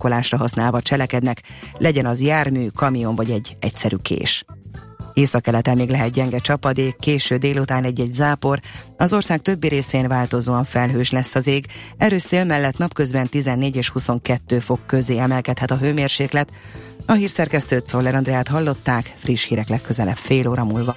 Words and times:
blokkolásra 0.00 0.36
használva 0.38 0.82
cselekednek, 0.82 1.42
legyen 1.78 2.06
az 2.06 2.22
jármű, 2.22 2.66
kamion 2.66 3.14
vagy 3.14 3.30
egy 3.30 3.56
egyszerű 3.58 3.96
kés. 3.96 4.44
Északkeleten 5.12 5.76
még 5.76 5.90
lehet 5.90 6.10
gyenge 6.10 6.38
csapadék, 6.38 6.96
késő 7.00 7.36
délután 7.36 7.84
egy-egy 7.84 8.12
zápor, 8.12 8.60
az 8.96 9.12
ország 9.12 9.40
többi 9.42 9.68
részén 9.68 10.08
változóan 10.08 10.64
felhős 10.64 11.10
lesz 11.10 11.34
az 11.34 11.46
ég, 11.46 11.66
erős 11.96 12.22
szél 12.22 12.44
mellett 12.44 12.78
napközben 12.78 13.28
14 13.28 13.76
és 13.76 13.88
22 13.88 14.58
fok 14.58 14.86
közé 14.86 15.18
emelkedhet 15.18 15.70
a 15.70 15.76
hőmérséklet. 15.76 16.50
A 17.06 17.12
hírszerkesztőt 17.12 17.86
Szoller 17.86 18.14
Andreát 18.14 18.48
hallották, 18.48 19.14
friss 19.18 19.44
hírek 19.44 19.68
legközelebb 19.68 20.16
fél 20.16 20.48
óra 20.48 20.64
múlva. 20.64 20.96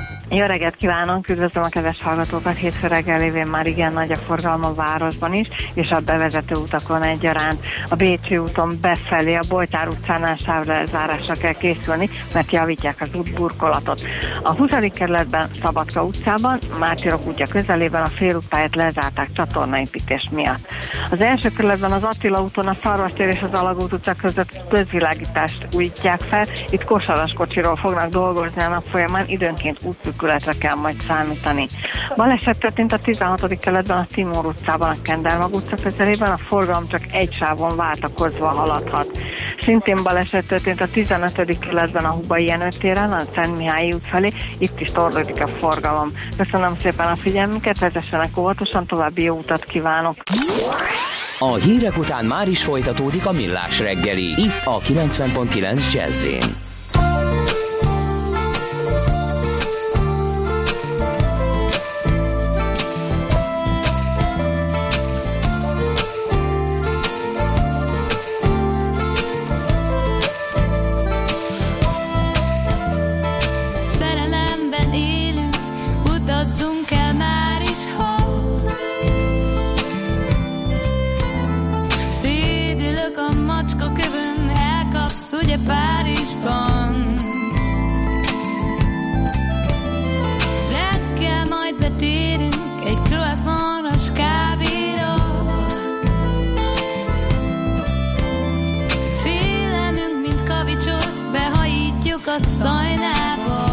Jó 0.33 0.45
reggelt 0.45 0.75
kívánok, 0.75 1.29
üdvözlöm 1.29 1.63
a 1.63 1.69
kedves 1.69 2.01
hallgatókat, 2.01 2.57
hétfő 2.57 2.87
reggel 2.87 3.19
lévén 3.19 3.47
már 3.47 3.65
igen 3.65 3.93
nagy 3.93 4.11
a 4.11 4.15
forgalom 4.15 4.63
a 4.63 4.73
városban 4.73 5.33
is, 5.33 5.47
és 5.73 5.89
a 5.89 5.99
bevezető 5.99 6.55
utakon 6.55 7.03
egyaránt. 7.03 7.65
A 7.89 7.95
Bécsi 7.95 8.37
úton 8.37 8.73
befelé 8.81 9.35
a 9.35 9.43
Bojtár 9.47 9.87
utcánál 9.87 10.35
sávlezárásra 10.35 11.33
kell 11.33 11.53
készülni, 11.53 12.09
mert 12.33 12.51
javítják 12.51 12.95
az 12.99 13.13
útburkolatot. 13.13 14.01
A 14.43 14.55
20. 14.55 14.71
kerületben 14.93 15.49
Szabadka 15.63 16.03
utcában, 16.03 16.59
Mártirok 16.79 17.27
útja 17.27 17.47
közelében 17.47 18.01
a 18.01 18.09
félútpályát 18.09 18.75
lezárták 18.75 19.31
csatornaépítés 19.33 20.29
miatt. 20.31 20.67
Az 21.09 21.21
első 21.21 21.49
kerületben 21.49 21.91
az 21.91 22.03
Attila 22.03 22.43
úton 22.43 22.67
a 22.67 22.75
Szarvastér 22.83 23.27
és 23.27 23.41
az 23.41 23.53
Alagút 23.53 23.93
utca 23.93 24.13
között 24.13 24.67
közvilágítást 24.69 25.67
újítják 25.73 26.21
fel, 26.21 26.47
itt 26.69 26.83
kosaras 26.83 27.33
kocsiról 27.33 27.75
fognak 27.75 28.09
dolgozni 28.09 28.61
a 28.61 28.69
nap 28.69 28.83
folyamán, 28.83 29.27
időnként 29.27 29.79
útjuk 29.81 30.20
épületre 30.21 30.53
kell 30.59 30.75
majd 30.75 31.01
számítani. 31.07 31.67
Baleset 32.15 32.57
történt 32.57 32.93
a 32.93 32.99
16. 32.99 33.59
keletben 33.59 33.97
a 33.97 34.07
Timor 34.13 34.45
utcában, 34.45 34.89
a 34.89 35.01
Kendelmag 35.01 35.53
utca 35.53 35.75
közelében, 35.83 36.31
a 36.31 36.37
forgalom 36.37 36.87
csak 36.87 37.01
egy 37.11 37.33
sávon 37.33 37.75
váltakozva 37.75 38.47
haladhat. 38.47 39.19
Szintén 39.61 40.03
baleset 40.03 40.47
történt 40.47 40.81
a 40.81 40.87
15. 40.93 41.59
keletben 41.59 42.05
a 42.05 42.09
Hubai 42.09 42.45
Jenő 42.45 42.69
téren, 42.79 43.11
a 43.11 43.25
Szent 43.35 43.57
Mihály 43.57 43.91
út 43.91 44.07
felé, 44.11 44.33
itt 44.57 44.79
is 44.79 44.91
torlódik 44.91 45.41
a 45.43 45.47
forgalom. 45.47 46.11
Köszönöm 46.37 46.77
szépen 46.81 47.07
a 47.07 47.15
figyelmüket, 47.15 47.79
vezessenek 47.79 48.37
óvatosan, 48.37 48.85
további 48.85 49.23
jó 49.23 49.37
utat 49.37 49.63
kívánok! 49.63 50.15
A 51.39 51.53
hírek 51.53 51.97
után 51.97 52.25
már 52.25 52.47
is 52.47 52.63
folytatódik 52.63 53.25
a 53.25 53.31
millás 53.31 53.79
reggeli, 53.79 54.41
itt 54.41 54.65
a 54.65 54.79
90.9 54.79 55.93
jazz 55.93 56.27
Üdülök 82.81 83.17
a 83.17 83.33
macska 83.33 83.91
kövön, 83.93 84.49
elkapsz 84.55 85.31
ugye 85.43 85.57
Párizsban. 85.65 87.15
Reggel 90.69 91.45
majd 91.49 91.75
betérünk 91.79 92.55
egy 92.85 92.97
croissantos 93.03 94.11
kávéra. 94.13 95.15
Félemünk, 99.23 100.27
mint 100.27 100.43
kavicsot, 100.43 101.31
behajítjuk 101.31 102.27
a 102.27 102.37
szajnába. 102.59 103.63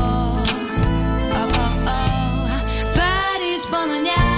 Oh, 1.32 1.56
oh, 1.56 1.84
oh. 1.84 2.50
Párizsban 2.94 3.88
a 3.88 4.00
nyár 4.02 4.37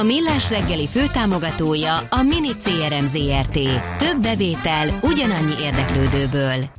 A 0.00 0.02
Millás 0.02 0.50
reggeli 0.50 0.88
főtámogatója 0.88 1.96
a 1.96 2.22
Mini 2.22 2.56
CRM 2.56 3.04
Zrt. 3.04 3.58
Több 3.98 4.22
bevétel 4.22 4.98
ugyanannyi 5.02 5.54
érdeklődőből. 5.62 6.70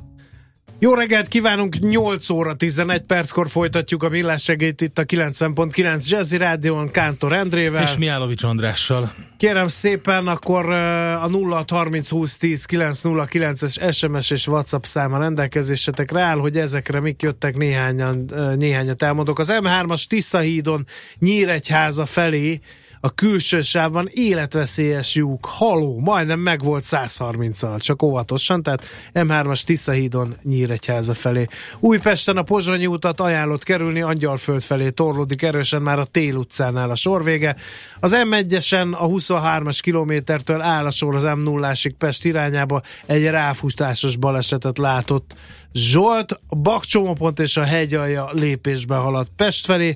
Jó 0.80 0.94
reggelt 0.94 1.28
kívánunk, 1.28 1.80
8 1.80 2.30
óra 2.30 2.56
11 2.56 3.02
perckor 3.02 3.50
folytatjuk 3.50 4.04
a 4.04 4.10
Millás 4.10 4.48
reggelt 4.48 4.82
itt 4.82 4.98
a 4.98 5.04
90.9 5.04 6.08
Jazzy 6.08 6.38
Rádión 6.38 6.92
Kántor 6.92 7.34
Endrével. 7.34 7.84
És 7.84 7.98
Miálovics 7.98 8.44
Andrással. 8.44 9.14
Kérem 9.38 9.68
szépen, 9.68 10.28
akkor 10.28 10.70
a 10.70 11.28
0 11.28 11.64
30 11.68 12.10
20 12.10 12.38
10 12.38 12.66
909-es 12.70 13.94
SMS 13.94 14.30
és 14.30 14.48
WhatsApp 14.48 14.84
száma 14.84 15.18
rendelkezésetekre 15.18 16.22
áll, 16.22 16.38
hogy 16.38 16.58
ezekre 16.58 17.00
mik 17.00 17.22
jöttek 17.22 17.58
néhányan, 17.58 18.32
néhányat 18.56 19.04
elmondok. 19.04 19.40
Az 19.40 19.54
M3-as 19.62 20.04
Tiszahídon 20.04 20.86
Nyíregyháza 21.20 22.06
felé 22.06 22.60
a 23.02 23.14
külső 23.14 23.62
sávban 23.62 24.08
életveszélyes 24.12 25.16
lyuk, 25.16 25.46
haló, 25.46 26.00
majdnem 26.00 26.40
meg 26.40 26.64
volt 26.64 26.84
130-al, 26.88 27.80
csak 27.80 28.04
óvatosan, 28.04 28.64
tehát 28.64 28.86
M3-as 29.14 29.62
Tiszahídon 29.64 30.34
Nyíregyháza 30.44 31.14
felé. 31.14 31.46
Újpesten 31.80 32.38
a 32.38 32.44
Pozsonyi 32.44 32.88
utat 32.88 33.20
ajánlott 33.20 33.64
kerülni, 33.64 34.02
Angyalföld 34.02 34.62
felé 34.62 34.90
torlódik 34.90 35.42
erősen 35.42 35.82
már 35.82 36.00
a 36.00 36.06
Tél 36.06 36.36
utcánál 36.36 36.90
a 36.90 36.96
sorvége. 36.96 37.56
Az 38.00 38.16
M1-esen 38.16 38.94
a 38.94 39.08
23-as 39.08 39.80
kilométertől 39.82 40.62
áll 40.62 40.86
a 40.86 40.92
sor 40.92 41.16
az 41.16 41.24
M0-ásig 41.28 41.94
Pest 41.98 42.26
irányába, 42.26 42.82
egy 43.06 43.26
ráfutásos 43.26 44.16
balesetet 44.16 44.78
látott 44.78 45.34
Zsolt, 45.74 46.40
Bakcsomópont 46.50 47.40
és 47.40 47.58
a 47.58 47.64
hegyalja 47.64 48.30
lépésbe 48.32 48.96
haladt 48.96 49.32
Pest 49.36 49.66
felé, 49.66 49.96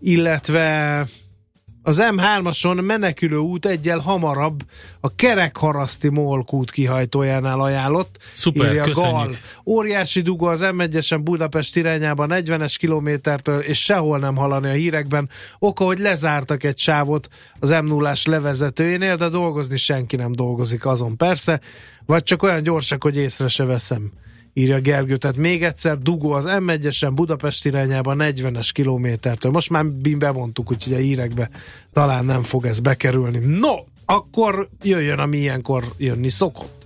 illetve 0.00 1.06
az 1.88 2.02
M3-ason 2.02 2.84
menekülő 2.84 3.36
út 3.36 3.66
egyel 3.66 3.98
hamarabb 3.98 4.62
a 5.00 5.14
Kerekharaszti 5.14 6.08
Molkút 6.08 6.70
kihajtójánál 6.70 7.60
ajánlott. 7.60 8.18
Szuper, 8.34 8.66
írja 8.66 8.82
köszönjük. 8.82 9.12
Gal. 9.14 9.34
Óriási 9.66 10.20
dugó 10.20 10.46
az 10.46 10.60
M1-esen 10.64 11.20
Budapest 11.22 11.76
irányába 11.76 12.26
40-es 12.28 12.74
kilométertől, 12.78 13.60
és 13.60 13.82
sehol 13.82 14.18
nem 14.18 14.36
hallani 14.36 14.68
a 14.68 14.72
hírekben. 14.72 15.28
Oka, 15.58 15.84
hogy 15.84 15.98
lezártak 15.98 16.64
egy 16.64 16.78
sávot 16.78 17.28
az 17.58 17.70
M0-ás 17.72 18.26
levezetőjénél, 18.26 19.16
de 19.16 19.28
dolgozni 19.28 19.76
senki 19.76 20.16
nem 20.16 20.32
dolgozik 20.32 20.86
azon 20.86 21.16
persze, 21.16 21.60
vagy 22.06 22.22
csak 22.22 22.42
olyan 22.42 22.62
gyorsak, 22.62 23.02
hogy 23.02 23.16
észre 23.16 23.48
se 23.48 23.64
veszem 23.64 24.12
írja 24.52 24.80
Gergő. 24.80 25.16
Tehát 25.16 25.36
még 25.36 25.64
egyszer 25.64 25.98
dugó 25.98 26.32
az 26.32 26.46
M1-esen 26.48 27.10
Budapest 27.14 27.66
irányába 27.66 28.14
40-es 28.18 28.70
kilométertől. 28.72 29.52
Most 29.52 29.70
már 29.70 29.84
bemondtuk, 30.18 30.70
úgyhogy 30.70 30.92
a 30.92 30.96
hírekbe 30.96 31.50
talán 31.92 32.24
nem 32.24 32.42
fog 32.42 32.66
ez 32.66 32.80
bekerülni. 32.80 33.38
No, 33.38 33.76
akkor 34.04 34.68
jöjjön, 34.82 35.18
ami 35.18 35.36
ilyenkor 35.36 35.84
jönni 35.96 36.28
szokott. 36.28 36.78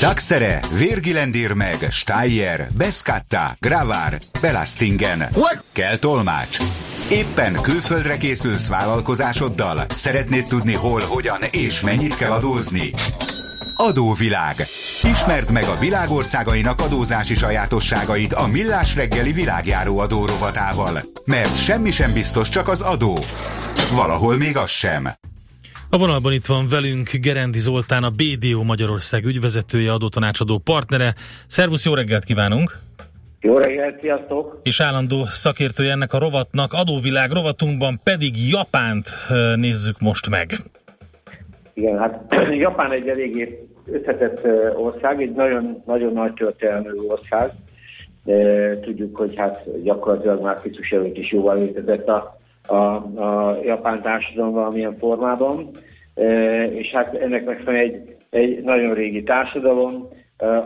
Taxere, 0.00 0.60
Virgilendir 0.76 1.52
meg, 1.52 1.86
Steyer, 1.90 2.68
Beskatta, 2.76 3.56
Gravár, 3.60 4.18
Belastingen. 4.40 5.28
Kell 5.72 5.96
tolmács. 5.96 6.58
Éppen 7.10 7.60
külföldre 7.60 8.16
készülsz 8.16 8.68
vállalkozásoddal? 8.68 9.86
Szeretnéd 9.88 10.44
tudni 10.44 10.74
hol, 10.74 11.00
hogyan 11.00 11.38
és 11.50 11.80
mennyit 11.80 12.16
kell 12.16 12.30
adózni? 12.30 12.90
Adóvilág. 13.76 14.56
Ismerd 15.02 15.52
meg 15.52 15.62
a 15.62 15.78
világországainak 15.80 16.80
adózási 16.80 17.34
sajátosságait 17.34 18.32
a 18.32 18.46
Millás 18.46 18.96
reggeli 18.96 19.32
világjáró 19.32 19.98
adórovatával. 19.98 21.00
Mert 21.24 21.62
semmi 21.62 21.90
sem 21.90 22.12
biztos, 22.12 22.48
csak 22.48 22.68
az 22.68 22.80
adó. 22.80 23.18
Valahol 23.92 24.36
még 24.36 24.56
az 24.56 24.70
sem. 24.70 25.08
A 25.90 25.98
vonalban 25.98 26.32
itt 26.32 26.46
van 26.46 26.68
velünk 26.68 27.10
Gerendi 27.10 27.58
Zoltán, 27.58 28.02
a 28.02 28.10
BDO 28.10 28.62
Magyarország 28.62 29.24
ügyvezetője, 29.24 29.92
adótanácsadó 29.92 30.58
partnere. 30.58 31.14
Szervusz, 31.46 31.84
jó 31.84 31.94
reggelt 31.94 32.24
kívánunk! 32.24 32.78
Jó 33.40 33.58
reggelt, 33.58 34.00
sziasztok! 34.00 34.60
És 34.62 34.80
állandó 34.80 35.24
szakértője 35.24 35.90
ennek 35.90 36.12
a 36.12 36.18
rovatnak, 36.18 36.72
adóvilág 36.72 37.30
rovatunkban 37.30 38.00
pedig 38.04 38.48
Japánt 38.50 39.08
nézzük 39.56 40.00
most 40.00 40.28
meg. 40.28 40.60
Igen, 41.74 41.98
hát 41.98 42.34
Japán 42.64 42.92
egy 42.92 43.08
eléggé 43.08 43.56
összetett 43.86 44.46
ország, 44.76 45.22
egy 45.22 45.32
nagyon, 45.32 45.82
nagyon 45.86 46.12
nagy 46.12 46.32
történelmű 46.32 46.88
ország. 47.08 47.50
Tudjuk, 48.80 49.16
hogy 49.16 49.36
hát 49.36 49.82
gyakorlatilag 49.82 50.42
már 50.42 50.56
Krisztus 50.56 50.92
előtt 50.92 51.16
is 51.16 51.32
jóval 51.32 51.58
létezett 51.58 52.08
a, 52.08 52.38
a, 52.66 52.74
a 52.74 53.58
japán 53.64 54.02
társadalom 54.02 54.52
valamilyen 54.52 54.96
formában, 54.96 55.70
és 56.70 56.90
hát 56.92 57.14
ennek 57.14 57.44
megfelelően 57.44 57.84
egy, 57.84 58.16
egy 58.30 58.62
nagyon 58.62 58.94
régi 58.94 59.22
társadalom, 59.22 60.08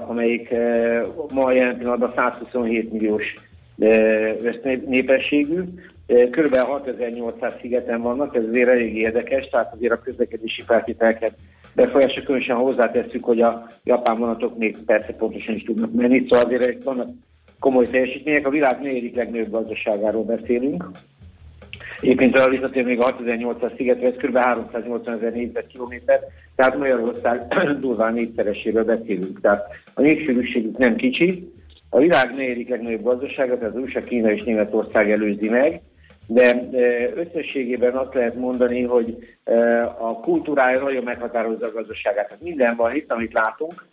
amelyik 0.08 0.54
ma 1.34 1.52
jelen 1.52 1.78
pillanatban 1.78 2.12
127 2.16 2.92
milliós 2.92 3.34
népességű, 4.86 5.62
Körülbelül 6.30 6.66
6800 6.66 7.54
szigeten 7.60 8.02
vannak, 8.02 8.36
ez 8.36 8.44
azért 8.48 8.68
elég 8.68 8.96
érdekes, 8.96 9.48
tehát 9.48 9.74
azért 9.74 9.92
a 9.92 10.00
közlekedési 10.00 10.62
feltételeket 10.62 11.32
befolyása, 11.74 12.22
különösen 12.22 12.56
hozzátesszük, 12.56 13.24
hogy 13.24 13.40
a 13.40 13.66
japán 13.84 14.18
vonatok 14.18 14.58
még 14.58 14.76
persze 14.86 15.12
pontosan 15.12 15.54
is 15.54 15.62
tudnak 15.62 15.92
menni, 15.92 16.26
szóval 16.28 16.44
azért 16.44 16.84
vannak 16.84 17.08
komoly 17.58 17.86
teljesítmények. 17.86 18.46
A 18.46 18.50
világ 18.50 18.80
negyedik 18.80 19.16
legnagyobb 19.16 19.50
gazdaságáról 19.50 20.24
beszélünk. 20.24 20.90
Egyébként 22.00 22.38
a 22.38 22.48
visszatér 22.48 22.84
még 22.84 23.00
a 23.00 23.04
6800 23.04 23.72
szigetre, 23.76 24.06
ez 24.06 24.14
kb. 24.14 24.36
380 24.36 25.14
ezer 25.14 25.32
négyzetkilométer, 25.32 26.20
tehát 26.56 26.78
Magyarország 26.78 27.46
durván 27.80 28.12
négyszereséről 28.12 28.84
beszélünk. 28.84 29.40
Tehát 29.40 29.66
a 29.94 30.00
népsűrűségük 30.00 30.78
nem 30.78 30.96
kicsi. 30.96 31.50
A 31.90 31.98
világ 31.98 32.34
negyedik 32.34 32.68
legnagyobb 32.68 33.02
gazdasága, 33.02 33.58
tehát 33.58 33.74
az 33.74 33.82
USA, 33.82 34.00
Kína 34.00 34.32
és 34.32 34.42
Németország 34.42 35.10
előzi 35.10 35.48
meg, 35.48 35.80
de 36.30 36.68
összességében 37.14 37.96
azt 37.96 38.14
lehet 38.14 38.34
mondani, 38.34 38.82
hogy 38.82 39.16
a 39.98 40.20
kultúrája 40.20 40.80
nagyon 40.80 41.04
meghatározza 41.04 41.66
a 41.66 41.72
gazdaságát. 41.74 42.26
Tehát 42.28 42.42
minden 42.42 42.76
van 42.76 42.94
itt, 42.94 43.12
amit 43.12 43.32
látunk. 43.32 43.86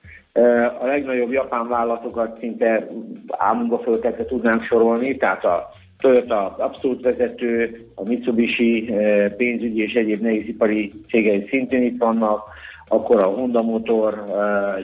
A 0.79 0.85
legnagyobb 0.85 1.31
japán 1.31 1.67
vállalatokat 1.67 2.37
szinte 2.39 2.87
álmunkba 3.27 3.79
föltetve 3.79 4.25
tudnánk 4.25 4.63
sorolni, 4.63 5.17
tehát 5.17 5.45
a 5.45 5.69
Toyota 5.99 6.55
abszolút 6.57 7.03
vezető, 7.03 7.85
a 7.95 8.03
Mitsubishi 8.03 8.93
pénzügyi 9.37 9.81
és 9.81 9.93
egyéb 9.93 10.21
nehézipari 10.21 10.91
cégei 11.09 11.45
szintén 11.49 11.83
itt 11.83 11.97
vannak, 11.97 12.49
akkor 12.87 13.23
a 13.23 13.25
Honda 13.25 13.61
Motor, 13.61 14.25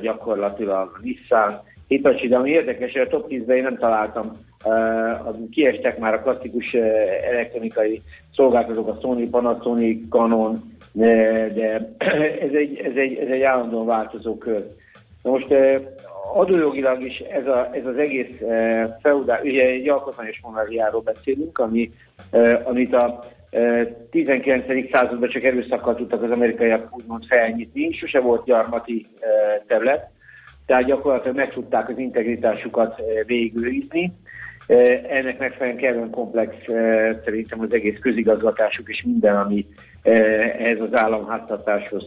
gyakorlatilag 0.02 0.92
a 0.94 1.00
Nissan, 1.02 1.54
Hitachi, 1.92 2.28
de 2.28 2.38
ami 2.38 2.50
érdekes, 2.50 2.96
a 2.96 3.08
top 3.08 3.26
10-ben 3.30 3.58
én 3.58 3.64
nem 3.64 3.78
találtam 3.78 4.32
az 5.26 5.36
kiestek 5.52 6.00
már 6.00 6.14
a 6.14 6.22
klasszikus 6.22 6.74
elektronikai 7.30 8.02
szolgáltatók, 8.36 8.88
a 8.88 8.98
Sony, 9.02 9.30
Panasonic, 9.30 10.10
Canon, 10.10 10.62
de 10.92 11.94
ez 12.48 12.54
egy, 12.54 12.78
ez 12.78 12.96
egy, 12.96 13.16
ez 13.18 13.28
egy 13.28 13.42
állandóan 13.42 13.86
változó 13.86 14.38
kör. 14.38 14.66
Na 15.24 15.32
most 15.32 15.48
adójogilag 16.34 17.02
is 17.02 17.20
ez, 17.20 17.48
a, 17.48 17.70
ez 17.74 17.86
az 17.86 17.98
egész 17.98 18.36
feudál, 19.02 19.42
ugye 19.44 19.66
egy 19.66 19.90
alkotmányos 19.90 20.40
monarchiáról 20.44 21.02
beszélünk, 21.02 21.58
ami, 21.58 21.92
amit 22.64 22.94
a 22.94 23.20
19. 24.10 24.66
században 24.92 25.30
csak 25.30 25.44
erőszakkal 25.44 25.96
tudtak 25.96 26.24
az 26.24 26.32
amerikaiak 26.32 26.98
úgymond 26.98 27.26
felnyitni, 27.26 27.92
sose 27.92 28.20
volt 28.20 28.46
gyarmati 28.46 29.08
terület, 29.68 30.10
tehát 30.66 30.86
gyakorlatilag 30.86 31.36
meg 31.36 31.54
tudták 31.54 31.90
az 31.90 31.98
integritásukat 31.98 33.02
végigőrizni, 33.26 34.14
ennek 35.10 35.40
megfelelően 35.40 35.82
kellően 35.82 36.10
komplex 36.10 36.56
szerintem 37.24 37.60
az 37.60 37.74
egész 37.74 38.00
közigazgatásuk 38.00 38.90
és 38.90 39.04
minden, 39.06 39.36
ami 39.36 39.66
ehhez 40.02 40.80
az 40.80 40.96
államháztartáshoz 40.96 42.04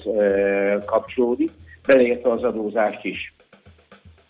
kapcsolódik, 0.84 1.50
beleértve 1.86 2.30
az 2.30 2.42
adózást 2.42 3.04
is. 3.04 3.34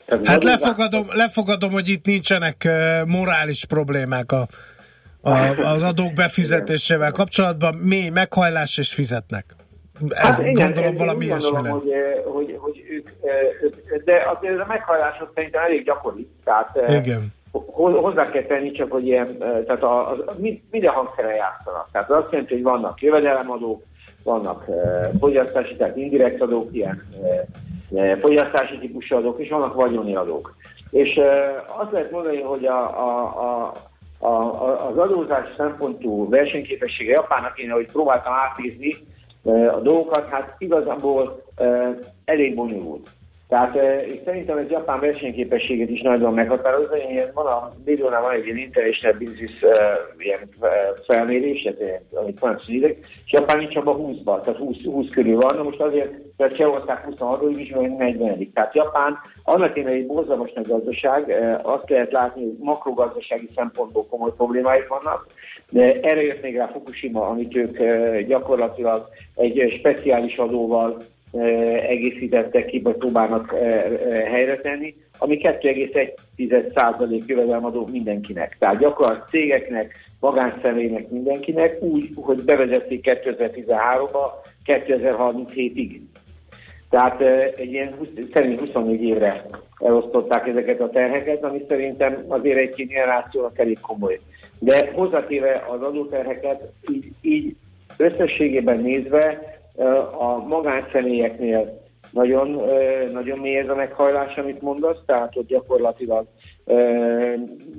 Tehát 0.06 0.26
hát 0.26 0.44
lefogadom, 0.44 1.06
lefogadom, 1.12 1.70
hogy 1.72 1.88
itt 1.88 2.04
nincsenek 2.04 2.68
morális 3.06 3.64
problémák 3.64 4.32
a, 4.32 4.46
a, 5.20 5.32
az 5.58 5.82
adók 5.82 6.12
befizetésével 6.22 7.12
kapcsolatban. 7.12 7.74
Mély 7.74 8.08
meghajlás 8.08 8.78
és 8.78 8.92
fizetnek. 8.92 9.44
Ez 10.08 10.36
hát 10.36 10.46
igen, 10.46 10.72
gondolom 10.72 10.94
valami 10.94 11.26
gondolom, 11.26 11.66
hogy, 11.68 11.92
hogy, 12.24 12.53
de 14.04 14.22
azért 14.34 14.60
a 14.60 14.66
meghajlások 14.68 15.30
szerintem 15.34 15.64
elég 15.64 15.84
gyakori. 15.84 16.28
Tehát 16.44 16.78
igen. 16.88 17.32
hozzá 17.76 18.30
kell 18.30 18.42
tenni 18.42 18.70
csak, 18.70 18.92
hogy 18.92 19.06
ilyen, 19.06 19.38
tehát 19.38 19.82
a, 19.82 20.10
a, 20.10 20.16
minden 20.70 20.92
hangszere 20.92 21.34
játszanak. 21.34 21.88
Tehát 21.92 22.10
az 22.10 22.16
azt 22.16 22.30
jelenti, 22.30 22.54
hogy 22.54 22.62
vannak 22.62 23.02
jövedelemadók, 23.02 23.82
vannak 24.24 24.64
fogyasztási, 25.20 25.76
tehát 25.76 25.96
indirekt 25.96 26.40
adók, 26.40 26.68
ilyen 26.72 27.02
fogyasztási 28.20 28.78
típusú 28.78 29.16
adók, 29.16 29.40
és 29.40 29.48
vannak 29.48 29.74
vagyoni 29.74 30.14
adók. 30.14 30.54
És 30.90 31.20
azt 31.66 31.92
lehet 31.92 32.10
mondani, 32.10 32.40
hogy 32.40 32.66
a, 32.66 32.98
a, 32.98 33.22
a 33.22 33.72
a, 34.18 34.32
a, 34.32 34.88
az 34.88 34.96
adózás 34.96 35.46
szempontú 35.56 36.28
versenyképessége 36.28 37.12
Japánnak 37.12 37.58
én, 37.58 37.70
ahogy 37.70 37.86
próbáltam 37.86 38.32
átnézni 38.32 38.96
a 39.52 39.80
dolgokat, 39.80 40.28
hát 40.28 40.54
igazából 40.58 41.42
elég 42.24 42.54
bonyolult. 42.54 43.08
Tehát 43.48 43.74
és 44.06 44.20
szerintem 44.24 44.58
ez 44.58 44.68
Japán 44.70 45.00
versenyképességet 45.00 45.88
is 45.88 46.00
nagyon 46.00 46.34
meghatározza. 46.34 46.96
Ilyen, 46.96 47.30
van 47.34 47.46
a 47.46 47.72
milliónál 47.84 48.22
van 48.22 48.32
egy 48.32 48.44
ilyen 48.44 48.56
International 48.56 49.18
Business 49.18 49.62
uh, 49.62 49.72
ilyen, 50.18 50.40
uh, 50.60 50.68
felmérés, 51.06 51.68
amit 52.14 52.38
van 52.38 52.60
ideg, 52.66 52.98
és 53.24 53.32
Japán 53.32 53.58
nincs 53.58 53.76
abban 53.76 53.96
20-ban, 53.98 54.40
tehát 54.42 54.60
20, 54.60 54.76
20 54.84 55.08
körül 55.08 55.36
van. 55.36 55.56
Na 55.56 55.62
most 55.62 55.80
azért, 55.80 56.10
mert 56.36 56.56
Csehország 56.56 57.04
26 57.04 57.58
is, 57.58 57.70
vagy 57.70 57.90
40 57.90 58.52
Tehát 58.54 58.74
Japán 58.74 59.18
annak 59.44 59.76
én 59.76 59.86
egy 59.86 60.06
borzalmas 60.06 60.52
nagy 60.52 60.66
gazdaság, 60.66 61.34
azt 61.62 61.90
lehet 61.90 62.12
látni, 62.12 62.42
hogy 62.42 62.56
makrogazdasági 62.58 63.48
szempontból 63.54 64.06
komoly 64.06 64.32
problémáik 64.36 64.88
vannak, 64.88 65.26
de 65.74 66.00
erre 66.00 66.22
jött 66.22 66.42
még 66.42 66.56
rá 66.56 66.66
Fukushima, 66.66 67.26
amit 67.26 67.56
ők 67.56 67.80
uh, 67.80 68.20
gyakorlatilag 68.20 69.08
egy 69.34 69.74
speciális 69.78 70.36
adóval 70.36 71.02
egészítettek 71.88 72.66
ki, 72.66 72.80
vagy 72.80 72.96
próbálnak 72.96 73.54
helyre 74.30 74.56
tenni, 74.56 74.94
ami 75.18 75.38
2,1% 75.42 77.26
jövedelemadó 77.26 77.88
mindenkinek. 77.92 78.56
Tehát 78.58 78.78
gyakorlatilag 78.78 79.28
cégeknek, 79.28 79.94
magánszemélynek 80.20 81.08
mindenkinek 81.08 81.82
úgy, 81.82 82.08
hogy 82.14 82.42
bevezették 82.42 83.04
2013-ba, 83.24 84.32
2037-ig. 84.66 86.00
Tehát 86.90 87.20
egy 87.56 87.72
ilyen 87.72 87.94
20, 87.98 88.08
szerint 88.32 88.60
24 88.60 89.02
évre 89.02 89.46
elosztották 89.78 90.46
ezeket 90.46 90.80
a 90.80 90.90
terheket, 90.90 91.44
ami 91.44 91.64
szerintem 91.68 92.24
azért 92.28 92.58
egy 92.58 92.86
generációnak 92.86 93.58
elég 93.58 93.80
komoly. 93.80 94.20
De 94.64 94.90
hozzátéve 94.94 95.66
az 95.70 95.80
adóterheket, 95.80 96.72
így, 96.92 97.08
így 97.20 97.56
összességében 97.96 98.80
nézve 98.80 99.58
a 100.18 100.46
magánszemélyeknél 100.46 101.82
nagyon, 102.10 102.60
nagyon 103.12 103.38
mély 103.38 103.56
ez 103.56 103.68
a 103.68 103.74
meghajlás, 103.74 104.36
amit 104.36 104.62
mondasz, 104.62 104.98
tehát 105.06 105.32
hogy 105.34 105.46
gyakorlatilag 105.46 106.26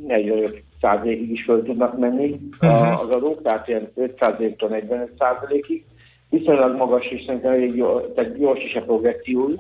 45 0.08 0.64
százalékig 0.82 1.32
is 1.32 1.44
föl 1.44 1.64
tudnak 1.64 1.98
menni 1.98 2.40
uh-huh. 2.62 3.02
az 3.02 3.10
adók, 3.10 3.42
tehát 3.42 3.68
ilyen 3.68 3.88
5 3.96 4.18
százaléktól 4.20 4.70
45 4.70 5.12
százalékig. 5.20 5.84
Viszonylag 6.30 6.76
magas 6.76 7.06
és 7.06 7.24
szerintem 7.26 7.54
elég 7.54 7.76
jó, 7.76 8.00
tehát 8.00 8.38
gyors 8.38 8.64
is 8.64 8.76
a 8.76 8.82
progressziójuk. 8.82 9.60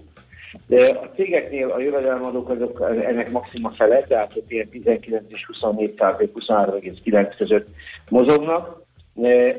A 0.69 1.09
cégeknél 1.15 1.69
a 1.69 1.79
jövedelemadók 1.79 2.49
azok 2.49 2.81
ennek 3.05 3.31
maxima 3.31 3.69
fele, 3.69 4.01
tehát 4.01 4.37
ott 4.37 4.51
ilyen 4.51 4.69
19 4.69 5.23
és 5.27 5.45
24 5.45 5.93
százalék, 5.97 6.31
23,9 6.33 7.33
között 7.37 7.67
mozognak 8.09 8.85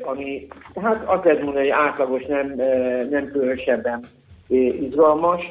ami 0.01 0.47
hát 0.81 1.03
azt 1.05 1.23
lehet 1.23 1.41
mondani, 1.41 1.69
hogy 1.69 1.79
átlagos, 1.87 2.25
nem, 2.25 2.53
nem 3.09 3.25
különösebben 3.25 4.03
izgalmas. 4.47 5.41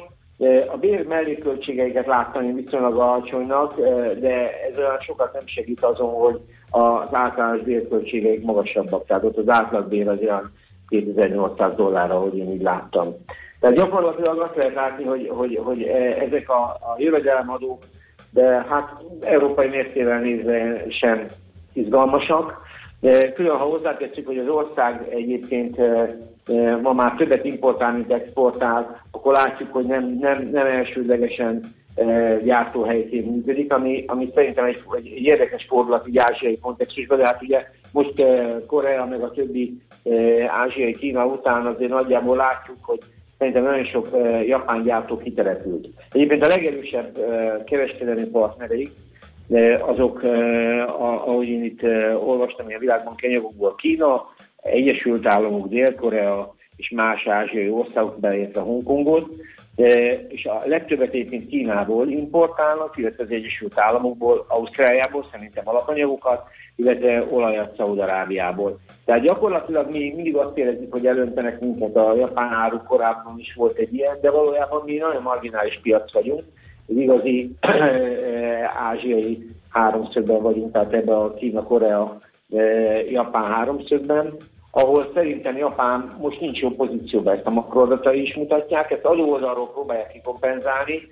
A 0.73 0.77
bér 0.77 1.05
melléköltségeiket 1.05 2.05
láttam 2.05 2.55
viszonylag 2.55 2.97
alacsonynak, 2.97 3.75
de 4.19 4.61
ez 4.71 4.77
olyan 4.77 4.99
sokat 4.99 5.33
nem 5.33 5.45
segít 5.45 5.83
azon, 5.83 6.13
hogy 6.13 6.39
az 6.69 7.09
általános 7.11 7.61
bérköltségeik 7.61 8.43
magasabbak. 8.43 9.05
Tehát 9.05 9.23
ott 9.23 9.37
az 9.37 9.49
átlagbér 9.49 10.07
az 10.07 10.21
olyan 10.21 10.51
2800 10.87 11.75
dollár, 11.75 12.11
ahogy 12.11 12.37
én 12.37 12.51
így 12.51 12.61
láttam. 12.61 13.07
Tehát 13.59 13.75
gyakorlatilag 13.75 14.39
azt 14.39 14.55
lehet 14.55 14.73
látni, 14.73 15.03
hogy, 15.03 15.29
hogy, 15.33 15.59
hogy 15.63 15.83
ezek 16.19 16.49
a, 16.49 16.61
a 16.63 16.95
jövedelemadók, 16.97 17.83
de 18.29 18.65
hát 18.69 18.91
európai 19.21 19.67
mértével 19.67 20.19
nézve 20.19 20.85
sem 20.89 21.25
izgalmasak. 21.73 22.65
Külön, 23.35 23.57
ha 23.57 23.65
hozzátesszük, 23.65 24.25
hogy 24.25 24.37
az 24.37 24.47
ország 24.47 25.07
egyébként 25.09 25.77
ma 26.81 26.93
már 26.93 27.15
többet 27.15 27.45
importál, 27.45 27.93
mint 27.93 28.11
exportál, 28.11 29.01
akkor 29.11 29.33
látjuk, 29.33 29.71
hogy 29.71 29.85
nem, 29.85 30.17
nem, 30.21 30.49
nem 30.51 30.67
elsődlegesen 30.67 31.63
gyártóhelyként 32.43 33.25
működik, 33.25 33.73
ami, 33.73 34.03
ami 34.07 34.31
szerintem 34.35 34.65
egy, 34.65 34.83
egy, 34.91 35.07
egy 35.15 35.23
érdekes 35.23 35.65
fordulat 35.69 36.07
így 36.07 36.17
ázsiai 36.17 36.59
kontextusban, 36.59 37.17
de 37.17 37.25
hát 37.25 37.41
ugye 37.41 37.65
most 37.91 38.23
Korea 38.67 39.05
meg 39.05 39.21
a 39.21 39.31
többi 39.31 39.81
ázsiai 40.47 40.93
Kína 40.93 41.25
után 41.25 41.65
azért 41.65 41.91
nagyjából 41.91 42.35
látjuk, 42.35 42.77
hogy 42.81 42.99
szerintem 43.37 43.63
nagyon 43.63 43.85
sok 43.85 44.07
japán 44.45 44.81
gyártó 44.81 45.17
kitelepült. 45.17 45.87
Egyébként 46.11 46.43
a 46.43 46.47
legerősebb 46.47 47.17
kereskedelmi 47.65 48.25
partnereik 48.25 48.91
azok, 49.81 50.23
ahogy 50.97 51.47
én 51.47 51.63
itt 51.63 51.83
olvastam, 52.25 52.65
a 52.75 52.79
világban 52.79 53.15
kenyagokból 53.15 53.75
Kína, 53.75 54.25
Egyesült 54.61 55.25
Államok, 55.25 55.67
Dél-Korea 55.67 56.55
és 56.77 56.89
más 56.95 57.27
ázsiai 57.27 57.69
országok, 57.69 58.19
beleértve 58.19 58.59
Hongkongot, 58.59 59.35
és 60.27 60.45
a 60.45 60.61
legtöbbet 60.65 61.13
egyébként 61.13 61.47
Kínából 61.47 62.07
importálnak, 62.07 62.97
illetve 62.97 63.23
az 63.23 63.31
Egyesült 63.31 63.79
Államokból, 63.79 64.45
Ausztráliából 64.47 65.27
szerintem 65.31 65.67
alapanyagokat, 65.67 66.43
illetve 66.75 67.27
olajat 67.29 67.75
Szaudarábiából. 67.75 68.79
Tehát 69.05 69.21
gyakorlatilag 69.21 69.91
mi 69.91 70.13
mindig 70.15 70.35
azt 70.35 70.57
érezzük, 70.57 70.91
hogy 70.91 71.05
elöntenek 71.05 71.59
minket 71.59 71.95
a 71.95 72.15
japán 72.15 72.53
áru, 72.53 72.77
korábban 72.83 73.39
is 73.39 73.53
volt 73.53 73.77
egy 73.77 73.93
ilyen, 73.93 74.17
de 74.21 74.31
valójában 74.31 74.81
mi 74.85 74.95
nagyon 74.95 75.21
marginális 75.21 75.79
piac 75.81 76.13
vagyunk, 76.13 76.41
az 76.87 76.95
igazi 76.95 77.55
ázsiai 78.89 79.45
háromszögben 79.69 80.41
vagyunk, 80.41 80.71
tehát 80.71 80.93
ebben 80.93 81.15
a 81.15 81.33
Kína-Korea 81.33 82.21
Japán 83.09 83.51
háromszögben, 83.51 84.33
ahol 84.71 85.11
szerintem 85.13 85.57
Japán 85.57 86.17
most 86.21 86.39
nincs 86.39 86.59
jó 86.59 86.69
pozícióban, 86.69 87.35
ezt 87.35 87.45
a 87.45 87.49
makroadatai 87.49 88.21
is 88.21 88.35
mutatják, 88.35 88.91
ezt 88.91 89.05
oldalról 89.05 89.71
próbálják 89.71 90.11
kikompenzálni, 90.11 91.07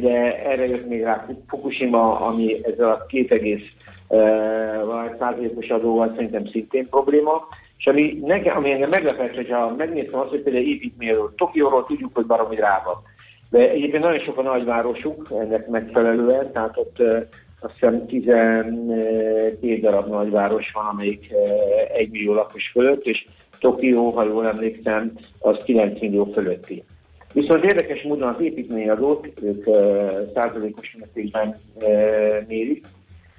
de 0.00 0.44
erre 0.44 0.66
jött 0.66 0.88
még 0.88 1.02
rá 1.02 1.26
Fukushima, 1.48 2.20
ami 2.20 2.64
ezzel 2.64 2.90
a 2.90 3.06
2,1 3.08 5.18
százalékos 5.18 5.68
adóval 5.68 6.12
szerintem 6.14 6.46
szintén 6.46 6.88
probléma, 6.88 7.48
és 7.78 7.86
ami, 7.86 8.18
nekem, 8.24 8.56
ami 8.56 8.70
engem 8.70 8.88
meglepett, 8.88 9.34
hogyha 9.34 9.74
megnéztem 9.76 10.20
azt, 10.20 10.28
hogy 10.28 10.42
például 10.42 10.64
építményről, 10.64 11.34
Tokióról 11.36 11.86
tudjuk, 11.86 12.14
hogy 12.14 12.26
baromi 12.26 12.54
drága. 12.54 13.02
De 13.50 13.70
egyébként 13.70 14.02
nagyon 14.02 14.20
sok 14.20 14.38
a 14.38 14.42
nagyvárosuk 14.42 15.28
ennek 15.30 15.68
megfelelően, 15.68 16.52
tehát 16.52 16.76
ott 16.76 17.02
azt 17.60 17.72
hiszem 17.72 18.06
12 18.06 19.80
darab 19.80 20.08
nagyváros 20.08 20.72
van, 20.72 20.86
amelyik 20.86 21.32
1 21.94 22.10
millió 22.10 22.34
lakos 22.34 22.70
fölött, 22.72 23.04
és 23.04 23.26
Tokió, 23.60 24.10
ha 24.10 24.24
jól 24.24 24.46
emlékszem, 24.46 25.12
az 25.38 25.56
9 25.64 26.00
millió 26.00 26.24
fölötti. 26.24 26.84
Viszont 27.32 27.64
érdekes 27.64 28.02
módon 28.02 28.28
az 28.28 28.40
építményadót 28.40 29.28
ők 29.42 29.64
százalékos 30.34 30.96
mértékben 30.98 31.56
mérik, 32.46 32.86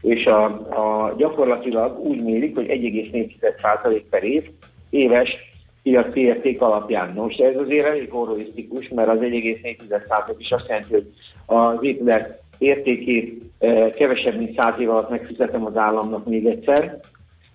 és 0.02 0.26
a, 0.26 0.44
a, 0.70 1.14
gyakorlatilag 1.18 2.00
úgy 2.00 2.24
mérik, 2.24 2.56
hogy 2.56 2.66
1,4% 2.66 4.02
per 4.10 4.24
év 4.24 4.44
éves 4.90 5.36
piaci 5.84 6.20
érték 6.20 6.62
alapján. 6.62 7.14
Most 7.14 7.42
ez 7.42 7.56
azért 7.56 7.86
elég 7.86 8.12
horrorisztikus, 8.12 8.88
mert 8.88 9.10
az 9.10 9.18
1,4% 9.20 10.36
is 10.38 10.52
azt 10.52 10.68
jelenti, 10.68 10.94
hogy 10.94 11.06
az 11.46 11.78
épület 11.82 12.42
értékét 12.58 13.42
eh, 13.60 13.90
kevesebb, 13.90 14.38
mint 14.38 14.56
100 14.56 14.80
év 14.80 14.90
alatt 14.90 15.10
megfizetem 15.10 15.66
az 15.66 15.78
államnak 15.78 16.26
még 16.26 16.46
egyszer, 16.46 17.00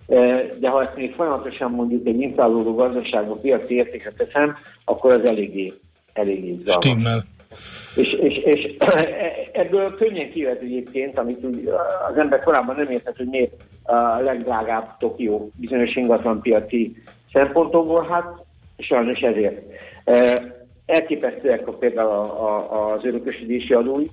eh, 0.06 0.48
de 0.60 0.68
ha 0.68 0.82
ezt 0.82 0.96
még 0.96 1.14
folyamatosan 1.14 1.70
mondjuk 1.70 2.06
egy 2.06 2.20
inflálódó 2.20 2.74
gazdaságban 2.74 3.40
piaci 3.40 3.74
értéket 3.74 4.16
teszem, 4.16 4.54
akkor 4.84 5.12
az 5.12 5.24
eléggé, 5.24 5.72
eléggé 6.12 6.58
Stimmel. 6.66 7.22
És, 7.96 8.12
és, 8.12 8.36
és 8.36 8.76
ebből 9.62 9.94
könnyen 9.94 10.30
kivet 10.30 10.60
egyébként, 10.60 11.18
amit 11.18 11.44
úgy 11.44 11.68
az 12.10 12.18
ember 12.18 12.42
korábban 12.42 12.76
nem 12.76 12.90
értett, 12.90 13.16
hogy 13.16 13.28
miért 13.28 13.52
a 13.82 14.20
legdrágább 14.20 14.96
Tokió 14.98 15.50
bizonyos 15.54 15.94
ingatlan 15.94 16.40
piaci 16.40 17.02
szempontokból, 17.32 18.06
hát 18.10 18.44
sajnos 18.78 19.20
ezért. 19.20 19.62
Elképesztőek 20.86 21.68
a, 21.68 21.72
például 21.72 22.10
a, 22.10 22.72
a, 22.72 22.92
az 22.92 23.04
örökösödési 23.04 23.72
adói, 23.74 24.06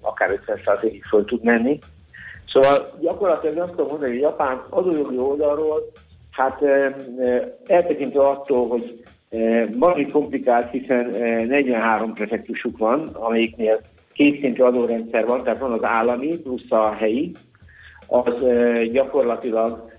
akár 0.00 0.40
50%-ig 0.46 1.04
föl 1.04 1.24
tud 1.24 1.44
menni. 1.44 1.78
Szóval 2.46 2.88
gyakorlatilag 3.00 3.58
azt 3.58 3.70
tudom 3.70 3.86
mondani, 3.86 4.10
hogy 4.10 4.20
Japán 4.20 4.62
adójogi 4.70 5.18
oldalról, 5.18 5.80
hát 6.30 6.62
eltekintve 7.66 8.28
attól, 8.28 8.68
hogy 8.68 9.04
Valami 9.72 10.06
komplikált, 10.06 10.70
hiszen 10.70 11.06
43 11.48 12.12
prefektusuk 12.12 12.78
van, 12.78 13.08
amelyiknél 13.12 13.80
kétszintű 14.12 14.62
adórendszer 14.62 15.26
van, 15.26 15.42
tehát 15.42 15.58
van 15.58 15.72
az 15.72 15.84
állami 15.84 16.38
plusz 16.38 16.70
a 16.70 16.92
helyi, 16.92 17.32
az 18.06 18.44
gyakorlatilag 18.92 19.92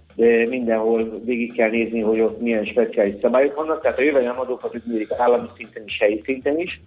mindenhol 0.50 1.21
végig 1.25 1.53
kell 1.53 1.69
nézni, 1.69 2.01
hogy 2.01 2.19
ott 2.19 2.41
milyen 2.41 2.65
speciális 2.65 3.15
szabályok 3.21 3.55
vannak, 3.55 3.81
tehát 3.81 3.97
a 4.00 4.01
jövedelemadókat 4.01 4.75
ügymérik 4.75 5.12
állami 5.17 5.47
szinten 5.57 5.83
is, 5.86 5.97
helyi 6.00 6.21
szinten 6.25 6.59
is, 6.59 6.81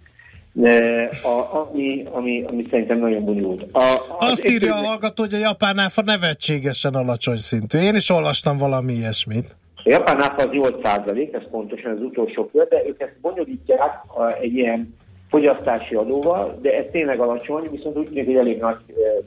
a, 1.23 1.55
ami, 1.57 2.03
ami, 2.11 2.43
ami 2.47 2.67
szerintem 2.69 2.99
nagyon 2.99 3.25
bonyolult. 3.25 3.65
A, 3.71 3.83
Azt 4.19 4.49
írja 4.49 4.75
a 4.75 4.77
hallgató, 4.77 5.23
hogy 5.23 5.33
a 5.33 5.37
japán 5.37 5.77
áfa 5.77 6.01
nevetségesen 6.01 6.93
alacsony 6.93 7.35
szintű. 7.35 7.77
Én 7.77 7.95
is 7.95 8.09
olvastam 8.09 8.57
valami 8.57 8.93
ilyesmit. 8.93 9.55
A 9.75 9.89
japán 9.89 10.21
áfa 10.21 10.43
az 10.43 10.49
8% 10.51 11.33
ez 11.33 11.49
pontosan 11.51 11.91
az 11.91 12.01
utolsó 12.01 12.49
kör, 12.49 12.67
de 12.67 12.81
ők 12.87 13.01
ezt 13.01 13.15
bonyolítják 13.21 13.93
egy 14.41 14.53
ilyen 14.53 14.95
fogyasztási 15.29 15.95
adóval, 15.95 16.57
de 16.61 16.77
ez 16.77 16.85
tényleg 16.91 17.19
alacsony, 17.19 17.67
viszont 17.71 17.97
úgy 17.97 18.07
tűnik, 18.07 18.25
hogy 18.25 18.35
elég 18.35 18.59
nagy 18.59 18.77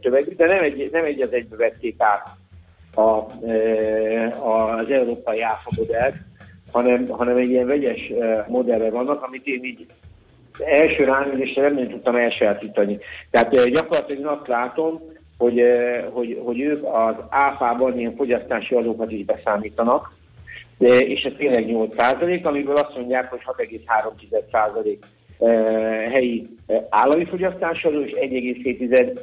tövegű, 0.00 0.34
de 0.34 0.46
nem 0.46 0.62
egy, 0.62 0.88
nem 0.92 1.04
egy 1.04 1.20
az 1.20 1.32
egybe 1.32 1.56
vették 1.56 1.94
át 1.98 2.28
a, 2.94 3.26
az 4.78 4.90
európai 4.90 5.40
áfa 5.40 5.70
hanem, 6.72 7.08
hanem 7.08 7.36
egy 7.36 7.50
ilyen 7.50 7.66
vegyes 7.66 8.12
modellre 8.48 8.90
vannak, 8.90 9.22
amit 9.22 9.46
én 9.46 9.64
így 9.64 9.86
első 10.58 11.04
ránézésre 11.04 11.68
nem 11.68 11.88
tudtam 11.88 12.16
elsajátítani. 12.16 12.98
Tehát 13.30 13.70
gyakorlatilag 13.70 14.38
azt 14.38 14.48
látom, 14.48 15.00
hogy, 15.38 15.62
hogy, 16.10 16.40
hogy 16.44 16.60
ők 16.60 16.84
az 16.84 17.14
áfában 17.28 17.98
ilyen 17.98 18.16
fogyasztási 18.16 18.74
adókat 18.74 19.10
is 19.10 19.24
beszámítanak, 19.24 20.12
és 20.78 21.22
ez 21.22 21.32
tényleg 21.38 21.66
8 21.66 21.94
amiből 22.44 22.76
azt 22.76 22.96
mondják, 22.96 23.30
hogy 23.30 23.40
6,3 23.46 24.12
helyi 26.10 26.48
állami 26.88 27.24
fogyasztási 27.24 27.88
adó, 27.88 28.00
és 28.00 28.12
1,7 28.12 29.20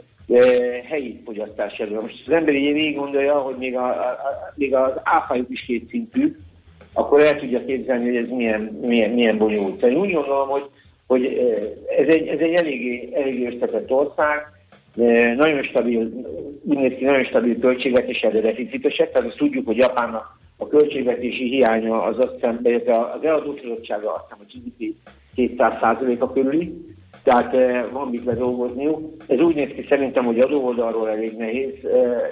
helyi 0.90 1.20
fogyasztási 1.26 1.84
adó. 1.84 1.94
Most 2.02 2.24
az 2.26 2.32
ember 2.32 2.54
így 2.54 2.74
végig 2.74 2.96
gondolja, 2.96 3.40
hogy 3.40 3.56
még, 3.58 3.76
a, 3.76 3.88
a, 3.88 4.18
még 4.56 4.76
az 4.76 4.92
áfájuk 5.04 5.50
is 5.50 5.66
két 5.66 5.90
szintű, 5.90 6.36
akkor 6.94 7.20
el 7.20 7.40
tudja 7.40 7.66
képzelni, 7.66 8.06
hogy 8.06 8.16
ez 8.16 8.30
milyen, 8.30 8.62
milyen, 8.62 9.10
milyen 9.10 9.38
bonyolult. 9.38 9.84
Én 9.84 9.96
úgy 9.96 10.12
gondolom, 10.12 10.50
hogy 10.50 10.70
hogy 11.12 11.26
ez 11.98 12.08
egy, 12.08 12.28
ez 12.28 12.40
egy 12.40 12.54
eléggé, 12.54 13.10
eléggé 13.14 13.46
összetett 13.46 13.92
ország, 13.92 14.40
nagyon 15.36 15.64
stabil, 15.64 16.00
úgy 16.64 16.78
néz 16.78 16.94
ki, 16.98 17.04
nagyon 17.04 17.24
stabil 17.24 17.60
költségvetés, 17.60 18.20
de 18.20 18.42
deficitesek, 18.42 19.12
tehát 19.12 19.28
azt 19.28 19.38
tudjuk, 19.38 19.66
hogy 19.66 19.78
Japánnak 19.78 20.40
a 20.58 20.68
költségvetési 20.68 21.50
hiánya 21.50 22.04
az 22.04 22.20
azt 22.20 22.34
hiszem, 22.34 22.60
az 22.64 23.24
eladósodottsága 23.24 24.14
azt 24.14 24.24
hiszem, 24.24 24.38
hogy 24.38 24.62
GDP 24.78 24.96
200%-a 25.36 26.32
körüli, 26.32 26.96
tehát 27.24 27.56
van 27.92 28.08
mit 28.08 28.26
ledolgozniuk. 28.26 29.24
Ez 29.28 29.40
úgy 29.40 29.56
néz 29.56 29.70
ki 29.76 29.86
szerintem, 29.90 30.26
hogy 30.26 30.40
adóoldalról 30.40 31.10
elég 31.10 31.38
nehéz, 31.38 31.74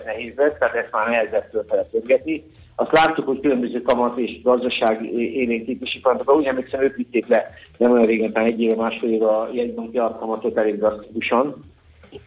nehéz 0.05 0.33
lesz, 0.35 0.57
tehát 0.59 0.75
ezt 0.75 0.91
már 0.91 1.09
nehezebb 1.09 1.47
fölfele 1.51 1.85
azt 2.79 2.91
láttuk, 2.91 3.25
hogy 3.25 3.39
különböző 3.39 3.81
kamat 3.81 4.17
és 4.17 4.41
gazdaság 4.41 5.13
élénkítési 5.13 6.01
kamatokra, 6.01 6.35
úgy 6.35 6.45
emlékszem, 6.45 6.81
ők 6.81 6.95
vitték 6.95 7.27
le 7.27 7.45
nem 7.77 7.91
olyan 7.91 8.05
régen, 8.05 8.31
tehát 8.31 8.49
egy 8.49 8.61
éve, 8.61 8.75
másfél 8.75 9.11
éve 9.11 9.25
a 9.25 9.49
jegybanki 9.53 9.97
alapkamatot 9.97 10.57
elég 10.57 10.77
drasztikusan, 10.77 11.55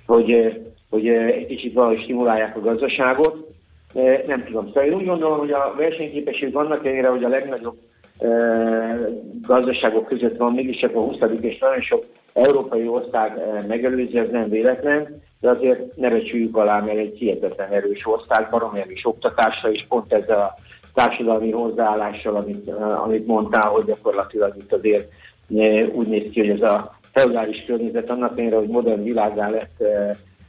hogy, 0.06 0.60
hogy 0.90 1.08
egy 1.08 1.46
kicsit 1.46 1.72
valahogy 1.72 2.02
stimulálják 2.02 2.56
a 2.56 2.60
gazdaságot. 2.60 3.54
Nem 4.26 4.44
tudom, 4.44 4.66
szóval 4.66 4.84
én 4.84 4.94
úgy 4.94 5.06
gondolom, 5.06 5.38
hogy 5.38 5.50
a 5.50 5.74
versenyképesség 5.76 6.52
vannak 6.52 6.86
ennyire, 6.86 7.08
hogy 7.08 7.24
a 7.24 7.28
legnagyobb 7.28 7.76
gazdaságok 9.42 10.06
között 10.06 10.36
van, 10.36 10.52
mégis 10.52 10.76
csak 10.76 10.94
a 10.94 11.00
20. 11.00 11.16
és 11.40 11.58
nagyon 11.58 11.80
sok 11.80 12.04
európai 12.32 12.88
ország 12.88 13.32
megelőzi, 13.68 14.18
ez 14.18 14.28
nem 14.30 14.48
véletlen, 14.48 15.22
de 15.40 15.50
azért 15.50 15.96
ne 15.96 16.10
becsüljük 16.10 16.56
alá, 16.56 16.80
mert 16.80 16.98
egy 16.98 17.18
hihetetlen 17.18 17.70
erős 17.70 18.06
ország, 18.06 18.48
baromi 18.50 18.80
erős 18.80 19.06
oktatásra, 19.06 19.72
és 19.72 19.84
pont 19.88 20.12
ezzel 20.12 20.40
a 20.40 20.54
társadalmi 20.94 21.50
hozzáállással, 21.50 22.36
amit, 22.36 22.70
amit 23.04 23.26
mondtál, 23.26 23.68
hogy 23.68 23.84
gyakorlatilag 23.84 24.54
itt 24.56 24.72
azért 24.72 25.08
úgy 25.92 26.06
néz 26.06 26.30
ki, 26.30 26.40
hogy 26.40 26.60
ez 26.60 26.70
a 26.70 26.94
feudális 27.12 27.64
környezet 27.66 28.10
annak 28.10 28.32
ellenére, 28.32 28.56
hogy 28.56 28.68
modern 28.68 29.02
világá 29.02 29.50
lett 29.50 29.82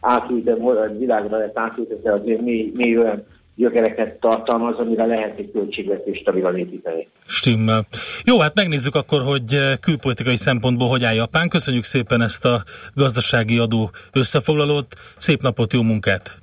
átültetve, 0.02 0.64
modern 0.64 0.98
világra 0.98 1.38
lett 1.38 1.58
átültetve, 1.58 2.14
azért 2.14 2.42
mi, 2.42 2.72
mi 2.76 2.98
olyan 2.98 3.24
gyökereket 3.56 4.20
tartalmaz, 4.20 4.78
amire 4.78 5.06
lehet 5.06 5.38
egy 5.38 5.52
költségvetés 5.52 6.18
stabilan 6.18 6.58
építeni. 6.58 7.08
Stimmel. 7.26 7.86
Jó, 8.26 8.40
hát 8.40 8.56
megnézzük 8.56 8.96
akkor, 8.96 9.22
hogy 9.22 9.54
eh, 9.54 9.78
külpolitikai 9.82 10.36
szempontból 10.36 10.90
hogy 10.90 11.04
áll 11.04 11.14
Japán. 11.14 11.50
Köszönjük 11.50 11.84
szépen 11.84 12.22
ezt 12.22 12.46
a 12.46 12.64
gazdasági 12.94 13.58
adó 13.58 13.92
összefoglalót. 14.12 14.96
Szép 15.18 15.42
napot, 15.42 15.74
jó 15.74 15.82
munkát! 15.82 16.38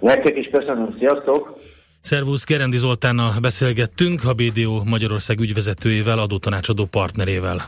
Nektek 0.00 0.36
is 0.36 0.48
köszönöm, 0.52 0.94
sziasztok! 0.98 1.58
Szervusz, 2.00 2.46
Gerendi 2.46 2.76
Zoltánnal 2.76 3.32
beszélgettünk, 3.40 4.24
a 4.24 4.32
BDO 4.32 4.82
Magyarország 4.84 5.40
ügyvezetőjével, 5.40 6.18
adótanácsadó 6.18 6.84
partnerével. 6.84 7.62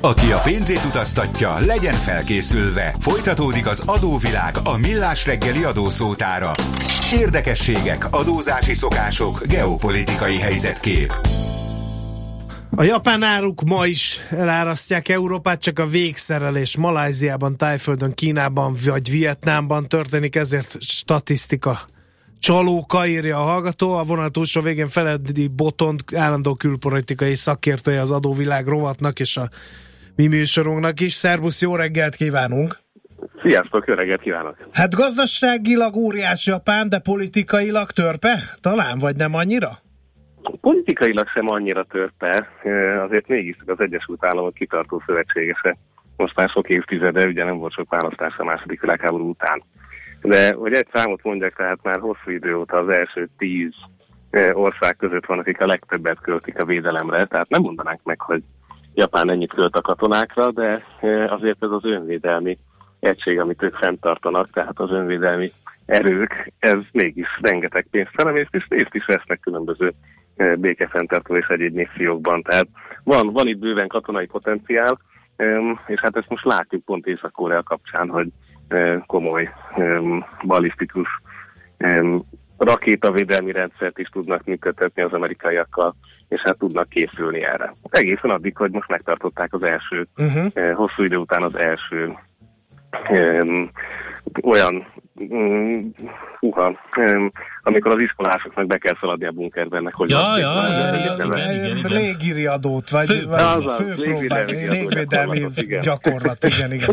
Aki 0.00 0.32
a 0.32 0.40
pénzét 0.44 0.84
utaztatja, 0.84 1.58
legyen 1.58 1.94
felkészülve. 1.94 2.94
Folytatódik 3.00 3.66
az 3.66 3.82
adóvilág 3.86 4.56
a 4.64 4.76
millás 4.76 5.26
reggeli 5.26 5.62
adószótára. 5.62 6.52
Érdekességek, 7.12 8.06
adózási 8.10 8.74
szokások, 8.74 9.46
geopolitikai 9.46 10.38
helyzetkép. 10.38 11.12
A 12.76 12.82
japán 12.82 13.22
áruk 13.22 13.62
ma 13.62 13.86
is 13.86 14.20
elárasztják 14.30 15.08
Európát, 15.08 15.60
csak 15.60 15.78
a 15.78 15.86
végszerelés 15.86 16.76
Malajziában, 16.76 17.56
Tájföldön, 17.56 18.14
Kínában 18.14 18.76
vagy 18.84 19.10
Vietnámban 19.10 19.88
történik, 19.88 20.36
ezért 20.36 20.76
statisztika 20.80 21.78
csalóka, 22.38 23.06
írja 23.06 23.36
a 23.36 23.42
hallgató. 23.42 23.92
A 23.92 24.02
vonal 24.02 24.30
túlsó 24.30 24.60
végén 24.60 24.88
Feledi 24.88 25.46
Botont, 25.46 26.04
állandó 26.14 26.54
külpolitikai 26.54 27.34
szakértője 27.34 28.00
az 28.00 28.10
adóvilág 28.10 28.66
rovatnak 28.66 29.20
és 29.20 29.36
a 29.36 29.48
mi 30.18 30.26
műsorunknak 30.26 31.00
is. 31.00 31.12
Szerbusz, 31.12 31.60
jó 31.60 31.76
reggelt 31.76 32.16
kívánunk! 32.16 32.78
Sziasztok, 33.42 33.86
jó 33.86 33.94
reggelt 33.94 34.20
kívánok! 34.20 34.56
Hát 34.72 34.94
gazdaságilag 34.94 35.96
óriás 35.96 36.46
Japán, 36.46 36.88
de 36.88 36.98
politikailag 36.98 37.90
törpe? 37.90 38.34
Talán, 38.60 38.98
vagy 38.98 39.16
nem 39.16 39.34
annyira? 39.34 39.70
Politikailag 40.60 41.28
sem 41.28 41.48
annyira 41.48 41.84
törpe, 41.84 42.48
azért 43.04 43.28
mégis 43.28 43.56
az 43.66 43.80
Egyesült 43.80 44.24
Államok 44.24 44.54
kitartó 44.54 45.02
szövetségese. 45.06 45.76
Most 46.16 46.36
már 46.36 46.48
sok 46.48 46.68
évtizede, 46.68 47.26
ugye 47.26 47.44
nem 47.44 47.58
volt 47.58 47.72
sok 47.72 47.90
választás 47.90 48.36
a 48.36 48.44
második 48.44 48.80
világháború 48.80 49.28
után. 49.28 49.62
De 50.20 50.52
hogy 50.52 50.72
egy 50.72 50.88
számot 50.92 51.22
mondjak, 51.22 51.56
tehát 51.56 51.82
már 51.82 51.98
hosszú 51.98 52.30
idő 52.30 52.56
óta 52.56 52.76
az 52.76 52.88
első 52.88 53.28
tíz 53.38 53.72
ország 54.52 54.96
között 54.96 55.26
van, 55.26 55.38
akik 55.38 55.60
a 55.60 55.66
legtöbbet 55.66 56.20
költik 56.20 56.58
a 56.58 56.64
védelemre, 56.64 57.24
tehát 57.24 57.48
nem 57.48 57.62
mondanánk 57.62 58.00
meg, 58.02 58.20
hogy 58.20 58.42
Japán 58.98 59.30
ennyit 59.30 59.52
költ 59.52 59.76
a 59.76 59.80
katonákra, 59.80 60.50
de 60.50 60.84
azért 61.28 61.62
ez 61.62 61.70
az 61.70 61.84
önvédelmi 61.84 62.58
egység, 63.00 63.40
amit 63.40 63.62
ők 63.62 63.74
fenntartanak, 63.74 64.50
tehát 64.50 64.78
az 64.78 64.92
önvédelmi 64.92 65.50
erők, 65.86 66.52
ez 66.58 66.78
mégis 66.92 67.26
rengeteg 67.40 67.86
pénzt 67.90 68.10
felemészt, 68.14 68.54
és 68.54 68.66
részt 68.68 68.94
is 68.94 69.04
vesznek 69.04 69.40
különböző 69.40 69.92
békefenntartó 70.56 71.36
és 71.36 71.46
egyéb 71.46 71.74
missziókban. 71.74 72.42
Tehát 72.42 72.68
van, 73.04 73.32
van 73.32 73.46
itt 73.46 73.58
bőven 73.58 73.88
katonai 73.88 74.26
potenciál, 74.26 74.98
és 75.86 76.00
hát 76.00 76.16
ezt 76.16 76.30
most 76.30 76.44
látjuk 76.44 76.84
pont 76.84 77.06
Észak-Korea 77.06 77.62
kapcsán, 77.62 78.08
hogy 78.08 78.28
komoly 79.06 79.50
balisztikus 80.44 81.08
rakétavédelmi 82.58 83.52
rendszert 83.52 83.98
is 83.98 84.08
tudnak 84.08 84.44
működtetni 84.44 85.02
az 85.02 85.12
amerikaiakkal, 85.12 85.94
és 86.28 86.40
hát 86.40 86.58
tudnak 86.58 86.88
készülni 86.88 87.44
erre. 87.44 87.72
Egészen 87.90 88.30
addig, 88.30 88.56
hogy 88.56 88.70
most 88.70 88.88
megtartották 88.88 89.52
az 89.52 89.62
első, 89.62 90.06
uh-huh. 90.16 90.72
hosszú 90.74 91.02
idő 91.02 91.16
után 91.16 91.42
az 91.42 91.54
első 91.54 92.12
um, 93.10 93.70
olyan 94.42 94.86
uha, 96.40 96.78
um, 96.96 97.32
amikor 97.62 97.90
az 97.92 97.98
iskolásoknak 97.98 98.66
be 98.66 98.78
kell 98.78 98.96
szaladni 99.00 99.26
a 99.26 99.32
bunkerben, 99.32 99.82
meg 99.82 99.94
hogy... 99.94 100.10
Ja, 100.10 100.38
ja, 100.38 100.52
ja. 100.68 101.26
Légiriadót, 101.82 102.90
vagy, 102.90 103.06
Fő, 103.06 103.26
vagy 103.26 103.40
az 103.40 103.76
főpróbál, 103.76 104.44
légvédelmi 104.44 105.46
gyakorlat, 105.80 106.44
igen, 106.44 106.72
igen. 106.72 106.88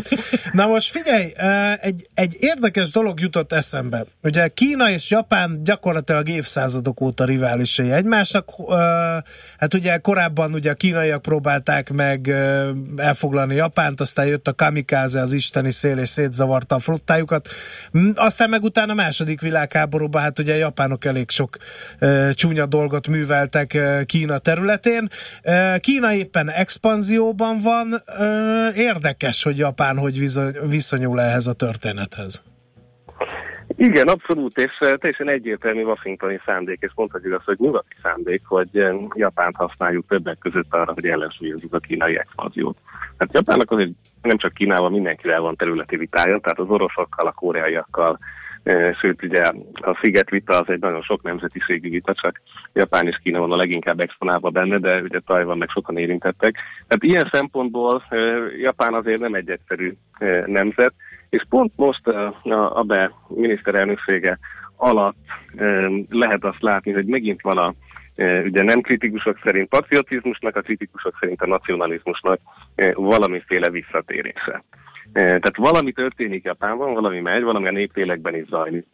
Na 0.52 0.66
most 0.66 0.90
figyelj, 0.90 1.32
egy, 1.80 2.06
egy 2.14 2.36
érdekes 2.38 2.90
dolog 2.90 3.20
jutott 3.20 3.52
eszembe. 3.52 4.04
Ugye 4.22 4.48
Kína 4.48 4.90
és 4.90 5.10
Japán 5.10 5.60
gyakorlatilag 5.64 6.28
évszázadok 6.28 7.00
óta 7.00 7.24
riválisai 7.24 7.90
egymásnak. 7.92 8.48
Hát 9.58 9.74
ugye 9.74 9.96
korábban 9.96 10.52
ugye 10.52 10.70
a 10.70 10.74
kínaiak 10.74 11.22
próbálták 11.22 11.92
meg 11.92 12.28
elfoglalni 12.96 13.54
Japánt, 13.54 14.00
aztán 14.00 14.26
jött 14.26 14.48
a 14.48 14.54
kamikáze, 14.54 15.20
az 15.20 15.32
isteni 15.32 15.70
szél, 15.70 15.98
és 15.98 16.08
szétzavarta 16.08 16.74
a 16.74 16.78
flottájukat. 16.78 17.48
Aztán 18.16 18.50
meg 18.50 18.62
utána 18.62 18.92
a 18.92 18.94
második 18.94 19.40
világháborúban, 19.40 20.22
hát 20.22 20.38
ugye 20.38 20.56
japánok 20.56 21.04
elég 21.04 21.30
sok 21.30 21.56
e, 21.98 22.32
csúnya 22.32 22.66
dolgot 22.66 23.08
műveltek 23.08 23.74
e, 23.74 24.04
Kína 24.04 24.38
területén. 24.38 25.08
E, 25.42 25.78
Kína 25.78 26.12
éppen 26.12 26.50
expanzióban 26.50 27.60
van. 27.62 28.02
E, 28.06 28.24
érdekes, 28.74 29.42
hogy 29.42 29.58
Japán 29.58 29.98
hogy 29.98 30.30
viszonyul 30.68 31.20
ehhez 31.20 31.46
a 31.46 31.52
történethez. 31.52 32.42
Igen, 33.78 34.08
abszolút, 34.08 34.58
és 34.58 34.72
teljesen 34.78 35.28
egyértelmű 35.28 35.82
washingtoni 35.82 36.40
szándék, 36.46 36.78
és 36.80 36.90
mondhatjuk 36.94 37.34
azt, 37.34 37.44
hogy 37.44 37.56
nyugati 37.58 37.94
szándék, 38.02 38.42
hogy 38.44 38.68
Japánt 39.14 39.56
használjuk 39.56 40.06
többek 40.08 40.38
között 40.38 40.74
arra, 40.74 40.92
hogy 40.92 41.06
ellensúlyozzuk 41.06 41.74
a 41.74 41.78
kínai 41.78 42.18
expanziót. 42.18 42.78
Hát 43.18 43.32
Japánnak 43.32 43.70
azért 43.70 43.90
nem 44.22 44.36
csak 44.36 44.52
Kínával, 44.52 44.90
mindenkivel 44.90 45.40
van 45.40 45.56
területi 45.56 45.96
vitája, 45.96 46.38
tehát 46.38 46.58
az 46.58 46.68
oroszokkal, 46.68 47.26
a 47.26 47.32
koreaiakkal, 47.32 48.18
sőt 49.00 49.22
ugye 49.22 49.42
a 49.72 49.98
sziget 50.00 50.30
vita 50.30 50.60
az 50.60 50.68
egy 50.68 50.80
nagyon 50.80 51.02
sok 51.02 51.22
nemzetiségű 51.22 51.90
vita, 51.90 52.14
csak 52.14 52.40
Japán 52.72 53.06
és 53.06 53.18
Kína 53.22 53.40
van 53.40 53.52
a 53.52 53.56
leginkább 53.56 54.00
exponálva 54.00 54.50
benne, 54.50 54.78
de 54.78 55.00
ugye 55.00 55.18
Tajvan 55.18 55.58
meg 55.58 55.68
sokan 55.68 55.96
érintettek. 55.96 56.54
Tehát 56.86 57.02
ilyen 57.16 57.28
szempontból 57.32 58.02
Japán 58.60 58.94
azért 58.94 59.20
nem 59.20 59.34
egy 59.34 59.50
egyszerű 59.50 59.92
nemzet, 60.46 60.94
és 61.30 61.44
pont 61.48 61.72
most 61.76 62.06
a 62.06 62.76
ABE 62.78 63.10
miniszterelnöksége 63.28 64.38
alatt 64.76 65.16
lehet 66.08 66.44
azt 66.44 66.62
látni, 66.62 66.92
hogy 66.92 67.06
megint 67.06 67.42
van 67.42 67.58
a 67.58 67.74
ugye 68.44 68.62
nem 68.62 68.80
kritikusok 68.80 69.38
szerint 69.44 69.68
patriotizmusnak, 69.68 70.56
a 70.56 70.60
kritikusok 70.60 71.16
szerint 71.20 71.42
a 71.42 71.46
nacionalizmusnak 71.46 72.40
valamiféle 72.94 73.70
visszatérése. 73.70 74.64
Tehát 75.12 75.56
valami 75.56 75.92
történik 75.92 76.44
Japánban, 76.44 76.94
valami 76.94 77.20
megy, 77.20 77.42
valami 77.42 77.68
a 77.68 77.70
néplélekben 77.70 78.34
is 78.34 78.46
zajlik. 78.46 78.86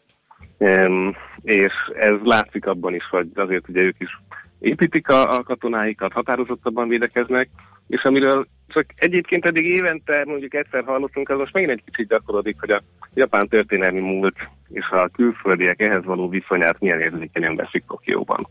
És 1.43 1.73
ez 1.95 2.15
látszik 2.23 2.67
abban 2.67 2.95
is, 2.95 3.05
hogy 3.11 3.29
azért 3.35 3.69
ugye 3.69 3.81
ők 3.81 3.97
is 3.99 4.21
építik 4.63 5.09
a, 5.09 5.37
a 5.37 5.43
katonáikat, 5.43 6.13
határozottabban 6.13 6.89
védekeznek, 6.89 7.49
és 7.89 8.03
amiről 8.03 8.47
csak 8.69 8.85
egyébként 8.97 9.47
eddig 9.47 9.65
évente 9.65 10.23
mondjuk 10.27 10.55
egyszer 10.55 10.85
hallottunk, 10.85 11.29
az 11.29 11.39
most 11.39 11.53
megint 11.53 11.73
egy 11.73 11.83
kicsit 11.85 12.09
gyakorodik, 12.09 12.57
hogy 12.61 12.71
a 12.71 12.83
japán 13.15 13.49
történelmi 13.49 14.01
múlt 14.01 14.37
és 14.69 14.89
a 14.91 15.09
külföldiek 15.09 15.81
ehhez 15.83 16.05
való 16.05 16.29
viszonyát 16.29 16.81
milyen 16.81 17.01
érzékenyen 17.01 17.57
veszik 17.57 17.85
Tokióban. 17.87 18.47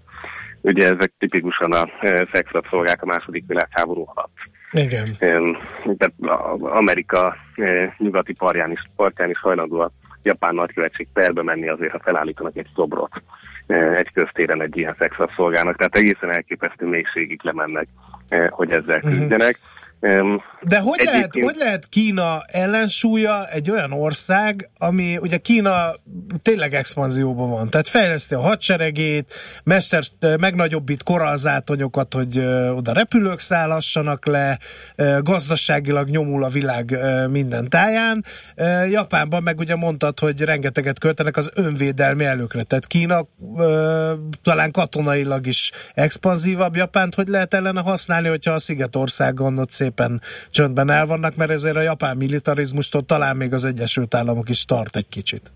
Ugye 0.61 0.85
ezek 0.85 1.11
tipikusan 1.17 1.71
a 1.71 1.89
e, 1.99 2.27
szexrabszolgák 2.33 3.01
a 3.01 3.05
második 3.05 3.43
világháború 3.47 4.05
alatt. 4.15 4.37
Igen. 4.71 5.15
Tehát 5.97 6.13
Amerika 6.59 7.35
e, 7.55 7.95
nyugati 7.97 8.33
partján 8.33 8.71
is, 8.71 8.81
partján 8.95 9.29
is 9.29 9.39
hajlandó 9.39 9.79
a 9.79 9.91
japán 10.23 10.55
nagykövetség 10.55 11.07
perbe 11.13 11.43
menni 11.43 11.69
azért, 11.69 11.91
ha 11.91 11.99
felállítanak 12.03 12.57
egy 12.57 12.67
szobrot 12.75 13.21
e, 13.67 13.75
egy 13.75 14.11
köztéren 14.13 14.61
egy 14.61 14.77
ilyen 14.77 14.95
szexrabszolgának. 14.99 15.77
Tehát 15.77 15.95
egészen 15.95 16.31
elképesztő 16.31 16.85
mélységig 16.85 17.39
lemennek, 17.43 17.87
hogy 18.49 18.71
ezzel 18.71 18.97
mhm. 18.97 19.07
küzdjenek. 19.07 19.57
Uh-huh. 19.59 19.90
De 20.61 20.79
hogy 20.79 21.01
lehet, 21.03 21.33
hogy 21.41 21.55
lehet 21.55 21.87
Kína 21.89 22.43
ellensúlya 22.47 23.47
egy 23.47 23.71
olyan 23.71 23.91
ország, 23.91 24.69
ami 24.77 25.17
ugye 25.17 25.37
Kína 25.37 25.93
tényleg 26.41 26.73
expanzióban 26.73 27.49
van, 27.49 27.69
tehát 27.69 27.87
fejleszti 27.87 28.35
a 28.35 28.39
hadseregét, 28.39 29.33
mester, 29.63 30.03
megnagyobbít 30.19 31.03
korallzátonyokat, 31.03 32.13
hogy 32.13 32.39
oda 32.75 32.93
repülők 32.93 33.39
szállassanak 33.39 34.25
le, 34.25 34.59
gazdaságilag 35.19 36.09
nyomul 36.09 36.43
a 36.43 36.47
világ 36.47 36.97
minden 37.29 37.69
táján. 37.69 38.23
Japánban 38.89 39.43
meg 39.43 39.59
ugye 39.59 39.75
mondtad, 39.75 40.19
hogy 40.19 40.41
rengeteget 40.41 40.99
költenek 40.99 41.37
az 41.37 41.51
önvédelmi 41.55 42.25
előkre, 42.25 42.63
tehát 42.63 42.87
Kína 42.87 43.25
talán 44.41 44.71
katonailag 44.71 45.47
is 45.47 45.71
expanzívabb 45.93 46.75
Japánt, 46.75 47.15
hogy 47.15 47.27
lehet 47.27 47.53
ellene 47.53 47.81
használni, 47.81 48.27
hogyha 48.27 48.51
a 48.51 48.59
Szigetországon 48.59 49.57
ott 49.57 49.71
szép 49.71 49.90
szépen 49.91 50.21
csöndben 50.49 50.89
el 50.89 51.05
vannak, 51.05 51.35
mert 51.35 51.51
ezért 51.51 51.75
a 51.75 51.81
japán 51.81 52.17
militarizmustól 52.17 53.01
talán 53.01 53.35
még 53.35 53.53
az 53.53 53.65
Egyesült 53.65 54.13
Államok 54.13 54.49
is 54.49 54.65
tart 54.65 54.95
egy 54.95 55.09
kicsit. 55.09 55.51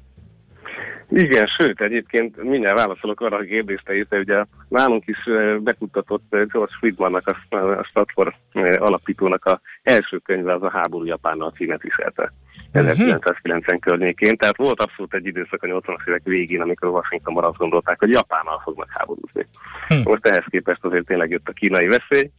Igen, 1.09 1.45
sőt, 1.45 1.81
egyébként 1.81 2.43
mindjárt 2.43 2.77
válaszolok 2.77 3.21
arra 3.21 3.37
a 3.37 3.41
kérdésre, 3.41 3.93
hiszen 3.93 4.19
ugye 4.19 4.43
nálunk 4.67 5.03
is 5.07 5.17
bekuttatott 5.59 6.23
George 6.29 6.73
Friedmannak, 6.79 7.27
a, 7.49 7.55
a 7.55 7.83
Stanford 7.83 8.33
alapítónak 8.77 9.45
a 9.45 9.61
első 9.83 10.17
könyve 10.17 10.53
az 10.53 10.63
a 10.63 10.69
háború 10.69 11.05
Japánnal 11.05 11.51
címet 11.51 11.81
viselte. 11.81 12.33
1990 12.71 13.75
uh-huh. 13.75 13.79
környékén, 13.79 14.37
tehát 14.37 14.57
volt 14.57 14.81
abszolút 14.81 15.13
egy 15.13 15.25
időszak 15.25 15.63
a 15.63 15.67
80-as 15.67 16.07
évek 16.07 16.21
végén, 16.23 16.61
amikor 16.61 16.89
Washingtonban 16.89 17.43
azt 17.43 17.57
gondolták, 17.57 17.99
hogy 17.99 18.09
Japánnal 18.09 18.61
fognak 18.63 18.89
háborúzni. 18.89 19.47
Uh-huh. 19.89 20.05
Most 20.05 20.25
ehhez 20.25 20.45
képest 20.49 20.83
azért 20.83 21.05
tényleg 21.05 21.29
jött 21.29 21.47
a 21.47 21.51
kínai 21.51 21.87
veszély, 21.87 22.31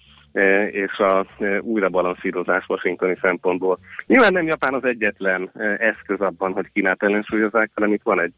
és 0.70 0.98
a 0.98 1.26
e, 1.38 1.60
újrabalanszírozás 1.60 2.64
washingtoni 2.68 3.16
szempontból. 3.20 3.78
Nyilván 4.06 4.32
nem 4.32 4.46
Japán 4.46 4.74
az 4.74 4.84
egyetlen 4.84 5.50
e, 5.54 5.76
eszköz 5.78 6.20
abban, 6.20 6.52
hogy 6.52 6.70
Kínát 6.72 7.02
ellensúlyozzák, 7.02 7.70
hanem 7.74 7.92
itt 7.92 8.02
van 8.02 8.20
egy 8.20 8.32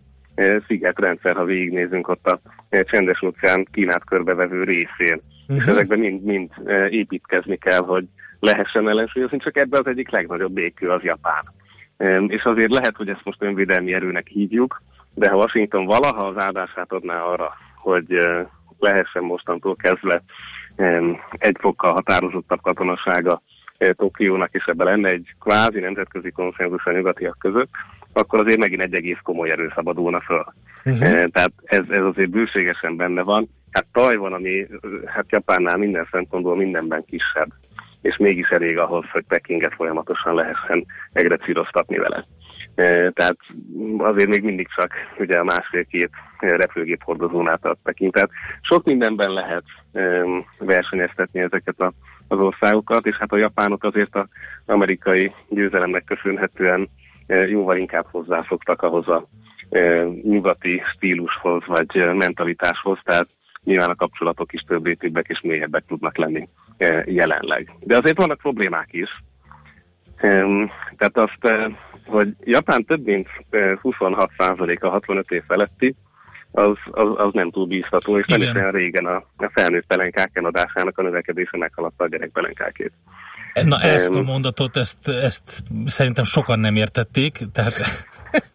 szigetrendszer, 0.67 1.37
ha 1.37 1.45
végignézünk 1.45 2.09
ott 2.09 2.27
a 2.27 2.41
csendes 2.71 3.23
óceán 3.23 3.67
Kínát 3.73 4.05
körbevevő 4.05 4.65
részén 4.65 5.21
uh-huh. 5.49 5.57
és 5.57 5.65
ezekben 5.67 5.99
mind, 5.99 6.23
mind 6.23 6.51
építkezni 6.91 7.57
kell, 7.57 7.81
hogy 7.81 8.05
lehessen 8.41 8.89
ellensúlyozni, 8.89 9.39
csak 9.39 9.57
ebben 9.57 9.81
az 9.81 9.87
egyik 9.87 10.11
legnagyobb 10.11 10.53
békő 10.53 10.91
az 10.91 11.03
Japán. 11.03 11.43
És 12.27 12.43
azért 12.43 12.73
lehet, 12.73 12.97
hogy 12.97 13.09
ezt 13.09 13.25
most 13.25 13.43
önvédelmi 13.43 13.93
erőnek 13.95 14.27
hívjuk, 14.27 14.83
de 15.15 15.29
ha 15.29 15.37
Washington 15.37 15.85
valaha 15.85 16.27
az 16.27 16.43
áldását 16.43 16.93
adná 16.93 17.21
arra, 17.21 17.53
hogy 17.77 18.07
lehessen 18.79 19.23
mostantól 19.23 19.77
kezdve 19.77 20.23
egy 21.31 21.57
fokkal 21.61 21.93
határozottabb 21.93 22.61
katonasága 22.61 23.43
Tokiónak, 23.93 24.49
és 24.53 24.65
ebben 24.65 24.87
lenne 24.87 25.09
egy 25.09 25.35
kvázi 25.41 25.81
nemzetközi 25.81 26.31
konszenzus 26.31 26.85
a 26.85 26.93
nyugatiak 26.93 27.37
között, 27.39 27.71
akkor 28.13 28.39
azért 28.39 28.59
megint 28.59 28.83
egy 28.83 28.95
egész 28.95 29.19
komoly 29.23 29.51
erő 29.51 29.73
szabadulna 29.75 30.21
föl. 30.21 30.45
Uh-huh. 30.85 31.25
Tehát 31.25 31.53
ez, 31.65 31.83
ez 31.89 32.03
azért 32.03 32.31
bőségesen 32.31 32.97
benne 32.97 33.23
van. 33.23 33.49
Hát 33.71 33.87
van, 34.17 34.33
ami 34.33 34.67
hát 35.07 35.25
Japánnál 35.29 35.77
minden 35.77 36.09
szempontból 36.11 36.57
mindenben 36.57 37.05
kisebb, 37.05 37.49
és 38.03 38.17
mégis 38.17 38.49
elég 38.49 38.79
ahhoz, 38.79 39.05
hogy 39.13 39.25
Pekinget 39.29 39.75
folyamatosan 39.75 40.35
lehessen 40.35 40.87
egyre 41.13 41.37
círoztatni 41.37 41.97
vele. 41.97 42.27
Tehát 43.13 43.37
azért 43.99 44.29
még 44.29 44.43
mindig 44.43 44.69
csak 44.77 44.93
ugye 45.19 45.39
a 45.39 45.45
másfél-két 45.45 46.11
repülgép 46.39 47.03
hordozónát 47.03 47.65
ad 47.65 47.79
Peking. 47.83 48.13
Tehát 48.13 48.31
sok 48.61 48.85
mindenben 48.85 49.31
lehet 49.33 49.65
versenyeztetni 50.59 51.41
ezeket 51.41 51.81
a, 51.81 51.93
az 52.29 52.39
országokat, 52.39 53.07
és 53.07 53.17
hát 53.17 53.33
a 53.33 53.37
japánok 53.37 53.85
azért 53.85 54.17
az 54.17 54.27
amerikai 54.67 55.33
győzelemnek 55.49 56.05
köszönhetően 56.05 56.89
jóval 57.27 57.77
inkább 57.77 58.07
hozzászoktak 58.11 58.83
ahhoz 58.83 59.09
a 59.09 59.29
nyugati 60.23 60.83
stílushoz 60.95 61.63
vagy 61.67 62.15
mentalitáshoz, 62.15 62.99
tehát 63.05 63.29
nyilván 63.65 63.91
a 63.91 63.95
kapcsolatok 63.95 64.53
is 64.53 64.61
több 64.61 64.85
rétűbbek 64.87 65.29
és 65.29 65.41
mélyebbek 65.41 65.85
tudnak 65.87 66.17
lenni 66.17 66.49
jelenleg. 67.05 67.73
De 67.81 67.97
azért 67.97 68.17
vannak 68.17 68.39
problémák 68.39 68.89
is. 68.91 69.23
Tehát 70.97 71.17
azt, 71.17 71.39
hogy 72.09 72.35
Japán 72.41 72.85
több 72.85 73.05
mint 73.05 73.29
26%-a 73.53 74.89
65 74.89 75.31
év 75.31 75.43
feletti, 75.47 75.95
az, 76.51 76.77
az, 76.91 77.13
az 77.17 77.33
nem 77.33 77.51
túl 77.51 77.67
bízható, 77.67 78.19
és 78.19 78.25
Igen. 78.27 78.39
nem 78.39 78.49
is 78.49 78.55
olyan 78.55 78.71
régen 78.71 79.05
a, 79.05 79.17
a 79.37 79.51
felnőtt 79.53 79.87
pelenkák 79.87 80.31
eladásának 80.33 80.99
a 80.99 81.03
növekedése 81.03 81.57
meghaladta 81.57 82.05
a 82.05 82.09
gyerek 82.09 82.31
pelenkákét. 82.31 82.93
Na 83.65 83.81
ezt 83.81 84.15
a 84.15 84.23
mondatot, 84.23 84.77
ezt, 84.77 85.09
ezt 85.09 85.63
szerintem 85.87 86.25
sokan 86.25 86.59
nem 86.59 86.77
értették, 86.77 87.39
tehát... 87.53 87.75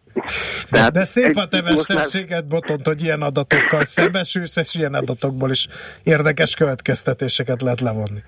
De, 0.70 0.90
de 0.90 1.04
szép 1.04 1.36
a 1.36 1.48
te 1.48 1.62
mesterséget, 1.62 2.46
Botont, 2.46 2.86
hogy 2.86 3.02
ilyen 3.02 3.22
adatokkal 3.22 3.84
szembesülsz, 3.84 4.56
és 4.56 4.74
ilyen 4.74 4.94
adatokból 4.94 5.50
is 5.50 5.68
érdekes 6.02 6.54
következtetéseket 6.54 7.62
lehet 7.62 7.80
levonni. 7.80 8.22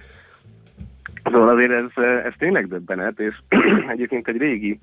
Szóval 1.24 1.48
azért 1.48 1.70
ez, 1.70 2.04
ez 2.24 2.32
tényleg 2.38 2.68
döbbenet, 2.68 3.18
és 3.18 3.34
egyébként 3.92 4.28
egy 4.28 4.36
régi, 4.36 4.78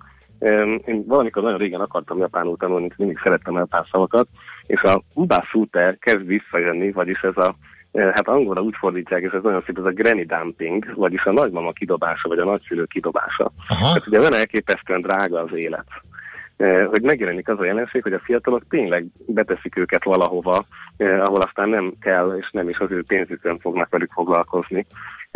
én 0.85 1.03
valamikor 1.07 1.43
nagyon 1.43 1.57
régen 1.57 1.81
akartam 1.81 2.17
japánul 2.17 2.57
tanulni, 2.57 2.91
mindig 2.97 3.19
szerettem 3.23 3.55
japán 3.55 3.87
szavakat, 3.91 4.27
és 4.65 4.81
a 4.81 5.01
Ubasute 5.15 5.97
kezd 5.99 6.25
visszajönni, 6.25 6.91
vagyis 6.91 7.21
ez 7.21 7.37
a 7.37 7.55
hát 7.93 8.27
angolra 8.27 8.61
úgy 8.61 8.75
fordítják, 8.77 9.21
és 9.21 9.31
ez 9.31 9.43
nagyon 9.43 9.63
szép, 9.65 9.77
ez 9.77 9.85
a 9.85 9.91
granny 9.91 10.25
dumping, 10.25 10.93
vagyis 10.95 11.25
a 11.25 11.31
nagymama 11.31 11.71
kidobása, 11.71 12.29
vagy 12.29 12.37
a 12.37 12.45
nagyszülő 12.45 12.83
kidobása. 12.83 13.51
Aha. 13.67 13.87
Hát 13.87 14.07
ugye 14.07 14.19
olyan 14.19 14.33
elképesztően 14.33 15.01
drága 15.01 15.39
az 15.39 15.53
élet 15.53 15.85
hogy 16.89 17.01
megjelenik 17.01 17.49
az 17.49 17.59
a 17.59 17.65
jelenség, 17.65 18.03
hogy 18.03 18.13
a 18.13 18.21
fiatalok 18.23 18.63
tényleg 18.69 19.05
beteszik 19.25 19.77
őket 19.77 20.03
valahova, 20.03 20.65
ahol 20.97 21.41
aztán 21.41 21.69
nem 21.69 21.93
kell, 22.01 22.37
és 22.41 22.51
nem 22.51 22.69
is 22.69 22.77
az 22.77 22.91
ő 22.91 23.03
pénzükön 23.07 23.59
fognak 23.59 23.89
velük 23.89 24.11
foglalkozni. 24.11 24.85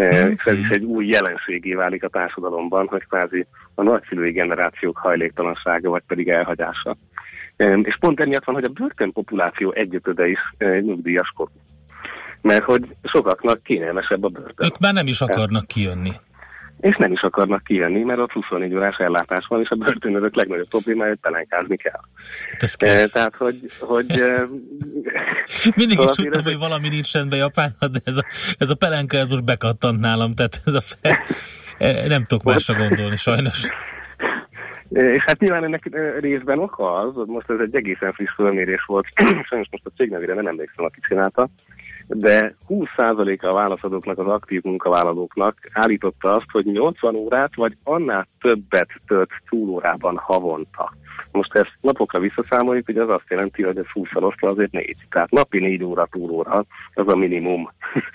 Mm. 0.01 0.29
És 0.29 0.43
ez 0.43 0.57
is 0.57 0.69
egy 0.69 0.83
új 0.83 1.07
jelenségé 1.07 1.73
válik 1.73 2.03
a 2.03 2.07
társadalomban, 2.07 2.87
hogy 2.87 3.07
kvázi 3.07 3.47
a 3.75 3.83
nagyszülői 3.83 4.31
generációk 4.31 4.97
hajléktalansága, 4.97 5.89
vagy 5.89 6.03
pedig 6.07 6.29
elhagyása. 6.29 6.97
És 7.83 7.97
pont 7.99 8.19
emiatt 8.19 8.45
van, 8.45 8.55
hogy 8.55 8.63
a 8.63 8.69
börtön 8.69 9.11
populáció 9.11 9.71
egyötöde 9.71 10.27
is 10.27 10.39
nyugdíjas 10.57 11.33
korú 11.35 11.51
mert 12.41 12.63
hogy 12.63 12.83
sokaknak 13.03 13.63
kényelmesebb 13.63 14.23
a 14.23 14.27
börtön. 14.27 14.65
Ők 14.65 14.79
már 14.79 14.93
nem 14.93 15.07
is 15.07 15.21
akarnak 15.21 15.67
kijönni. 15.67 16.11
És 16.79 16.95
nem 16.95 17.11
is 17.11 17.21
akarnak 17.21 17.63
kijönni, 17.63 18.03
mert 18.03 18.19
ott 18.19 18.31
24 18.31 18.75
órás 18.75 18.97
ellátás 18.97 19.45
van, 19.47 19.61
és 19.61 19.69
a 19.69 19.75
börtönörök 19.75 20.35
legnagyobb 20.35 20.67
problémája, 20.67 21.09
hogy 21.09 21.19
pelenkázni 21.19 21.75
kell. 21.77 22.01
Ez 22.59 22.75
e, 22.77 23.07
tehát, 23.07 23.35
hogy... 23.35 23.59
hogy 23.79 24.05
Mindig 25.75 25.99
is 25.99 26.11
tudtam, 26.11 26.43
hogy 26.43 26.57
valami 26.57 26.87
nincs 26.87 27.13
rendben 27.13 27.39
Japánban, 27.39 27.91
de 27.91 27.99
ez 28.03 28.17
a, 28.17 28.25
ez 28.57 28.69
a 28.69 28.75
pelenka, 28.75 29.17
ez 29.17 29.27
most 29.27 29.43
bekattant 29.43 29.99
nálam, 29.99 30.33
tehát 30.33 30.61
ez 30.65 30.73
a 30.73 30.81
fel, 30.81 31.17
e, 31.87 32.07
nem 32.07 32.23
tudok 32.23 32.43
másra 32.43 32.75
gondolni, 32.75 33.15
sajnos. 33.15 33.67
És 34.89 35.23
hát 35.23 35.39
nyilván 35.39 35.63
ennek 35.63 35.89
részben 36.19 36.59
oka 36.59 36.93
az, 36.93 37.13
most 37.25 37.49
ez 37.49 37.59
egy 37.59 37.75
egészen 37.75 38.13
friss 38.13 38.33
fölmérés 38.33 38.83
volt, 38.85 39.05
sajnos 39.49 39.67
most 39.71 39.85
a 39.85 39.91
cég 39.97 40.09
nevére 40.09 40.33
nem 40.33 40.47
emlékszem, 40.47 40.85
aki 40.85 40.99
csinálta, 41.07 41.49
de 42.07 42.55
20%-a 42.69 43.45
a 43.45 43.53
válaszadóknak, 43.53 44.17
az 44.17 44.27
aktív 44.27 44.63
munkavállalóknak 44.63 45.57
állította 45.73 46.35
azt, 46.35 46.51
hogy 46.51 46.65
80 46.65 47.15
órát 47.15 47.55
vagy 47.55 47.77
annál 47.83 48.27
többet 48.39 48.89
tölt 49.07 49.29
túlórában 49.49 50.17
havonta. 50.17 50.93
Most 51.31 51.55
ezt 51.55 51.77
napokra 51.81 52.19
visszaszámoljuk, 52.19 52.85
hogy 52.85 52.97
az 52.97 53.09
azt 53.09 53.29
jelenti, 53.29 53.63
hogy 53.63 53.77
ez 53.77 53.91
20 53.93 54.07
osztva 54.13 54.49
azért 54.49 54.71
4. 54.71 54.95
Tehát 55.09 55.31
napi 55.31 55.59
4 55.59 55.83
óra 55.83 56.05
túlóra, 56.11 56.65
az 56.93 57.07
a 57.07 57.15
minimum. 57.15 57.69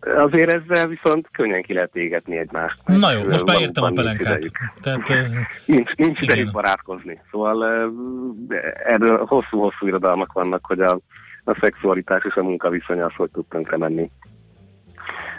Azért 0.00 0.52
ezzel 0.52 0.86
viszont 0.86 1.28
könnyen 1.32 1.62
ki 1.62 1.72
lehet 1.72 1.96
égetni 1.96 2.36
egymást. 2.36 2.78
Na 2.86 3.12
jó, 3.12 3.28
most 3.28 3.46
már 3.46 3.60
értem 3.60 3.84
a 3.84 3.90
pelenkát. 3.90 4.50
Tehát, 4.82 5.08
nincs 5.66 5.94
nincs 5.94 6.20
idejük 6.20 6.50
barátkozni. 6.50 7.20
Szóval 7.30 7.64
erről 8.84 9.24
hosszú-hosszú 9.24 9.86
irodalmak 9.86 10.32
vannak, 10.32 10.66
hogy 10.66 10.80
a 10.80 10.98
a 11.50 11.56
szexualitás 11.60 12.24
és 12.24 12.34
a 12.34 12.42
munkaviszony 12.42 13.00
az, 13.00 13.12
hogy 13.16 13.30
tud 13.30 13.44
tönkre 13.48 13.76
menni, 13.76 14.10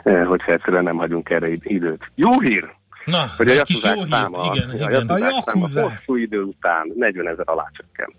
hogyha 0.04 0.52
egyszerűen 0.52 0.84
nem 0.84 0.98
hagyunk 0.98 1.30
erre 1.30 1.50
időt. 1.52 2.12
Jó 2.16 2.40
hír! 2.40 2.80
Na, 3.06 3.24
hogy 3.38 3.50
a 3.50 3.64
kis 3.64 3.84
jó 3.84 3.94
hírt, 3.94 4.10
száma, 4.10 4.52
igen, 4.54 4.70
a 4.70 4.74
igen. 4.74 5.10
A 5.10 5.82
hosszú 5.82 6.16
idő 6.16 6.42
után 6.42 6.92
40 6.96 7.28
ezer 7.28 7.50
alá 7.50 7.70
csökkent. 7.72 8.16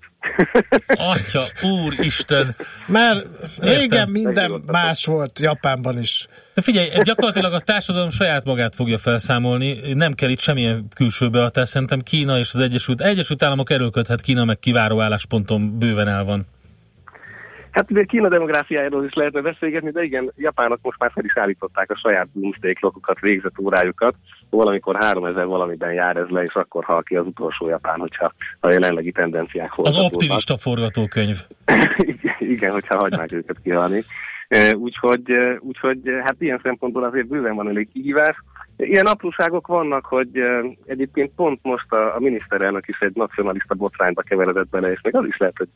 Atya, 0.86 1.42
úristen! 1.62 2.54
Mert 2.86 3.26
régen 3.58 4.08
minden 4.08 4.62
más 4.66 5.06
volt 5.06 5.38
Japánban 5.38 5.98
is. 5.98 6.26
De 6.54 6.62
figyelj, 6.62 6.88
gyakorlatilag 7.02 7.52
a 7.52 7.60
társadalom 7.60 8.10
saját 8.10 8.44
magát 8.44 8.74
fogja 8.74 8.98
felszámolni, 8.98 9.92
nem 9.94 10.12
kell 10.12 10.30
itt 10.30 10.40
semmilyen 10.40 10.84
külső 10.94 11.28
behatás, 11.30 11.68
szerintem 11.68 12.00
Kína 12.00 12.38
és 12.38 12.50
az 12.52 12.60
Egyesült, 12.60 13.00
Egyesült 13.00 13.42
Államok 13.42 13.70
erőlködhet, 13.70 14.20
Kína 14.20 14.44
meg 14.44 14.58
kiváró 14.58 15.00
állásponton 15.00 15.78
bőven 15.78 16.08
el 16.08 16.24
van. 16.24 16.46
Hát 17.72 17.90
ugye 17.90 18.04
Kína 18.04 18.28
demográfiájáról 18.28 19.04
is 19.04 19.14
lehetne 19.14 19.40
beszélgetni, 19.40 19.90
de 19.90 20.02
igen, 20.02 20.32
japánok 20.36 20.78
most 20.82 20.98
már 20.98 21.10
fel 21.14 21.24
is 21.24 21.36
állították 21.36 21.90
a 21.90 21.96
saját 21.96 22.28
doomsday 22.32 22.72
clockokat, 22.72 23.20
végzett 23.20 23.58
órájukat. 23.58 24.14
Valamikor 24.50 24.96
3000 24.96 25.46
valamiben 25.46 25.92
jár 25.92 26.16
ez 26.16 26.28
le, 26.28 26.42
és 26.42 26.54
akkor 26.54 26.84
hal 26.84 27.02
ki 27.02 27.16
az 27.16 27.26
utolsó 27.26 27.68
japán, 27.68 27.98
hogyha 27.98 28.32
a 28.60 28.68
jelenlegi 28.68 29.12
tendenciák 29.12 29.72
Az 29.76 29.96
optimista 29.96 30.56
forgatókönyv. 30.56 31.36
igen, 32.54 32.72
hogyha 32.72 32.98
hagynák 32.98 33.32
őket 33.32 33.56
kihalni. 33.62 34.02
Úgyhogy, 34.72 35.32
úgyhogy 35.60 36.00
hát 36.24 36.36
ilyen 36.38 36.60
szempontból 36.62 37.04
azért 37.04 37.26
bőven 37.26 37.54
van 37.54 37.68
elég 37.68 37.88
kihívás. 37.92 38.36
Ilyen 38.76 39.06
apróságok 39.06 39.66
vannak, 39.66 40.06
hogy 40.06 40.28
egyébként 40.86 41.32
pont 41.36 41.58
most 41.62 41.92
a, 41.92 42.14
a 42.16 42.20
miniszterelnök 42.20 42.88
is 42.88 42.98
egy 42.98 43.14
nacionalista 43.14 43.74
botrányba 43.74 44.22
keveredett 44.22 44.68
bele, 44.68 44.90
és 44.90 45.00
még 45.02 45.16
az 45.16 45.24
is 45.26 45.36
lehet, 45.36 45.56
hogy 45.56 45.68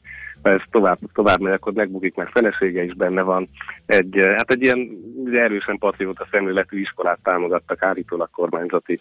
ez 0.50 0.60
tovább, 0.70 0.98
tovább 1.14 1.40
megy, 1.40 1.52
akkor 1.52 1.72
megbukik, 1.72 2.14
mert 2.14 2.30
felesége 2.30 2.82
is 2.82 2.94
benne 2.94 3.22
van. 3.22 3.48
Egy, 3.86 4.20
hát 4.36 4.50
egy 4.50 4.62
ilyen 4.62 4.88
erősen 5.32 5.78
patrióta 5.78 6.26
szemléletű 6.30 6.80
iskolát 6.80 7.18
támogattak 7.22 7.82
állítólag 7.82 8.30
kormányzati 8.30 9.00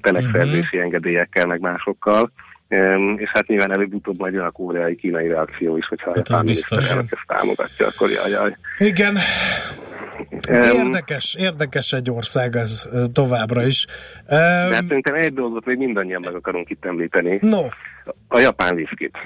telekszerzési 0.00 0.58
uh-huh. 0.60 0.82
engedélyekkel, 0.82 1.46
meg 1.46 1.60
másokkal. 1.60 2.30
Um, 2.68 3.18
és 3.18 3.30
hát 3.30 3.46
nyilván 3.46 3.72
előbb-utóbb 3.72 4.18
majd 4.18 4.34
jön 4.34 4.44
a 4.44 4.50
koreai 4.50 4.96
kínai 4.96 5.28
reakció 5.28 5.76
is, 5.76 5.86
hogyha 5.86 6.12
hát 6.14 6.28
a 6.28 6.42
miniszterelnök 6.42 7.12
ezt 7.12 7.26
támogatja, 7.26 7.86
akkor 7.86 8.10
jaj, 8.10 8.30
jaj. 8.30 8.56
Igen, 8.78 9.16
Érdekes, 10.50 11.34
érdekes 11.38 11.92
egy 11.92 12.10
ország 12.10 12.56
ez 12.56 12.88
továbbra 13.12 13.66
is. 13.66 13.86
De 14.26 14.36
hát 14.36 14.84
szerintem 14.86 15.14
egy 15.14 15.34
dolgot 15.34 15.64
még 15.64 15.76
mindannyian 15.76 16.22
meg 16.24 16.34
akarunk 16.34 16.70
itt 16.70 16.84
említeni. 16.84 17.38
No. 17.40 17.66
A 18.28 18.38
japán 18.38 18.74
viszkit. 18.74 19.16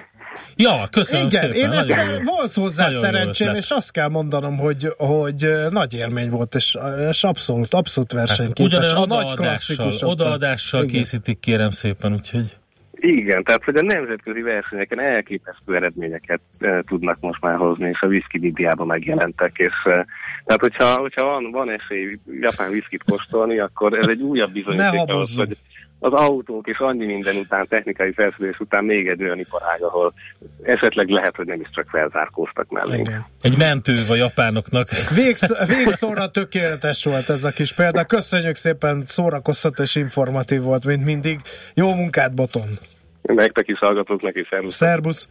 Ja, 0.57 0.89
köszönöm 0.91 1.27
Igen, 1.27 1.41
szépen. 1.41 1.57
én 1.57 1.79
egyszer 1.79 2.23
volt 2.25 2.55
hozzá 2.55 2.85
nagyon 2.85 3.01
szerencsém, 3.01 3.55
és 3.55 3.71
azt 3.71 3.93
kell 3.93 4.09
mondanom, 4.09 4.57
hogy, 4.59 4.89
hogy 4.97 5.49
nagy 5.71 5.95
élmény 5.95 6.31
volt, 6.31 6.55
és, 6.55 6.79
és 7.11 7.25
abszolút, 7.25 7.75
abszolút 7.75 8.13
versenyképes. 8.13 8.93
Hát, 8.93 9.03
a 9.03 9.07
nagy 9.07 9.35
klasszikusok. 9.35 10.11
Odaadással 10.11 10.83
Igen. 10.83 10.95
készítik, 10.95 11.41
kérem 11.41 11.71
szépen, 11.71 12.13
úgyhogy... 12.13 12.57
Igen, 13.07 13.45
tehát 13.45 13.65
hogy 13.65 13.77
a 13.77 13.83
nemzetközi 13.83 14.41
versenyeken 14.41 15.01
elképesztő 15.01 15.75
eredményeket 15.75 16.41
e, 16.59 16.83
tudnak 16.87 17.17
most 17.21 17.41
már 17.41 17.57
hozni, 17.57 17.89
és 17.89 18.01
a 18.01 18.07
whisky 18.07 18.39
médiában 18.39 18.87
megjelentek, 18.87 19.53
és 19.57 19.73
e, 19.85 20.07
tehát 20.45 20.61
hogyha, 20.61 20.95
hogyha 20.95 21.25
van, 21.25 21.51
van 21.51 21.71
esély 21.71 22.19
japán 22.41 22.71
whiskyt 22.71 23.03
kóstolni, 23.03 23.59
akkor 23.59 23.99
ez 23.99 24.07
egy 24.07 24.21
újabb 24.21 24.53
bizonyíték 24.53 25.01
ahhoz, 25.07 25.37
hogy 25.37 25.57
az 26.05 26.13
autók 26.13 26.67
és 26.67 26.79
annyi 26.79 27.05
minden 27.05 27.37
után, 27.37 27.67
technikai 27.69 28.13
felszülés 28.13 28.59
után 28.59 28.85
még 28.85 29.09
egy 29.09 29.23
olyan 29.23 29.39
iparág, 29.39 29.83
ahol 29.83 30.13
esetleg 30.63 31.09
lehet, 31.09 31.37
hogy 31.37 31.47
nem 31.47 31.61
is 31.61 31.69
csak 31.75 31.89
felzárkóztak 31.89 32.71
mellénk. 32.71 33.11
Egy 33.41 33.59
mentő 33.59 33.95
a 34.09 34.15
japánoknak. 34.15 34.89
Végsz, 35.15 35.67
végszóra 35.67 36.31
tökéletes 36.31 37.05
volt 37.05 37.29
ez 37.29 37.45
a 37.45 37.51
kis 37.51 37.73
példa. 37.73 38.05
Köszönjük 38.05 38.55
szépen, 38.55 39.03
szórakoztató 39.07 39.83
és 39.83 39.95
informatív 39.95 40.63
volt, 40.63 40.85
mint 40.85 41.05
mindig. 41.05 41.41
Jó 41.75 41.95
munkát, 41.95 42.35
Boton! 42.35 42.69
Nektek 43.23 43.69
is 43.69 43.79
hallgatóknak 43.79 44.37
is, 44.37 44.47
szervusz! 44.51 44.75
Szervusz! 44.75 45.29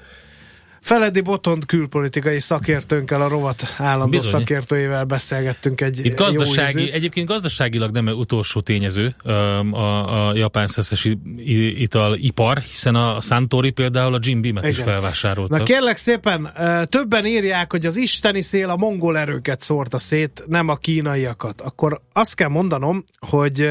Feledi 0.84 1.22
Botont 1.22 1.66
külpolitikai 1.66 2.40
szakértőnkkel, 2.40 3.22
a 3.22 3.28
rovat 3.28 3.64
állandó 3.78 4.18
Bizony. 4.18 4.40
szakértőjével 4.40 5.04
beszélgettünk 5.04 5.82
egy 5.82 6.06
Itt 6.06 6.16
gazdasági, 6.16 6.92
Egyébként 6.92 7.28
gazdaságilag 7.28 7.92
nem 7.92 8.08
utolsó 8.08 8.62
tényező 8.62 9.16
a, 9.72 10.28
a 10.28 10.36
japán 10.36 10.68
szeszes 10.68 11.10
ital 11.76 12.16
ipar, 12.16 12.58
hiszen 12.58 12.96
a 12.96 13.22
Santori 13.22 13.70
például 13.70 14.14
a 14.14 14.20
Jim 14.22 14.42
Beam-et 14.42 14.68
is 14.68 14.78
felvásárolta. 14.78 15.58
Na 15.58 15.64
kérlek 15.64 15.98
szépen, 15.98 16.54
többen 16.90 17.26
írják, 17.26 17.72
hogy 17.72 17.86
az 17.86 17.96
isteni 17.96 18.42
szél 18.42 18.70
a 18.70 18.76
mongol 18.76 19.18
erőket 19.18 19.62
szórta 19.62 19.98
szét, 19.98 20.44
nem 20.48 20.68
a 20.68 20.76
kínaiakat. 20.76 21.62
Akkor 21.62 22.02
azt 22.14 22.36
kell 22.36 22.50
mondanom, 22.50 23.04
hogy 23.20 23.70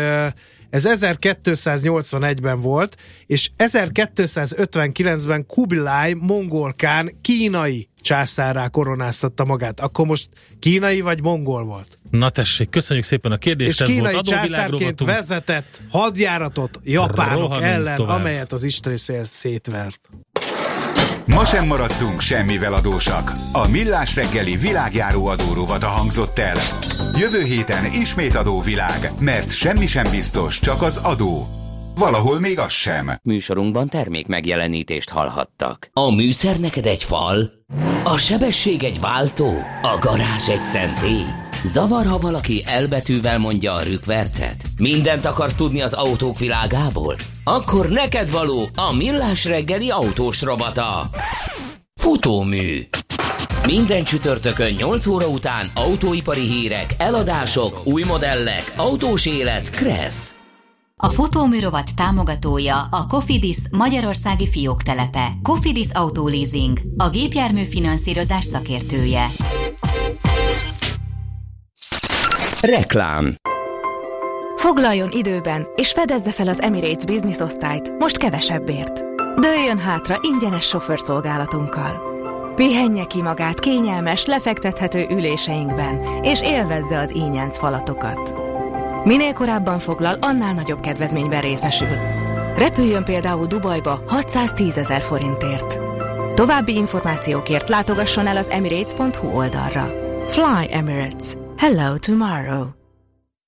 ez 0.72 0.84
1281-ben 0.88 2.60
volt, 2.60 2.96
és 3.26 3.50
1259-ben 3.58 5.46
Kubilai 5.46 6.14
mongolkán 6.14 7.10
kínai 7.20 7.88
császárrá 8.00 8.68
koronáztatta 8.68 9.44
magát. 9.44 9.80
Akkor 9.80 10.06
most 10.06 10.28
kínai 10.58 11.00
vagy 11.00 11.22
mongol 11.22 11.64
volt? 11.64 11.98
Na 12.10 12.30
tessék, 12.30 12.70
köszönjük 12.70 13.04
szépen 13.04 13.32
a 13.32 13.36
kérdést. 13.36 13.80
És 13.80 13.86
kínai 13.86 14.12
volt 14.12 14.26
császárként 14.26 15.00
vezetett 15.00 15.82
hadjáratot 15.90 16.80
japánok 16.82 17.40
Rohanunk 17.40 17.62
ellen, 17.62 17.94
tovább. 17.96 18.18
amelyet 18.18 18.52
az 18.52 18.64
isteni 18.64 18.96
szél 18.96 19.24
szétvert. 19.24 20.00
Ma 21.34 21.44
sem 21.44 21.66
maradtunk 21.66 22.20
semmivel 22.20 22.74
adósak. 22.74 23.32
A 23.52 23.68
Millás 23.68 24.14
reggeli 24.14 24.56
világjáró 24.56 25.26
adórovata 25.26 25.86
hangzott 25.86 26.38
el. 26.38 26.56
Jövő 27.18 27.42
héten 27.42 27.84
ismét 27.84 28.34
adóvilág, 28.34 29.10
mert 29.20 29.50
semmi 29.50 29.86
sem 29.86 30.10
biztos, 30.10 30.60
csak 30.60 30.82
az 30.82 30.96
adó. 30.96 31.46
Valahol 31.96 32.40
még 32.40 32.58
az 32.58 32.72
sem. 32.72 33.10
Műsorunkban 33.22 33.88
termék 33.88 34.26
megjelenítést 34.26 35.10
hallhattak. 35.10 35.88
A 35.92 36.14
műszer 36.14 36.60
neked 36.60 36.86
egy 36.86 37.02
fal, 37.02 37.50
a 38.04 38.16
sebesség 38.16 38.82
egy 38.82 39.00
váltó, 39.00 39.52
a 39.82 39.98
garázs 40.00 40.48
egy 40.48 40.64
szentély. 40.64 41.24
Zavar, 41.64 42.06
ha 42.06 42.18
valaki 42.18 42.62
elbetűvel 42.66 43.38
mondja 43.38 43.72
a 43.74 43.82
rükvercet? 43.82 44.64
Mindent 44.76 45.24
akarsz 45.24 45.54
tudni 45.54 45.82
az 45.82 45.92
autók 45.92 46.38
világából? 46.38 47.16
Akkor 47.44 47.88
neked 47.88 48.30
való 48.30 48.68
a 48.74 48.92
millás 48.96 49.44
reggeli 49.44 49.90
autós 49.90 50.42
robata. 50.42 51.10
Futómű. 51.94 52.88
Minden 53.66 54.04
csütörtökön 54.04 54.72
8 54.72 55.06
óra 55.06 55.26
után 55.26 55.70
autóipari 55.74 56.40
hírek, 56.40 56.94
eladások, 56.98 57.80
új 57.84 58.02
modellek, 58.02 58.72
autós 58.76 59.26
élet, 59.26 59.70
Kressz. 59.70 60.34
A 60.96 61.08
futóműrovat 61.08 61.94
támogatója 61.96 62.76
a 62.90 63.06
Cofidis 63.06 63.58
Magyarországi 63.70 64.48
Fióktelepe. 64.48 65.28
Cofidis 65.42 65.90
Autoleasing, 65.92 66.78
a 66.96 67.10
gépjármű 67.10 67.62
finanszírozás 67.62 68.44
szakértője. 68.44 69.26
Reklám 72.62 73.34
Foglaljon 74.56 75.08
időben, 75.10 75.66
és 75.74 75.92
fedezze 75.92 76.30
fel 76.30 76.48
az 76.48 76.60
Emirates 76.60 77.04
Business 77.04 77.38
osztályt, 77.38 77.98
most 77.98 78.16
kevesebbért. 78.16 79.04
Dőljön 79.40 79.78
hátra 79.78 80.18
ingyenes 80.20 80.64
sofőrszolgálatunkkal. 80.64 82.02
Pihenje 82.54 83.04
ki 83.04 83.22
magát 83.22 83.58
kényelmes, 83.58 84.24
lefektethető 84.24 85.06
üléseinkben, 85.10 86.02
és 86.22 86.42
élvezze 86.42 86.98
az 86.98 87.14
ínyenc 87.14 87.58
falatokat. 87.58 88.34
Minél 89.04 89.32
korábban 89.32 89.78
foglal, 89.78 90.16
annál 90.20 90.54
nagyobb 90.54 90.80
kedvezményben 90.80 91.40
részesül. 91.40 91.96
Repüljön 92.56 93.04
például 93.04 93.46
Dubajba 93.46 94.02
610 94.06 94.76
ezer 94.76 95.02
forintért. 95.02 95.80
További 96.34 96.76
információkért 96.76 97.68
látogasson 97.68 98.26
el 98.26 98.36
az 98.36 98.48
emirates.hu 98.48 99.36
oldalra. 99.36 99.90
Fly 100.28 100.68
Emirates. 100.70 101.41
Hello 101.62 101.98
tomorrow. 101.98 102.66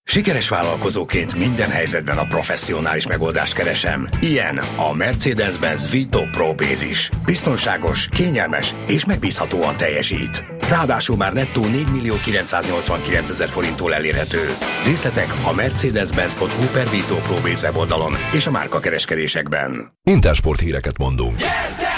Sikeres 0.05 0.49
vállalkozóként 0.49 1.39
minden 1.39 1.71
helyzetben 1.71 2.19
a 2.19 2.25
professzionális 2.25 3.07
megoldást 3.07 3.55
keresem. 3.55 4.09
Ilyen 4.21 4.59
a 4.77 4.93
Mercedes-Benz 4.93 5.91
Vito 5.91 6.21
Pro 6.21 6.55
Bázis. 6.55 7.11
Biztonságos, 7.25 8.09
kényelmes 8.09 8.75
és 8.87 9.05
megbízhatóan 9.05 9.77
teljesít. 9.77 10.45
Ráadásul 10.69 11.17
már 11.17 11.33
nettó 11.33 11.67
4 11.67 11.91
millió 11.93 12.15
989 12.25 13.31
ezer 13.31 13.49
forinttól 13.49 13.95
elérhető. 13.95 14.49
Részletek 14.85 15.33
a 15.45 15.53
mercedes-benz.hu 15.53 16.67
per 16.73 16.91
Vito 16.91 17.17
Pro 17.17 17.35
Base 17.35 17.67
weboldalon 17.67 18.15
és 18.33 18.47
a 18.47 18.51
márka 18.51 18.81
kereskedésekben. 18.81 19.93
Intersport 20.03 20.61
híreket 20.61 20.99
mondunk. 20.99 21.39
Gyertek 21.39 21.94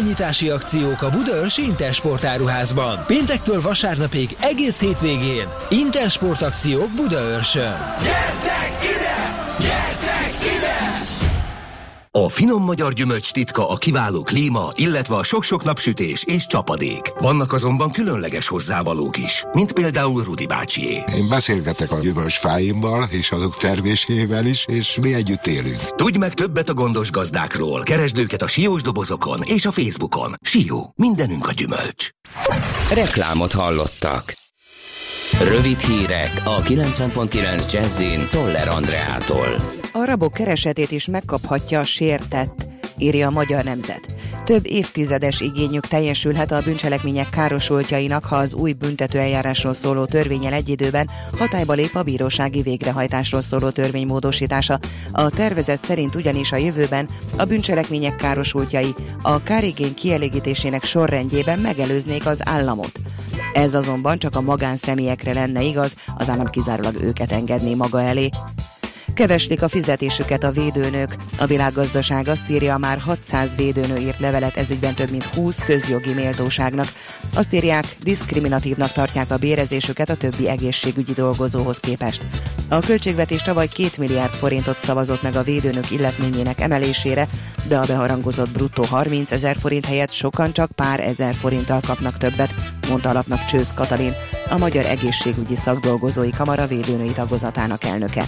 ide! 0.00 0.10
Újranyitási 0.10 0.48
akciók 0.48 1.02
a 1.02 1.10
Budaörs 1.10 1.58
Intersport 1.58 2.24
áruházban. 2.24 3.04
Péntektől 3.06 3.60
vasárnapig 3.60 4.36
egész 4.40 4.80
hétvégén. 4.80 5.48
Intersport 5.68 6.42
akciók 6.42 6.90
Budaörsön. 6.90 7.96
Gyertek 8.02 8.76
ide! 8.82 9.34
Gyertek! 9.58 10.39
A 12.24 12.28
finom 12.28 12.64
magyar 12.64 12.92
gyümölcs 12.92 13.32
titka 13.32 13.68
a 13.68 13.76
kiváló 13.76 14.22
klíma, 14.22 14.72
illetve 14.74 15.14
a 15.16 15.22
sok-sok 15.22 15.64
napsütés 15.64 16.24
és 16.24 16.46
csapadék. 16.46 17.12
Vannak 17.18 17.52
azonban 17.52 17.90
különleges 17.90 18.48
hozzávalók 18.48 19.16
is, 19.16 19.44
mint 19.52 19.72
például 19.72 20.24
Rudi 20.24 20.46
bácsié. 20.46 21.02
Én 21.14 21.28
beszélgetek 21.28 21.92
a 21.92 21.98
gyümölcsfáimmal 21.98 23.04
és 23.10 23.30
azok 23.30 23.56
termésével 23.56 24.46
is, 24.46 24.66
és 24.66 24.98
mi 25.02 25.14
együtt 25.14 25.46
élünk. 25.46 25.80
Tudj 25.96 26.18
meg 26.18 26.34
többet 26.34 26.68
a 26.68 26.74
gondos 26.74 27.10
gazdákról. 27.10 27.82
Keresd 27.82 28.18
őket 28.18 28.42
a 28.42 28.46
siós 28.46 28.82
dobozokon 28.82 29.40
és 29.44 29.66
a 29.66 29.70
Facebookon. 29.70 30.34
Sió, 30.40 30.92
mindenünk 30.96 31.48
a 31.48 31.52
gyümölcs. 31.52 32.08
Reklámot 32.94 33.52
hallottak. 33.52 34.34
Rövid 35.42 35.78
hírek 35.78 36.42
a 36.44 36.62
90.9 36.62 37.72
Jazzin 37.72 38.26
Toller 38.26 38.68
Andreától. 38.68 39.79
A 39.92 40.04
rabok 40.04 40.32
keresetét 40.32 40.90
is 40.90 41.06
megkaphatja 41.06 41.80
a 41.80 41.84
sértett, 41.84 42.66
írja 42.98 43.26
a 43.26 43.30
Magyar 43.30 43.64
Nemzet. 43.64 44.14
Több 44.44 44.66
évtizedes 44.66 45.40
igényük 45.40 45.86
teljesülhet 45.86 46.52
a 46.52 46.60
bűncselekmények 46.64 47.30
károsultjainak, 47.30 48.24
ha 48.24 48.36
az 48.36 48.54
új 48.54 48.72
büntetőeljárásról 48.72 49.74
szóló 49.74 50.04
törvényel 50.04 50.52
egy 50.52 50.68
időben 50.68 51.10
hatályba 51.38 51.72
lép 51.72 51.94
a 51.94 52.02
bírósági 52.02 52.62
végrehajtásról 52.62 53.42
szóló 53.42 53.70
törvény 53.70 54.06
módosítása. 54.06 54.78
A 55.12 55.30
tervezet 55.30 55.84
szerint 55.84 56.14
ugyanis 56.14 56.52
a 56.52 56.56
jövőben 56.56 57.08
a 57.36 57.44
bűncselekmények 57.44 58.16
károsultjai 58.16 58.94
a 59.22 59.42
kárigény 59.42 59.94
kielégítésének 59.94 60.84
sorrendjében 60.84 61.58
megelőznék 61.58 62.26
az 62.26 62.48
államot. 62.48 62.92
Ez 63.52 63.74
azonban 63.74 64.18
csak 64.18 64.36
a 64.36 64.40
magánszemélyekre 64.40 65.32
lenne 65.32 65.62
igaz, 65.62 65.96
az 66.16 66.28
állam 66.28 66.46
kizárólag 66.46 67.02
őket 67.02 67.32
engedné 67.32 67.74
maga 67.74 68.02
elé. 68.02 68.30
Keveslik 69.14 69.62
a 69.62 69.68
fizetésüket 69.68 70.44
a 70.44 70.50
védőnök. 70.50 71.16
A 71.38 71.46
világgazdaság 71.46 72.28
azt 72.28 72.50
írja, 72.50 72.76
már 72.76 72.98
600 72.98 73.56
védőnő 73.56 73.96
írt 73.96 74.20
levelet 74.20 74.56
ezügyben 74.56 74.94
több 74.94 75.10
mint 75.10 75.24
20 75.24 75.58
közjogi 75.64 76.12
méltóságnak. 76.12 76.92
Azt 77.34 77.52
írják, 77.52 77.84
diszkriminatívnak 78.02 78.92
tartják 78.92 79.30
a 79.30 79.36
bérezésüket 79.36 80.08
a 80.08 80.14
többi 80.14 80.48
egészségügyi 80.48 81.12
dolgozóhoz 81.12 81.78
képest. 81.78 82.22
A 82.68 82.78
költségvetés 82.78 83.42
tavaly 83.42 83.66
2 83.66 83.88
milliárd 83.98 84.34
forintot 84.34 84.80
szavazott 84.80 85.22
meg 85.22 85.36
a 85.36 85.42
védőnök 85.42 85.90
illetményének 85.90 86.60
emelésére, 86.60 87.28
de 87.68 87.78
a 87.78 87.86
beharangozott 87.86 88.50
bruttó 88.50 88.82
30 88.82 89.32
ezer 89.32 89.56
forint 89.56 89.86
helyett 89.86 90.12
sokan 90.12 90.52
csak 90.52 90.70
pár 90.70 91.00
ezer 91.00 91.34
forinttal 91.34 91.80
kapnak 91.86 92.18
többet, 92.18 92.54
mondta 92.88 93.08
alapnak 93.08 93.44
Csősz 93.44 93.74
Katalin, 93.74 94.12
a 94.50 94.58
Magyar 94.58 94.84
Egészségügyi 94.86 95.56
Szakdolgozói 95.56 96.30
Kamara 96.30 96.66
védőnői 96.66 97.12
tagozatának 97.12 97.84
elnöke. 97.84 98.24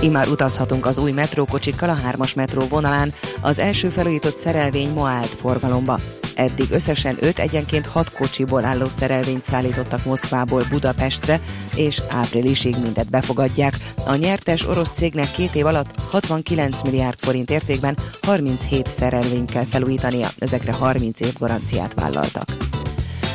Immár 0.00 0.28
utazhatunk 0.28 0.86
az 0.86 0.98
új 0.98 1.12
metrókocsikkal 1.12 1.88
a 1.88 1.94
hármas 1.94 2.34
metró 2.34 2.62
vonalán, 2.68 3.14
az 3.40 3.58
első 3.58 3.88
felújított 3.88 4.36
szerelvény 4.36 4.92
ma 4.92 5.08
állt 5.08 5.34
forgalomba. 5.40 5.98
Eddig 6.34 6.70
összesen 6.70 7.16
5 7.20 7.38
egyenként 7.38 7.86
6 7.86 8.12
kocsiból 8.12 8.64
álló 8.64 8.88
szerelvényt 8.88 9.42
szállítottak 9.42 10.04
Moszkvából 10.04 10.62
Budapestre, 10.70 11.40
és 11.74 12.02
áprilisig 12.08 12.76
mindet 12.82 13.10
befogadják. 13.10 13.76
A 14.06 14.14
nyertes 14.14 14.68
orosz 14.68 14.90
cégnek 14.92 15.30
két 15.30 15.54
év 15.54 15.66
alatt 15.66 16.00
69 16.10 16.82
milliárd 16.82 17.18
forint 17.18 17.50
értékben 17.50 17.96
37 18.22 18.86
szerelvényt 18.86 19.50
kell 19.50 19.64
felújítania, 19.64 20.28
ezekre 20.38 20.72
30 20.72 21.20
év 21.20 21.32
garanciát 21.38 21.94
vállaltak. 21.94 22.69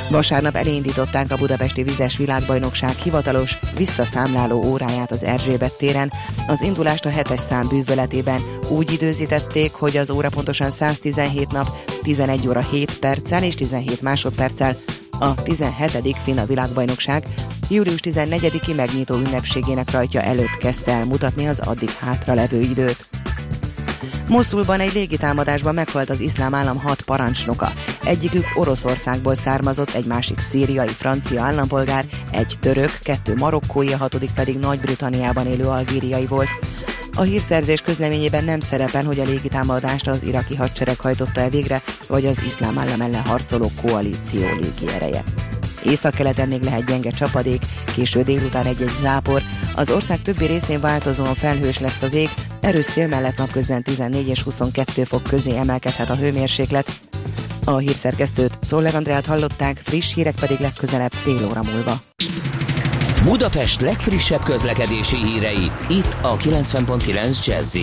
Vasárnap 0.10 0.56
elindították 0.56 1.32
a 1.32 1.38
Budapesti 1.38 1.84
Vizes 1.84 2.18
Világbajnokság 2.18 2.96
hivatalos 2.96 3.58
visszaszámláló 3.78 4.66
óráját 4.66 5.12
az 5.12 5.24
Erzsébet 5.24 5.78
téren. 5.78 6.12
Az 6.48 6.62
indulást 6.62 7.06
a 7.06 7.10
hetes 7.10 7.40
szám 7.40 7.68
bűvöletében 7.68 8.42
úgy 8.70 8.92
időzítették, 8.92 9.74
hogy 9.74 9.98
az 9.98 10.12
óra 10.12 10.30
pontosan 10.30 10.70
117 10.70 11.52
nap, 11.52 11.68
11 12.02 12.48
óra 12.48 12.62
7 12.62 13.00
perccel 13.00 13.44
és 13.44 13.56
17 13.56 14.02
másodperccel 14.02 14.78
a 15.20 15.44
17. 15.44 16.18
Fina 16.24 16.46
világbajnokság 16.46 17.28
július 17.70 18.00
14-i 18.04 18.76
megnyitó 18.76 19.16
ünnepségének 19.16 19.92
rajtja 19.92 20.22
előtt 20.22 20.58
kezdte 20.58 20.92
el 20.92 21.06
mutatni 21.06 21.48
az 21.48 21.60
addig 21.60 21.90
hátra 21.90 22.34
levő 22.34 22.62
időt. 22.62 23.25
Moszulban 24.28 24.80
egy 24.80 24.94
légitámadásban 24.94 25.74
meghalt 25.74 26.10
az 26.10 26.20
iszlám 26.20 26.54
állam 26.54 26.78
hat 26.78 27.02
parancsnoka. 27.02 27.72
Egyikük 28.04 28.46
Oroszországból 28.54 29.36
származott, 29.36 29.94
egy 29.94 30.06
másik 30.06 30.40
szíriai 30.40 30.88
francia 30.88 31.44
állampolgár, 31.44 32.06
egy 32.32 32.56
török, 32.60 33.00
kettő 33.04 33.36
marokkói, 33.36 33.94
a 33.94 33.98
hatodik 33.98 34.32
pedig 34.32 34.58
Nagy-Britanniában 34.58 35.48
élő 35.48 35.64
algériai 35.64 36.26
volt. 36.26 36.50
A 37.16 37.22
hírszerzés 37.22 37.82
közleményében 37.82 38.44
nem 38.44 38.60
szerepel, 38.60 39.04
hogy 39.04 39.20
a 39.20 39.24
légitámadást 39.24 40.08
az 40.08 40.24
iraki 40.24 40.56
hadsereg 40.56 41.00
hajtotta 41.00 41.42
el 41.42 41.50
végre, 41.50 41.82
vagy 42.08 42.26
az 42.26 42.42
iszlám 42.46 42.78
állam 42.78 43.02
ellen 43.02 43.26
harcoló 43.26 43.72
koalíció 43.82 44.42
légiereje. 44.62 45.24
Északkeleten 45.86 46.48
még 46.48 46.62
lehet 46.62 46.86
gyenge 46.86 47.10
csapadék, 47.10 47.62
késő 47.96 48.24
délután 48.24 48.66
egy-egy 48.66 48.96
zápor. 49.00 49.42
Az 49.76 49.92
ország 49.92 50.22
többi 50.22 50.46
részén 50.46 50.80
változóan 50.80 51.34
felhős 51.34 51.80
lesz 51.80 52.02
az 52.02 52.14
ég, 52.14 52.30
erős 52.62 52.86
szél 52.86 53.08
mellett 53.08 53.38
napközben 53.38 53.84
14 53.84 54.28
és 54.28 54.42
22 54.42 55.04
fok 55.04 55.24
közé 55.24 55.58
emelkedhet 55.58 56.10
a 56.10 56.16
hőmérséklet. 56.16 56.92
A 57.64 57.78
hírszerkesztőt 57.78 58.60
Szoller 58.64 58.96
Andrát 58.96 59.26
hallották, 59.26 59.82
friss 59.84 60.14
hírek 60.14 60.36
pedig 60.40 60.60
legközelebb 60.60 61.12
fél 61.12 61.48
óra 61.50 61.62
múlva. 61.74 62.00
Budapest 63.24 63.82
legfrissebb 63.82 64.44
közlekedési 64.44 65.18
hírei, 65.18 65.72
itt 65.90 66.18
a 66.22 66.38
90.9 66.38 67.46
jazz 67.46 67.78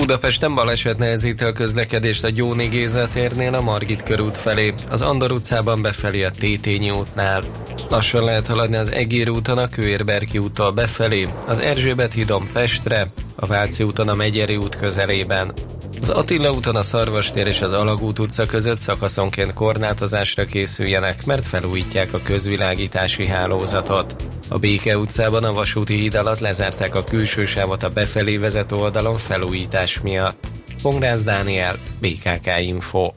Budapesten 0.00 0.54
baleset 0.54 0.98
nehezíti 0.98 1.44
a 1.44 1.52
közlekedést 1.52 2.24
a 2.24 2.28
Gyóni 2.28 2.66
Géza 2.66 3.08
térnél 3.08 3.54
a 3.54 3.60
Margit 3.60 4.02
körút 4.02 4.36
felé, 4.36 4.74
az 4.90 5.02
Andor 5.02 5.32
utcában 5.32 5.82
befelé 5.82 6.22
a 6.22 6.30
Tétényi 6.30 6.90
útnál. 6.90 7.42
Lassan 7.88 8.24
lehet 8.24 8.46
haladni 8.46 8.76
az 8.76 8.92
Egér 8.92 9.28
úton 9.28 9.58
a 9.58 9.68
Kőérberki 9.68 10.38
úttól 10.38 10.70
befelé, 10.70 11.28
az 11.46 11.60
Erzsébet 11.60 12.12
hídon 12.12 12.48
Pestre, 12.52 13.06
a 13.34 13.46
Váci 13.46 13.82
úton 13.82 14.08
a 14.08 14.14
Megyeri 14.14 14.56
út 14.56 14.76
közelében. 14.76 15.52
Az 16.00 16.08
Attila 16.08 16.52
úton 16.52 16.76
a 16.76 16.82
Szarvastér 16.82 17.46
és 17.46 17.60
az 17.62 17.72
Alagút 17.72 18.18
utca 18.18 18.46
között 18.46 18.78
szakaszonként 18.78 19.52
korlátozásra 19.52 20.44
készüljenek, 20.44 21.24
mert 21.24 21.46
felújítják 21.46 22.14
a 22.14 22.20
közvilágítási 22.22 23.26
hálózatot. 23.26 24.16
A 24.48 24.58
Béke 24.58 24.98
utcában 24.98 25.44
a 25.44 25.52
vasúti 25.52 25.94
híd 25.94 26.14
alatt 26.14 26.38
lezárták 26.38 26.94
a 26.94 27.04
külső 27.04 27.44
sávot 27.44 27.82
a 27.82 27.88
befelé 27.88 28.36
vezető 28.36 28.76
oldalon 28.76 29.16
felújítás 29.16 30.00
miatt. 30.00 30.46
Pongrász 30.82 31.22
Dániel, 31.22 31.78
BKK 32.00 32.46
Info. 32.60 33.12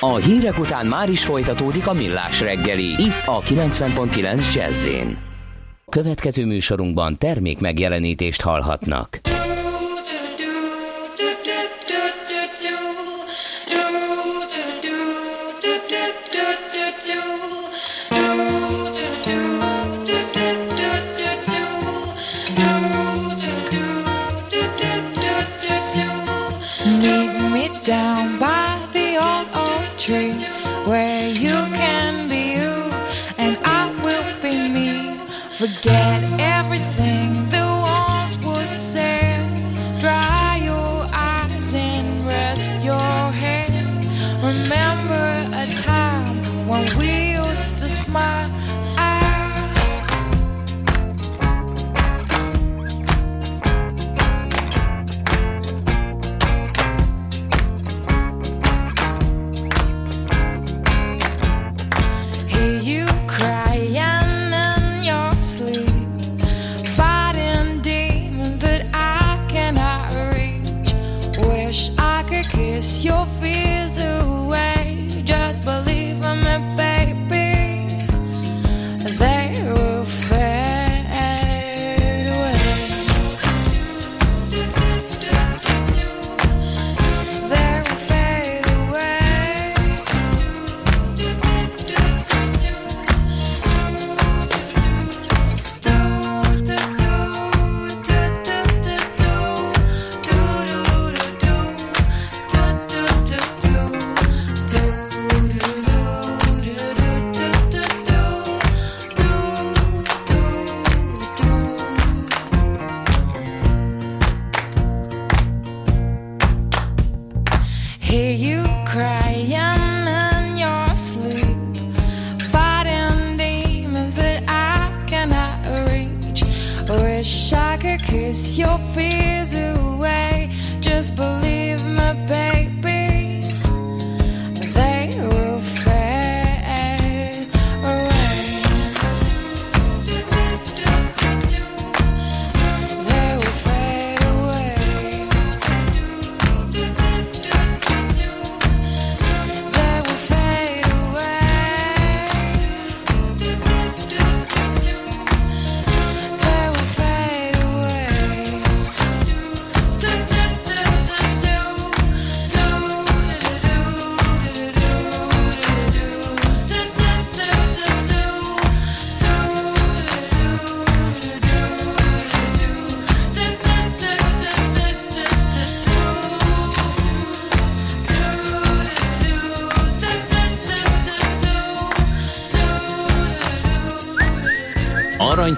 A 0.00 0.16
hírek 0.16 0.58
után 0.58 0.86
már 0.86 1.10
is 1.10 1.24
folytatódik 1.24 1.86
a 1.86 1.92
millás 1.92 2.40
reggeli, 2.40 2.88
itt 2.88 3.26
a 3.26 3.40
90.9 3.40 4.54
jazz 4.54 4.88
Következő 5.88 6.46
műsorunkban 6.46 7.18
termék 7.18 7.60
megjelenítést 7.60 8.40
hallhatnak. 8.40 9.20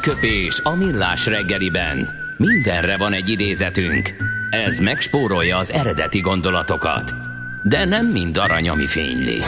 Aranyköpés 0.05 0.61
a 0.62 0.74
millás 0.74 1.26
reggeliben. 1.26 2.09
Mindenre 2.36 2.96
van 2.96 3.12
egy 3.12 3.28
idézetünk. 3.28 4.14
Ez 4.50 4.78
megspórolja 4.78 5.57
az 5.57 5.72
eredeti 5.72 6.20
gondolatokat. 6.20 7.14
De 7.62 7.84
nem 7.84 8.07
mind 8.07 8.38
arany, 8.38 8.68
ami 8.68 8.86
fényli. 8.86 9.38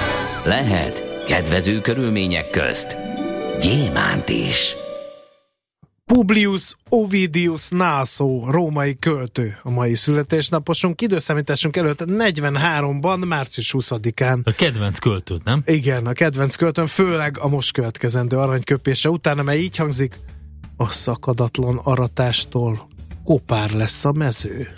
Lehet 0.44 1.24
kedvező 1.26 1.80
körülmények 1.80 2.50
közt 2.50 2.96
gyémánt 3.60 4.28
is. 4.28 4.76
Publius 6.04 6.74
Ovidius 6.88 7.68
Naso, 7.68 8.50
római 8.50 8.98
költő 8.98 9.58
a 9.62 9.70
mai 9.70 9.94
születésnaposunk. 9.94 11.02
Időszámításunk 11.02 11.76
előtt 11.76 12.02
43-ban, 12.06 13.26
március 13.26 13.74
20-án. 13.78 14.44
A 14.44 14.52
kedvenc 14.52 14.98
költőt, 14.98 15.44
nem? 15.44 15.62
Igen, 15.64 16.06
a 16.06 16.12
kedvenc 16.12 16.54
költőn, 16.54 16.86
főleg 16.86 17.38
a 17.38 17.48
most 17.48 17.72
következendő 17.72 18.36
aranyköpése 18.36 19.08
utána, 19.10 19.42
mely 19.42 19.58
így 19.58 19.76
hangzik, 19.76 20.18
a 20.76 20.90
szakadatlan 20.90 21.76
aratástól 21.76 22.88
kopár 23.24 23.70
lesz 23.70 24.04
a 24.04 24.12
mező. 24.12 24.68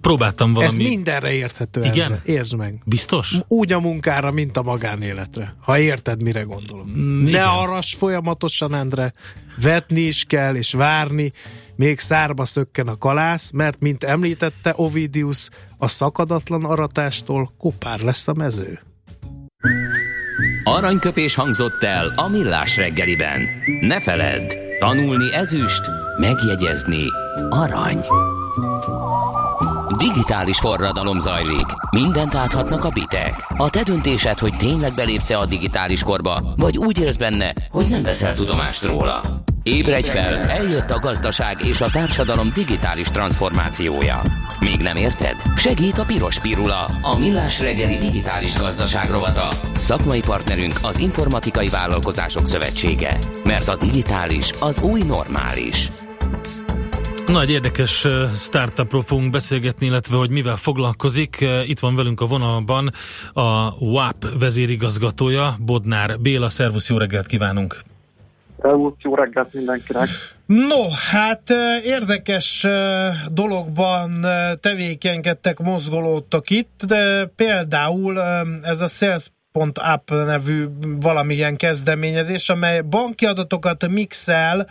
Próbáltam 0.00 0.52
valami... 0.52 0.72
Ez 0.72 0.78
mindenre 0.78 1.32
érthető. 1.32 1.84
Igen? 1.84 2.12
Endre. 2.12 2.20
Értsd 2.24 2.56
meg. 2.56 2.82
Biztos? 2.84 3.36
Úgy 3.48 3.72
a 3.72 3.80
munkára, 3.80 4.30
mint 4.30 4.56
a 4.56 4.62
magánéletre. 4.62 5.54
Ha 5.60 5.78
érted, 5.78 6.22
mire 6.22 6.42
gondolom. 6.42 6.88
Mm, 6.88 7.22
ne 7.22 7.28
igen. 7.28 7.44
arras 7.44 7.94
folyamatosan, 7.94 8.74
Endre. 8.74 9.12
Vetni 9.62 10.00
is 10.00 10.24
kell, 10.24 10.54
és 10.54 10.72
várni, 10.72 11.32
még 11.76 11.98
szárba 11.98 12.44
szökken 12.44 12.88
a 12.88 12.96
kalász, 12.96 13.50
mert, 13.50 13.80
mint 13.80 14.04
említette 14.04 14.72
Ovidius, 14.76 15.48
a 15.78 15.88
szakadatlan 15.88 16.64
aratástól 16.64 17.52
kopár 17.58 18.00
lesz 18.00 18.28
a 18.28 18.32
mező. 18.34 18.80
Aranyköpés 20.64 21.34
hangzott 21.34 21.82
el 21.82 22.12
a 22.16 22.28
millás 22.28 22.76
reggeliben. 22.76 23.40
Ne 23.80 24.00
feledd, 24.00 24.54
tanulni 24.78 25.34
ezüst, 25.34 25.90
megjegyezni 26.16 27.04
arany. 27.50 28.04
Digitális 29.96 30.58
forradalom 30.58 31.18
zajlik. 31.18 31.66
Mindent 31.90 32.34
áthatnak 32.34 32.84
a 32.84 32.90
bitek. 32.90 33.46
A 33.56 33.70
te 33.70 33.82
döntésed, 33.82 34.38
hogy 34.38 34.56
tényleg 34.56 34.94
belépsz 34.94 35.30
a 35.30 35.46
digitális 35.46 36.02
korba, 36.02 36.54
vagy 36.56 36.78
úgy 36.78 36.98
élsz 36.98 37.16
benne, 37.16 37.54
hogy 37.70 37.86
nem 37.86 38.02
veszel 38.02 38.34
tudomást 38.34 38.84
róla. 38.84 39.42
Ébredj 39.62 40.08
fel, 40.08 40.38
eljött 40.38 40.90
a 40.90 40.98
gazdaság 40.98 41.56
és 41.64 41.80
a 41.80 41.90
társadalom 41.90 42.50
digitális 42.54 43.08
transformációja. 43.08 44.22
Még 44.60 44.76
nem 44.80 44.96
érted? 44.96 45.36
Segít 45.56 45.98
a 45.98 46.04
Piros 46.04 46.38
Pirula, 46.38 46.84
a 47.02 47.18
millás 47.18 47.60
reggeli 47.60 47.96
digitális 47.96 48.56
gazdaság 48.58 49.10
rovata. 49.10 49.48
Szakmai 49.74 50.20
partnerünk 50.20 50.74
az 50.82 50.98
Informatikai 50.98 51.66
Vállalkozások 51.66 52.46
Szövetsége. 52.46 53.18
Mert 53.44 53.68
a 53.68 53.76
digitális 53.76 54.50
az 54.60 54.80
új 54.82 55.02
normális. 55.02 55.88
Nagy 57.26 57.50
érdekes 57.50 58.06
startupról 58.34 59.02
fogunk 59.02 59.30
beszélgetni, 59.30 59.86
illetve 59.86 60.16
hogy 60.16 60.30
mivel 60.30 60.56
foglalkozik. 60.56 61.44
Itt 61.66 61.78
van 61.78 61.94
velünk 61.94 62.20
a 62.20 62.26
vonalban 62.26 62.92
a 63.32 63.70
WAP 63.78 64.38
vezérigazgatója, 64.38 65.56
Bodnár 65.58 66.20
Béla. 66.20 66.50
Szervusz, 66.50 66.88
jó 66.88 66.96
reggelt 66.96 67.26
kívánunk! 67.26 67.89
Szervusz, 68.62 68.94
jó 68.98 69.14
reggelt 69.14 69.52
mindenkinek! 69.52 70.08
No, 70.46 70.88
hát 71.10 71.50
érdekes 71.84 72.66
dologban 73.30 74.26
tevékenykedtek, 74.60 75.58
mozgolódtak 75.58 76.50
itt, 76.50 76.82
de 76.86 77.26
például 77.36 78.20
ez 78.62 78.80
a 78.80 78.86
Sales.app 78.86 80.10
nevű 80.10 80.68
valamilyen 81.00 81.56
kezdeményezés, 81.56 82.48
amely 82.48 82.80
banki 82.80 83.26
adatokat 83.26 83.88
mixel, 83.88 84.66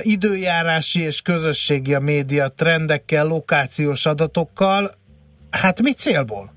időjárási 0.00 1.02
és 1.02 1.22
közösségi 1.22 1.94
a 1.94 2.00
média 2.00 2.48
trendekkel, 2.48 3.26
lokációs 3.26 4.06
adatokkal. 4.06 4.90
Hát 5.50 5.82
mi 5.82 5.92
célból? 5.92 6.52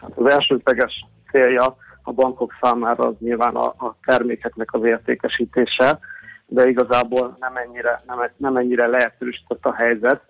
Hát 0.00 0.10
az 0.14 0.30
elsődleges 0.30 1.06
célja 1.30 1.76
a 2.04 2.12
bankok 2.12 2.52
számára 2.60 3.06
az 3.06 3.14
nyilván 3.18 3.54
a, 3.54 3.66
a 3.66 3.96
termékeknek 4.04 4.72
az 4.72 4.84
értékesítése, 4.84 5.98
de 6.46 6.68
igazából 6.68 7.34
nem 7.38 7.56
ennyire, 7.56 8.00
nem, 8.06 8.18
nem 8.36 8.56
ennyire 8.56 8.86
leegyszerűsített 8.86 9.64
a 9.64 9.74
helyzet. 9.74 10.22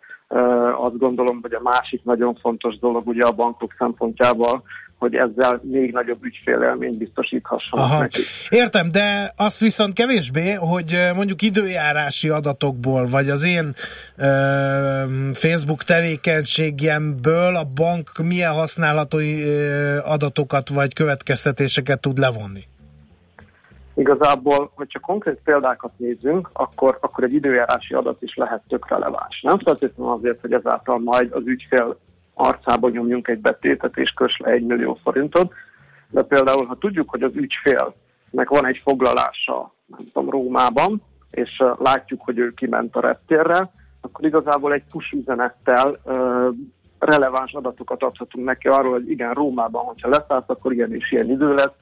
Azt 0.77 0.99
gondolom, 0.99 1.39
hogy 1.43 1.55
a 1.55 1.61
másik 1.61 2.05
nagyon 2.05 2.35
fontos 2.35 2.79
dolog 2.79 3.07
ugye 3.07 3.25
a 3.25 3.33
bankok 3.33 3.75
szempontjából 3.79 4.63
hogy 5.05 5.15
ezzel 5.15 5.61
még 5.63 5.93
nagyobb 5.93 6.25
ügyfélelményt 6.25 6.99
biztosíthassanak 6.99 7.85
Aha. 7.85 8.01
nekik. 8.01 8.25
Értem, 8.49 8.89
de 8.89 9.33
azt 9.37 9.61
viszont 9.61 9.93
kevésbé, 9.93 10.53
hogy 10.53 11.09
mondjuk 11.15 11.43
időjárási 11.43 12.29
adatokból, 12.29 13.07
vagy 13.07 13.29
az 13.29 13.45
én 13.45 13.75
ö, 14.17 14.25
Facebook 15.33 15.83
tevékenységemből 15.83 17.57
a 17.57 17.65
bank 17.75 18.11
milyen 18.23 18.53
használható 18.53 19.19
adatokat 20.05 20.69
vagy 20.69 20.95
következtetéseket 20.95 22.01
tud 22.01 22.19
levonni? 22.19 22.65
Igazából, 23.95 24.71
hogyha 24.75 24.99
konkrét 24.99 25.41
példákat 25.45 25.93
nézzünk, 25.97 26.51
akkor, 26.53 26.99
akkor 27.01 27.25
egy 27.25 27.33
időjárási 27.33 27.95
adat 27.95 28.23
is 28.23 28.35
lehet 28.35 28.63
tök 28.69 28.89
releváns. 28.89 29.41
Nem 29.43 29.59
feltétlenül 29.59 30.13
azért, 30.13 30.41
hogy 30.41 30.53
ezáltal 30.53 30.99
majd 30.99 31.33
az 31.33 31.47
ügyfél 31.47 31.99
arcába 32.35 32.89
nyomjunk 32.89 33.29
egy 33.29 33.41
betétet 33.41 33.97
és 33.97 34.11
kös 34.11 34.37
le 34.39 34.51
egy 34.51 34.65
millió 34.65 34.99
forintot, 35.03 35.53
de 36.11 36.23
például, 36.23 36.67
ha 36.67 36.75
tudjuk, 36.75 37.11
hogy 37.11 37.23
az 37.23 37.35
ügyfélnek 37.35 38.49
van 38.49 38.67
egy 38.67 38.81
foglalása, 38.85 39.75
nem 39.87 39.99
tudom, 40.13 40.31
Rómában, 40.31 41.03
és 41.31 41.63
látjuk, 41.79 42.23
hogy 42.23 42.39
ő 42.39 42.51
kiment 42.51 42.97
a 42.97 43.01
reptérre, 43.01 43.71
akkor 44.01 44.25
igazából 44.25 44.73
egy 44.73 44.85
push 44.91 45.13
üzenettel 45.13 46.01
releváns 46.99 47.53
adatokat 47.53 48.03
adhatunk 48.03 48.47
neki 48.47 48.69
arról, 48.69 48.93
hogy 48.93 49.11
igen, 49.11 49.33
Rómában, 49.33 49.85
hogyha 49.85 50.09
leszállt, 50.09 50.51
akkor 50.51 50.73
ilyen 50.73 50.95
és 50.95 51.13
ilyen 51.13 51.31
idő 51.31 51.55
lesz, 51.55 51.73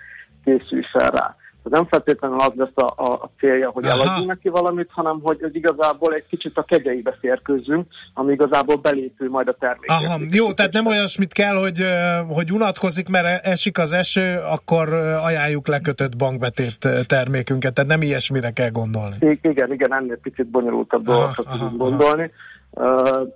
készülj 0.44 0.82
fel 0.92 1.10
rá. 1.10 1.36
Ez 1.64 1.70
nem 1.70 1.86
feltétlenül 1.86 2.40
az 2.40 2.52
lesz 2.54 2.72
a, 2.74 2.92
a, 2.96 3.12
a 3.12 3.30
célja, 3.38 3.70
hogy 3.70 3.84
Aha. 3.84 4.02
eladjunk 4.02 4.28
neki 4.28 4.48
valamit, 4.48 4.88
hanem 4.90 5.20
hogy, 5.22 5.38
hogy 5.40 5.56
igazából 5.56 6.14
egy 6.14 6.26
kicsit 6.26 6.58
a 6.58 6.62
kegyeibe 6.62 7.16
férkőzzünk, 7.20 7.86
ami 8.14 8.32
igazából 8.32 8.76
belépő 8.76 9.28
majd 9.28 9.48
a 9.48 9.52
termék. 9.52 9.90
Aha, 9.90 10.18
jó, 10.30 10.52
tehát 10.52 10.72
nem 10.72 10.86
olyasmit 10.86 11.32
kell, 11.32 11.56
hogy, 11.56 11.84
hogy 12.28 12.52
unatkozik, 12.52 13.08
mert 13.08 13.46
esik 13.46 13.78
az 13.78 13.92
eső, 13.92 14.40
akkor 14.50 14.92
ajánljuk 15.24 15.66
lekötött 15.68 16.16
bankbetét 16.16 16.88
termékünket, 17.06 17.74
tehát 17.74 17.90
nem 17.90 18.02
ilyesmire 18.02 18.50
kell 18.50 18.70
gondolni. 18.70 19.16
I- 19.20 19.38
igen, 19.42 19.72
igen, 19.72 19.94
ennél 19.94 20.18
picit 20.22 20.46
bonyolultabb 20.46 21.04
dolgokat 21.04 21.48
tudunk 21.48 21.76
gondolni. 21.76 22.30
Uh, 22.70 23.28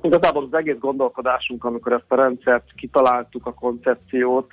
Igazából 0.00 0.48
az 0.50 0.58
egész 0.58 0.78
gondolkodásunk, 0.78 1.64
amikor 1.64 1.92
ezt 1.92 2.04
a 2.08 2.14
rendszert 2.14 2.64
kitaláltuk, 2.76 3.46
a 3.46 3.52
koncepciót, 3.52 4.52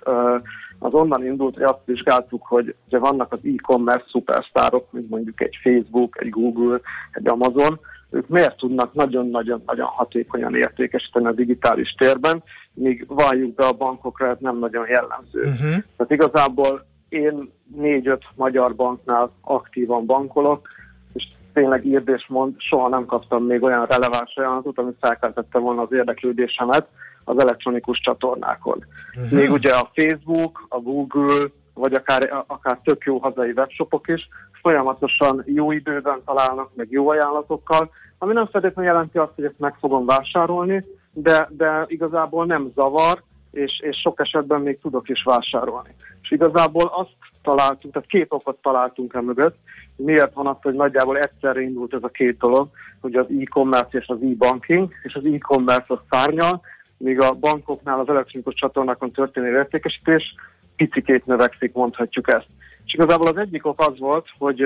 az 0.85 0.93
onnan 0.93 1.25
indult, 1.25 1.55
hogy 1.55 1.63
azt 1.63 1.85
vizsgáltuk, 1.85 2.45
hogy 2.45 2.75
ugye 2.87 2.99
vannak 2.99 3.31
az 3.31 3.39
e-commerce 3.43 4.05
szupersztárok, 4.09 4.91
mint 4.91 5.09
mondjuk 5.09 5.41
egy 5.41 5.57
Facebook, 5.61 6.21
egy 6.21 6.29
Google, 6.29 6.79
egy 7.11 7.27
Amazon, 7.27 7.79
ők 8.11 8.27
miért 8.27 8.57
tudnak 8.57 8.93
nagyon-nagyon-nagyon 8.93 9.87
hatékonyan 9.87 10.55
értékesíteni 10.55 11.25
a 11.25 11.31
digitális 11.31 11.95
térben, 11.97 12.43
míg 12.73 13.05
valljuk 13.07 13.53
be 13.53 13.65
a 13.65 13.71
bankokra, 13.73 14.27
ez 14.27 14.37
nem 14.39 14.57
nagyon 14.57 14.87
jellemző. 14.87 15.39
Uh-huh. 15.39 15.83
Tehát 15.97 16.11
igazából 16.11 16.85
én 17.09 17.51
négy-öt 17.75 18.23
magyar 18.35 18.75
banknál 18.75 19.31
aktívan 19.41 20.05
bankolok, 20.05 20.67
és 21.13 21.27
tényleg 21.53 21.85
írd 21.85 22.09
és 22.09 22.25
mond, 22.27 22.53
soha 22.57 22.89
nem 22.89 23.05
kaptam 23.05 23.43
még 23.43 23.63
olyan 23.63 23.85
releváns 23.85 24.35
ajánlatot, 24.35 24.79
amit 24.79 24.97
felkeltette 24.99 25.59
volna 25.59 25.81
az 25.81 25.91
érdeklődésemet 25.91 26.87
az 27.25 27.39
elektronikus 27.39 27.99
csatornákon. 27.99 28.85
Uh-huh. 29.15 29.31
Még 29.31 29.51
ugye 29.51 29.73
a 29.73 29.91
Facebook, 29.93 30.65
a 30.69 30.79
Google, 30.79 31.45
vagy 31.73 31.93
akár, 31.93 32.43
akár 32.47 32.79
tök 32.83 33.03
jó 33.03 33.17
hazai 33.17 33.51
webshopok 33.51 34.07
is 34.07 34.27
folyamatosan 34.61 35.43
jó 35.45 35.71
időben 35.71 36.21
találnak, 36.25 36.69
meg 36.75 36.87
jó 36.91 37.09
ajánlatokkal, 37.09 37.91
ami 38.17 38.33
nem 38.33 38.47
feltétlenül 38.47 38.91
jelenti 38.91 39.17
azt, 39.17 39.31
hogy 39.35 39.43
ezt 39.43 39.59
meg 39.59 39.75
fogom 39.79 40.05
vásárolni, 40.05 40.85
de, 41.13 41.47
de 41.57 41.85
igazából 41.87 42.45
nem 42.45 42.71
zavar, 42.75 43.23
és, 43.51 43.79
és 43.79 43.97
sok 43.97 44.19
esetben 44.19 44.61
még 44.61 44.79
tudok 44.79 45.09
is 45.09 45.23
vásárolni. 45.23 45.95
És 46.21 46.31
igazából 46.31 46.91
azt 46.93 47.15
találtunk, 47.41 47.93
tehát 47.93 48.09
két 48.09 48.27
okot 48.29 48.57
találtunk 48.61 49.13
el 49.13 49.21
mögött, 49.21 49.57
miért 49.95 50.33
van 50.33 50.47
az, 50.47 50.55
hogy 50.61 50.73
nagyjából 50.73 51.17
egyszerre 51.17 51.61
indult 51.61 51.93
ez 51.93 52.03
a 52.03 52.07
két 52.07 52.37
dolog, 52.37 52.69
hogy 53.01 53.15
az 53.15 53.25
e-commerce 53.39 53.97
és 53.97 54.07
az 54.07 54.17
e-banking, 54.21 54.91
és 55.03 55.13
az 55.13 55.25
e-commerce 55.25 55.93
az 55.93 55.99
szárnyal, 56.09 56.61
míg 56.97 57.19
a 57.19 57.33
bankoknál 57.33 57.99
az 57.99 58.09
elektronikus 58.09 58.53
csatornákon 58.53 59.11
történő 59.11 59.57
értékesítés 59.57 60.35
picikét 60.75 61.25
növekszik, 61.25 61.73
mondhatjuk 61.73 62.29
ezt. 62.29 62.47
És 62.85 62.93
igazából 62.93 63.27
az 63.27 63.37
egyik 63.37 63.65
ok 63.65 63.79
az 63.79 63.99
volt, 63.99 64.27
hogy 64.37 64.65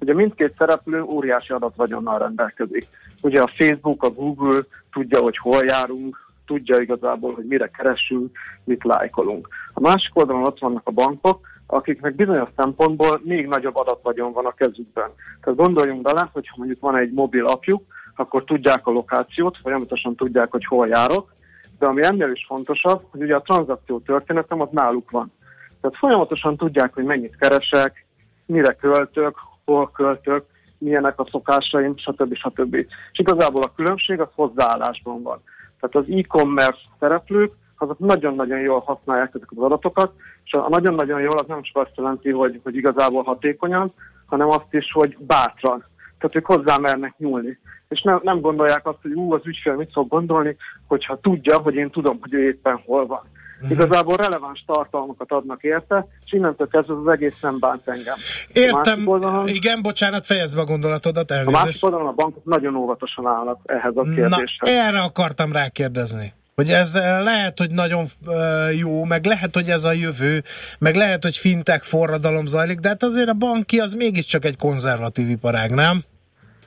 ugye 0.00 0.14
mindkét 0.14 0.54
szereplő 0.58 1.02
óriási 1.02 1.52
adatvagyonnal 1.52 2.18
rendelkezik. 2.18 2.86
Ugye 3.20 3.42
a 3.42 3.50
Facebook, 3.56 4.02
a 4.02 4.10
Google 4.10 4.60
tudja, 4.92 5.20
hogy 5.20 5.38
hol 5.38 5.64
járunk, 5.64 6.30
tudja 6.46 6.80
igazából, 6.80 7.34
hogy 7.34 7.44
mire 7.44 7.66
keresünk, 7.66 8.38
mit 8.64 8.84
lájkolunk. 8.84 9.48
A 9.72 9.80
másik 9.80 10.16
oldalon 10.16 10.44
ott 10.44 10.58
vannak 10.58 10.88
a 10.88 10.90
bankok, 10.90 11.46
akiknek 11.66 12.14
bizonyos 12.14 12.48
szempontból 12.56 13.20
még 13.24 13.46
nagyobb 13.46 13.76
adatvagyon 13.76 14.32
van 14.32 14.46
a 14.46 14.54
kezükben. 14.54 15.10
Tehát 15.40 15.58
gondoljunk 15.58 16.02
bele, 16.02 16.28
hogy 16.32 16.48
ha 16.48 16.54
mondjuk 16.56 16.80
van 16.80 16.96
egy 16.96 17.12
mobil 17.12 17.46
apjuk, 17.46 17.82
akkor 18.16 18.44
tudják 18.44 18.86
a 18.86 18.90
lokációt, 18.90 19.58
folyamatosan 19.62 20.14
tudják, 20.14 20.50
hogy 20.50 20.64
hol 20.64 20.86
járok, 20.86 21.32
de 21.78 21.86
ami 21.86 22.02
ennél 22.02 22.30
is 22.30 22.44
fontosabb, 22.48 23.02
hogy 23.10 23.22
ugye 23.22 23.34
a 23.34 23.42
tranzakció 23.42 23.98
történetem 23.98 24.60
az 24.60 24.68
náluk 24.70 25.10
van. 25.10 25.32
Tehát 25.80 25.96
folyamatosan 25.96 26.56
tudják, 26.56 26.94
hogy 26.94 27.04
mennyit 27.04 27.36
keresek, 27.36 28.06
mire 28.46 28.72
költök, 28.72 29.36
hol 29.64 29.90
költök, 29.90 30.44
milyenek 30.78 31.20
a 31.20 31.26
szokásaim, 31.30 31.96
stb. 31.96 32.34
stb. 32.34 32.74
És 33.12 33.18
igazából 33.18 33.62
a 33.62 33.72
különbség 33.76 34.20
az 34.20 34.28
hozzáállásban 34.34 35.22
van. 35.22 35.42
Tehát 35.80 36.08
az 36.08 36.14
e-commerce 36.16 36.80
szereplők 37.00 37.50
azok 37.82 37.98
nagyon-nagyon 37.98 38.60
jól 38.60 38.80
használják 38.80 39.30
ezeket 39.34 39.58
az 39.58 39.64
adatokat, 39.64 40.12
és 40.44 40.52
a 40.52 40.68
nagyon-nagyon 40.68 41.20
jól 41.20 41.38
az 41.38 41.46
nem 41.46 41.62
csak 41.62 41.76
azt 41.76 41.96
jelenti, 41.96 42.30
hogy, 42.30 42.60
hogy 42.62 42.76
igazából 42.76 43.22
hatékonyan, 43.22 43.90
hanem 44.26 44.48
azt 44.48 44.66
is, 44.70 44.92
hogy 44.92 45.16
bátran. 45.18 45.84
Tehát 46.22 46.36
ők 46.36 46.46
hozzá 46.46 46.76
mernek 46.76 47.14
nyúlni. 47.18 47.58
És 47.88 48.02
nem, 48.02 48.20
nem 48.22 48.40
gondolják 48.40 48.86
azt, 48.86 48.98
hogy 49.02 49.12
ú, 49.12 49.32
az 49.32 49.40
ügyfél 49.44 49.74
mit 49.74 49.92
fog 49.92 50.08
gondolni, 50.08 50.56
hogyha 50.86 51.20
tudja, 51.20 51.58
hogy 51.58 51.74
én 51.74 51.90
tudom, 51.90 52.18
hogy 52.20 52.32
ő 52.32 52.46
éppen 52.46 52.82
hol 52.84 53.06
van. 53.06 53.20
Uh-huh. 53.62 53.70
Igazából 53.70 54.16
releváns 54.16 54.64
tartalmakat 54.66 55.32
adnak 55.32 55.62
érte, 55.62 56.06
és 56.24 56.32
innentől 56.32 56.68
kezdve 56.68 56.94
az 56.94 57.12
egész 57.12 57.40
nem 57.40 57.58
bánt 57.58 57.88
engem. 57.88 58.14
Értem, 58.52 59.06
oldalon, 59.06 59.48
igen, 59.48 59.82
bocsánat, 59.82 60.26
fejezd 60.26 60.54
be 60.54 60.60
a 60.60 60.64
gondolatodat, 60.64 61.30
elnézést. 61.30 61.60
A 61.60 61.64
másik 61.64 61.84
oldalon 61.84 62.06
a 62.06 62.12
bankok 62.12 62.44
nagyon 62.44 62.76
óvatosan 62.76 63.26
állnak 63.26 63.60
ehhez 63.64 63.96
a 63.96 64.02
kérdéshez. 64.02 64.58
Na, 64.58 64.70
erre 64.70 65.00
akartam 65.00 65.52
rákérdezni. 65.52 66.32
Hogy 66.54 66.68
ez 66.68 66.94
eh, 66.94 67.22
lehet, 67.22 67.58
hogy 67.58 67.70
nagyon 67.70 68.04
uh, 68.26 68.78
jó, 68.78 69.04
meg 69.04 69.24
lehet, 69.24 69.54
hogy 69.54 69.68
ez 69.68 69.84
a 69.84 69.92
jövő, 69.92 70.42
meg 70.78 70.94
lehet, 70.94 71.22
hogy 71.22 71.36
fintek 71.36 71.82
forradalom 71.82 72.46
zajlik, 72.46 72.78
de 72.78 72.88
hát 72.88 73.02
azért 73.02 73.28
a 73.28 73.32
banki 73.32 73.78
az 73.78 73.94
mégiscsak 73.94 74.44
egy 74.44 74.56
konzervatív 74.56 75.30
iparág, 75.30 75.70
nem? 75.70 76.02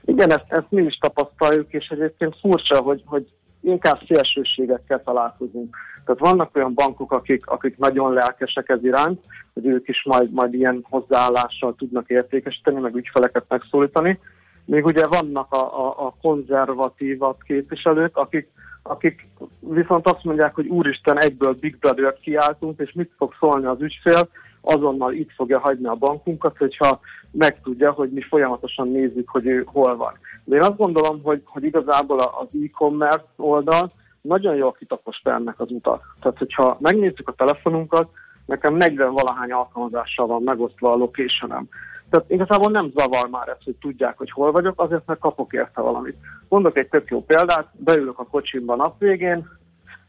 Igen, 0.06 0.32
ezt, 0.32 0.46
ezt 0.48 0.70
mi 0.70 0.82
is 0.82 0.98
tapasztaljuk, 0.98 1.74
és 1.74 1.88
egyébként 1.88 2.36
furcsa, 2.42 2.82
hogy, 2.82 3.04
hogy 3.06 3.28
inkább 3.62 4.00
szélsőségekkel 4.08 5.04
találkozunk. 5.04 5.78
Tehát 6.06 6.22
vannak 6.22 6.56
olyan 6.56 6.74
bankok, 6.74 7.12
akik, 7.12 7.48
akik 7.48 7.78
nagyon 7.78 8.14
lelkesek 8.14 8.70
ez 8.70 8.84
iránt, 8.84 9.20
hogy 9.54 9.66
ők 9.66 9.88
is 9.88 10.04
majd, 10.04 10.32
majd 10.32 10.54
ilyen 10.54 10.86
hozzáállással 10.90 11.76
tudnak 11.76 12.10
értékesíteni, 12.10 12.80
meg 12.80 12.96
ügyfeleket 12.96 13.46
megszólítani. 13.48 14.20
Még 14.66 14.86
ugye 14.86 15.08
vannak 15.08 15.54
a, 15.54 15.86
a, 15.86 16.06
a 16.06 16.16
konzervatívabb 16.22 17.38
képviselők, 17.48 18.18
akik, 18.18 18.50
akik 18.84 19.28
viszont 19.60 20.08
azt 20.08 20.24
mondják, 20.24 20.56
hogy 20.56 20.68
úristen, 20.68 21.20
egyből 21.20 21.54
Big 21.54 21.78
Brother-t 21.78 22.22
kiáltunk, 22.22 22.80
és 22.80 22.92
mit 22.92 23.12
fog 23.18 23.34
szólni 23.40 23.66
az 23.66 23.82
ügyfél, 23.82 24.30
azonnal 24.62 25.14
itt 25.14 25.32
fogja 25.36 25.60
hagyni 25.60 25.88
a 25.88 25.96
bankunkat, 25.96 26.58
hogyha 26.58 27.00
megtudja, 27.32 27.92
hogy 27.92 28.10
mi 28.10 28.22
folyamatosan 28.22 28.88
nézzük, 28.88 29.30
hogy 29.30 29.46
ő 29.46 29.64
hol 29.66 29.96
van. 29.96 30.14
De 30.44 30.56
én 30.56 30.62
azt 30.62 30.78
gondolom, 30.78 31.24
hogy, 31.24 31.42
hogy 31.46 31.64
igazából 31.64 32.20
az 32.20 32.48
e-commerce 32.64 33.26
oldal 33.36 33.90
nagyon 34.22 34.56
jól 34.56 34.72
kitaposta 34.72 35.32
ennek 35.32 35.60
az 35.60 35.72
utat. 35.72 36.02
Tehát, 36.20 36.38
hogyha 36.38 36.78
megnézzük 36.80 37.28
a 37.30 37.34
telefonunkat, 37.34 38.10
nekem 38.46 38.74
40 38.74 39.14
valahány 39.14 39.52
alkalmazással 39.52 40.28
van 40.28 40.42
megosztva 40.44 40.92
a 40.92 40.96
location 40.96 41.70
Tehát 42.10 42.30
igazából 42.30 42.72
nem 42.72 42.92
zavar 42.94 43.30
már 43.30 43.48
ez, 43.48 43.64
hogy 43.64 43.76
tudják, 43.76 44.18
hogy 44.18 44.32
hol 44.32 44.52
vagyok, 44.52 44.82
azért 44.82 45.06
meg 45.06 45.18
kapok 45.18 45.54
érte 45.54 45.82
valamit. 45.82 46.18
Mondok 46.50 46.78
egy 46.78 46.90
tök 46.90 47.10
jó 47.10 47.24
példát, 47.24 47.70
beülök 47.74 48.20
a 48.20 48.26
kocsimba 48.26 48.76
nap 48.76 49.00
végén, 49.00 49.48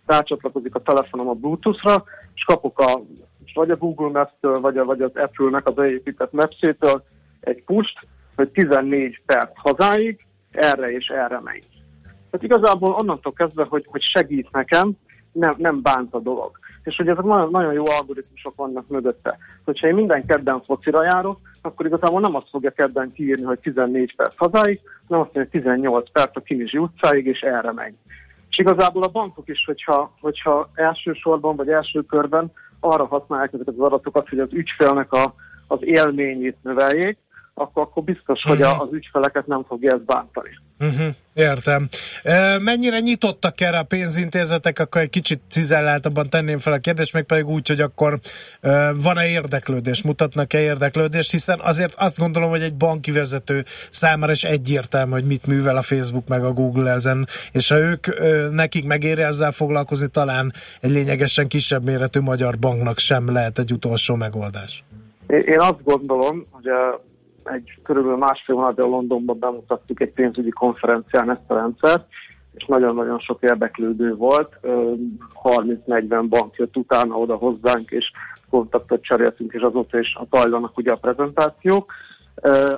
rácsatlakozik 0.06 0.74
a 0.74 0.82
telefonom 0.82 1.28
a 1.28 1.32
Bluetooth-ra, 1.32 2.04
és 2.34 2.44
kapok 2.44 2.78
a, 2.78 3.00
vagy 3.54 3.70
a 3.70 3.76
Google 3.76 4.08
Maps-től, 4.08 4.60
vagy, 4.60 4.78
a, 4.78 4.84
vagy 4.84 5.00
az 5.00 5.10
Apple-nek 5.14 5.66
az 5.66 5.74
beépített 5.74 6.32
Maps-től 6.32 7.04
egy 7.40 7.62
pust, 7.64 7.98
hogy 8.36 8.48
14 8.48 9.22
perc 9.26 9.50
hazáig, 9.54 10.26
erre 10.50 10.92
és 10.92 11.08
erre 11.08 11.40
megy. 11.42 11.66
Tehát 12.02 12.42
igazából 12.42 12.92
onnantól 12.92 13.32
kezdve, 13.32 13.64
hogy, 13.64 13.84
hogy 13.88 14.02
segít 14.02 14.50
nekem, 14.50 14.92
nem, 15.32 15.54
nem 15.58 15.82
bánt 15.82 16.14
a 16.14 16.18
dolog. 16.18 16.58
És 16.86 16.96
hogy 16.96 17.08
ezek 17.08 17.24
nagyon, 17.24 17.50
nagyon 17.50 17.72
jó 17.72 17.84
algoritmusok 17.86 18.56
vannak 18.56 18.88
mögötte. 18.88 19.38
Hogyha 19.64 19.86
én 19.86 19.94
minden 19.94 20.26
kedden 20.26 20.62
focira 20.62 21.02
járok, 21.02 21.38
akkor 21.62 21.86
igazából 21.86 22.20
nem 22.20 22.34
azt 22.34 22.48
fogja 22.50 22.70
kedden 22.70 23.12
kiírni, 23.12 23.44
hogy 23.44 23.58
14 23.58 24.16
perc 24.16 24.36
hazáig, 24.36 24.80
hanem 25.08 25.24
azt 25.24 25.34
mondja, 25.34 25.40
hogy 25.40 25.60
18 25.60 26.10
perc 26.10 26.36
a 26.36 26.40
Kinizsi 26.40 26.78
utcáig, 26.78 27.26
és 27.26 27.40
erre 27.40 27.72
megy. 27.72 27.94
És 28.50 28.58
igazából 28.58 29.02
a 29.02 29.08
bankok 29.08 29.48
is, 29.48 29.64
hogyha, 29.64 30.12
hogyha 30.20 30.70
elsősorban 30.74 31.56
vagy 31.56 31.68
első 31.68 32.02
körben 32.02 32.52
arra 32.80 33.06
használják 33.06 33.52
ezeket 33.52 33.74
az 33.78 33.84
adatokat, 33.84 34.28
hogy 34.28 34.38
az 34.38 34.52
ügyfélnek 34.52 35.12
a, 35.12 35.34
az 35.66 35.78
élményét 35.80 36.56
növeljék, 36.62 37.18
akkor, 37.58 37.82
akkor 37.82 38.02
biztos, 38.02 38.44
uh-huh. 38.44 38.68
hogy 38.68 38.86
az 38.88 38.92
ügyfeleket 38.92 39.46
nem 39.46 39.64
fogja 39.68 39.92
ezt 39.92 40.04
bántani. 40.04 40.50
Uh-huh, 40.78 41.14
értem. 41.34 41.88
E, 42.22 42.58
mennyire 42.58 42.98
nyitottak 42.98 43.60
erre 43.60 43.78
a 43.78 43.82
pénzintézetek, 43.82 44.78
akkor 44.78 45.00
egy 45.00 45.10
kicsit 45.10 45.40
cizelláltabban 45.50 46.28
tenném 46.28 46.58
fel 46.58 46.72
a 46.72 46.78
kérdést, 46.78 47.12
meg 47.12 47.22
pedig 47.22 47.46
úgy, 47.46 47.68
hogy 47.68 47.80
akkor 47.80 48.18
e, 48.60 48.92
van-e 48.92 49.28
érdeklődés, 49.28 50.02
mutatnak-e 50.02 50.60
érdeklődést, 50.60 51.30
hiszen 51.30 51.60
azért 51.60 51.94
azt 51.94 52.18
gondolom, 52.18 52.50
hogy 52.50 52.62
egy 52.62 52.74
banki 52.74 53.12
vezető 53.12 53.64
számára 53.90 54.32
is 54.32 54.44
egyértelmű, 54.44 55.12
hogy 55.12 55.26
mit 55.26 55.46
művel 55.46 55.76
a 55.76 55.82
Facebook 55.82 56.28
meg 56.28 56.44
a 56.44 56.52
Google 56.52 56.90
ezen, 56.90 57.26
és 57.52 57.68
ha 57.68 57.78
ők 57.78 58.06
e, 58.06 58.48
nekik 58.50 58.86
megéri 58.86 59.22
ezzel 59.22 59.50
foglalkozni, 59.50 60.08
talán 60.08 60.52
egy 60.80 60.90
lényegesen 60.90 61.48
kisebb 61.48 61.84
méretű 61.84 62.20
magyar 62.20 62.58
banknak 62.58 62.98
sem 62.98 63.32
lehet 63.32 63.58
egy 63.58 63.72
utolsó 63.72 64.14
megoldás. 64.14 64.84
Én 65.26 65.60
azt 65.60 65.82
gondolom, 65.82 66.44
hogy 66.50 66.66
a 66.66 67.04
egy 67.46 67.78
körülbelül 67.82 68.18
másfél 68.18 68.56
hónapja 68.56 68.84
Londonban 68.84 69.38
bemutattuk 69.38 70.00
egy 70.00 70.12
pénzügyi 70.12 70.50
konferencián 70.50 71.30
ezt 71.30 71.50
a 71.50 71.54
rendszert, 71.54 72.06
és 72.54 72.64
nagyon-nagyon 72.64 73.18
sok 73.18 73.42
érdeklődő 73.42 74.14
volt. 74.14 74.58
30-40 75.42 76.24
bank 76.28 76.56
jött 76.56 76.76
utána 76.76 77.14
oda 77.14 77.34
hozzánk, 77.34 77.90
és 77.90 78.10
kontaktot 78.50 79.02
cseréltünk, 79.02 79.52
és 79.52 79.60
azóta 79.60 79.98
is 79.98 80.14
a 80.14 80.26
tajlanak 80.30 80.76
ugye 80.76 80.92
a 80.92 80.96
prezentációk. 80.96 81.92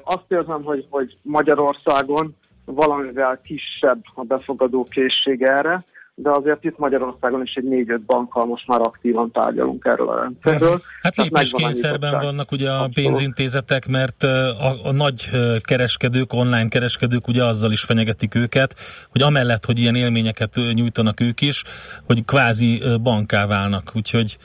Azt 0.05 0.25
érzem, 0.29 0.62
hogy, 0.62 0.87
hogy 0.91 1.19
Magyarországon 1.23 2.37
valamivel 2.64 3.41
kisebb 3.41 4.03
a 4.14 4.23
befogadó 4.23 4.87
készség 4.91 5.43
erre, 5.43 5.85
de 6.23 6.31
azért 6.31 6.64
itt 6.64 6.79
Magyarországon 6.79 7.43
is 7.43 7.55
egy 7.55 7.64
négy-öt 7.64 8.01
bankkal 8.01 8.47
most 8.47 8.66
már 8.66 8.81
aktívan 8.81 9.31
tárgyalunk 9.31 9.85
erről 9.85 10.09
a 10.09 10.21
rendszerről. 10.21 10.81
Hát 11.03 11.16
lépéskényszerben 11.16 12.21
vannak 12.21 12.53
ugye 12.53 12.71
a 12.71 12.89
pénzintézetek, 12.95 13.89
mert 13.89 14.23
a, 14.23 14.87
a 14.89 14.93
nagy 14.93 15.31
kereskedők, 15.62 16.33
online 16.33 16.69
kereskedők 16.69 17.29
ugye 17.29 17.45
azzal 17.45 17.73
is 17.73 17.81
fenyegetik 17.81 18.35
őket, 18.35 18.75
hogy 19.11 19.23
amellett, 19.23 19.64
hogy 19.64 19.79
ilyen 19.79 19.95
élményeket 19.95 20.55
nyújtanak 20.73 21.21
ők 21.21 21.41
is, 21.41 21.64
hogy 22.07 22.25
kvázi 22.25 22.83
banká 23.03 23.47
válnak, 23.47 23.91
úgyhogy 23.95 24.39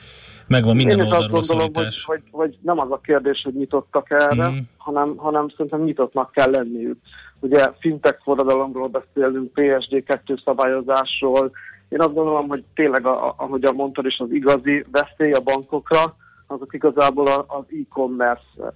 megvan 0.46 0.76
minden 0.76 0.98
Én 0.98 1.04
oldalról 1.04 1.38
azt 1.38 1.48
gondolom, 1.48 1.72
hogy, 1.74 2.02
hogy, 2.04 2.22
hogy 2.30 2.56
nem 2.60 2.78
az 2.78 2.90
a 2.90 3.00
kérdés, 3.04 3.40
hogy 3.44 3.54
nyitottak 3.54 4.10
erre, 4.10 4.48
mm. 4.48 4.58
hanem, 4.76 5.16
hanem 5.16 5.48
szerintem 5.48 5.82
nyitottnak 5.82 6.32
kell 6.32 6.50
lenniük. 6.50 6.98
Ugye 7.44 7.72
fintech 7.78 8.22
forradalomról 8.22 8.88
beszélünk, 8.88 9.50
PSD2 9.54 10.42
szabályozásról. 10.44 11.50
Én 11.88 12.00
azt 12.00 12.14
gondolom, 12.14 12.48
hogy 12.48 12.64
tényleg, 12.74 13.06
ahogy 13.06 13.68
mondtad 13.74 14.06
is, 14.06 14.18
az 14.18 14.30
igazi 14.30 14.84
veszély 14.90 15.32
a 15.32 15.40
bankokra, 15.40 16.16
azok 16.46 16.74
igazából 16.74 17.26
az 17.28 17.64
e-commerce 17.68 18.74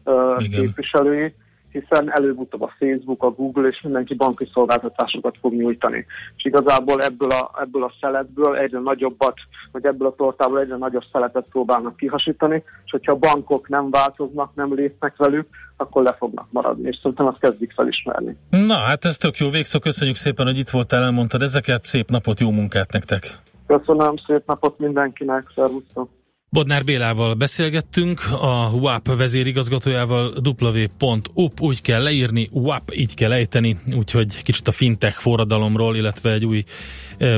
képviselői, 0.51 1.35
hiszen 1.73 2.13
előbb-utóbb 2.13 2.63
a 2.63 2.75
Facebook, 2.79 3.23
a 3.23 3.31
Google 3.31 3.69
és 3.69 3.81
mindenki 3.83 4.15
banki 4.15 4.49
szolgáltatásokat 4.53 5.37
fog 5.41 5.55
nyújtani. 5.55 6.07
És 6.37 6.45
igazából 6.45 7.03
ebből 7.03 7.31
a, 7.31 7.51
ebből 7.61 7.83
a 7.83 7.93
szeletből 8.01 8.57
egyre 8.57 8.79
nagyobbat, 8.79 9.35
vagy 9.73 9.85
ebből 9.85 10.09
a 10.09 10.15
tortából 10.15 10.61
egyre 10.61 10.77
nagyobb 10.77 11.05
szeletet 11.13 11.47
próbálnak 11.51 11.97
kihasítani, 11.97 12.63
és 12.85 12.91
hogyha 12.91 13.13
a 13.13 13.17
bankok 13.17 13.69
nem 13.69 13.91
változnak, 13.91 14.55
nem 14.55 14.75
lépnek 14.75 15.17
velük, 15.17 15.49
akkor 15.77 16.03
le 16.03 16.15
fognak 16.19 16.47
maradni, 16.51 16.89
és 16.89 16.99
szerintem 17.03 17.27
azt 17.27 17.39
kezdik 17.39 17.73
felismerni. 17.73 18.37
Na, 18.51 18.77
hát 18.77 19.05
ez 19.05 19.17
tök 19.17 19.37
jó 19.37 19.51
végszó, 19.51 19.79
köszönjük 19.79 20.17
szépen, 20.17 20.47
hogy 20.47 20.59
itt 20.59 20.71
voltál, 20.71 21.03
elmondtad 21.03 21.43
ezeket, 21.43 21.85
szép 21.85 22.11
napot, 22.11 22.41
jó 22.41 22.51
munkát 22.51 22.93
nektek! 22.93 23.39
Köszönöm, 23.67 24.15
szép 24.27 24.43
napot 24.47 24.79
mindenkinek, 24.79 25.43
szervusztok! 25.55 26.18
Bodnár 26.51 26.85
Bélával 26.85 27.35
beszélgettünk, 27.35 28.21
a 28.41 28.71
WAP 28.73 29.17
vezérigazgatójával 29.17 30.33
w.up 30.61 31.61
úgy 31.61 31.83
kell 31.83 32.03
leírni, 32.03 32.49
WAP 32.53 32.91
így 32.95 33.15
kell 33.15 33.33
ejteni, 33.33 33.79
úgyhogy 33.97 34.43
kicsit 34.43 34.69
a 34.69 34.73
fintech 34.73 35.19
forradalomról, 35.19 35.97
illetve 35.97 36.33
egy 36.33 36.45
új 36.45 36.65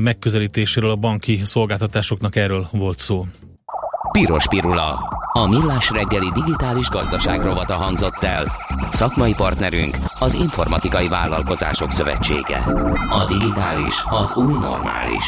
megközelítéséről 0.00 0.90
a 0.90 0.96
banki 0.96 1.40
szolgáltatásoknak 1.44 2.36
erről 2.36 2.68
volt 2.72 2.98
szó. 2.98 3.26
Piros 4.12 4.48
Pirula. 4.48 5.18
A 5.32 5.46
millás 5.46 5.90
reggeli 5.90 6.30
digitális 6.34 6.88
gazdaság 6.88 7.42
rovata 7.42 7.74
hangzott 7.74 8.24
el. 8.24 8.52
Szakmai 8.90 9.34
partnerünk 9.34 9.96
az 10.18 10.34
Informatikai 10.34 11.08
Vállalkozások 11.08 11.90
Szövetsége. 11.92 12.58
A 13.10 13.24
digitális 13.28 13.94
az 14.10 14.36
új 14.36 14.52
normális. 14.52 15.24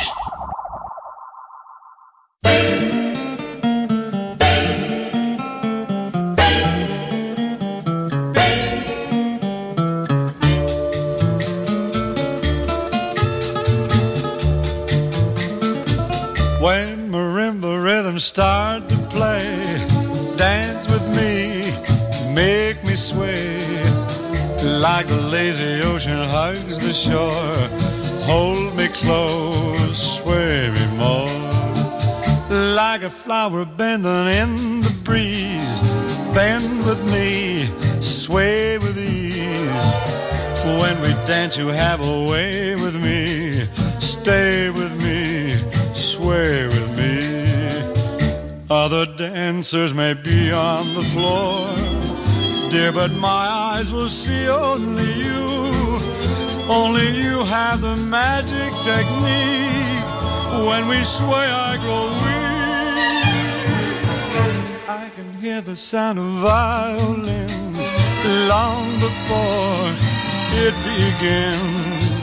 Sway 23.02 23.58
like 24.62 25.06
the 25.08 25.20
lazy 25.32 25.82
ocean 25.82 26.22
hugs 26.36 26.78
the 26.78 26.92
shore. 26.92 27.56
Hold 28.30 28.76
me 28.76 28.86
close, 28.88 30.18
sway 30.18 30.70
me 30.70 30.86
more 30.96 31.42
like 32.76 33.02
a 33.02 33.10
flower 33.10 33.64
bending 33.64 34.28
in 34.40 34.82
the 34.82 34.94
breeze. 35.02 35.82
Bend 36.32 36.86
with 36.86 37.02
me, 37.12 37.64
sway 38.00 38.78
with 38.78 38.96
ease. 38.96 39.88
When 40.80 40.96
we 41.02 41.12
dance, 41.26 41.58
you 41.58 41.68
have 41.68 42.00
a 42.00 42.30
way 42.30 42.76
with 42.76 42.96
me. 43.02 43.52
Stay 43.98 44.70
with 44.70 44.94
me, 45.02 45.56
sway 45.92 46.66
with 46.68 46.88
me. 46.98 47.12
Other 48.70 49.06
dancers 49.06 49.92
may 49.92 50.14
be 50.14 50.52
on 50.52 50.84
the 50.94 51.02
floor, 51.02 51.68
dear, 52.72 52.90
but 52.90 53.12
my 53.20 53.46
eyes 53.68 53.92
will 53.92 54.08
see 54.08 54.48
only 54.48 55.12
you. 55.12 55.44
Only 56.70 57.06
you 57.22 57.44
have 57.44 57.82
the 57.82 57.96
magic 58.08 58.72
technique. 58.90 60.06
When 60.68 60.88
we 60.88 61.04
sway, 61.04 61.48
I 61.68 61.76
grow 61.84 62.04
weak. 62.24 62.48
I 64.88 65.10
can 65.14 65.34
hear 65.42 65.60
the 65.60 65.76
sound 65.76 66.18
of 66.18 66.24
violins 66.50 67.82
long 68.48 68.84
before 69.06 69.88
it 70.64 70.74
begins. 70.88 72.22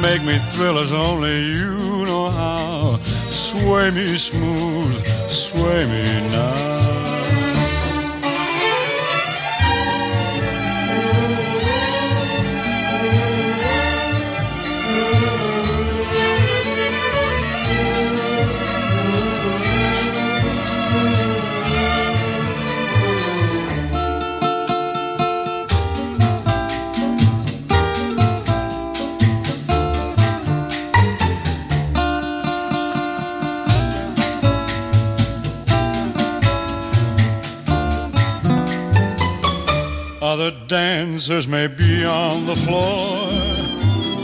Make 0.00 0.22
me 0.22 0.38
thrill 0.52 0.78
as 0.78 0.92
only 0.92 1.38
you 1.58 2.06
know 2.06 2.30
how. 2.30 3.00
Sway 3.28 3.90
me 3.90 4.16
smooth, 4.16 5.04
sway 5.26 5.84
me 5.88 6.04
now. 6.30 6.73
Dancers 40.74 41.46
may 41.46 41.68
be 41.68 42.04
on 42.04 42.46
the 42.46 42.56
floor, 42.56 43.30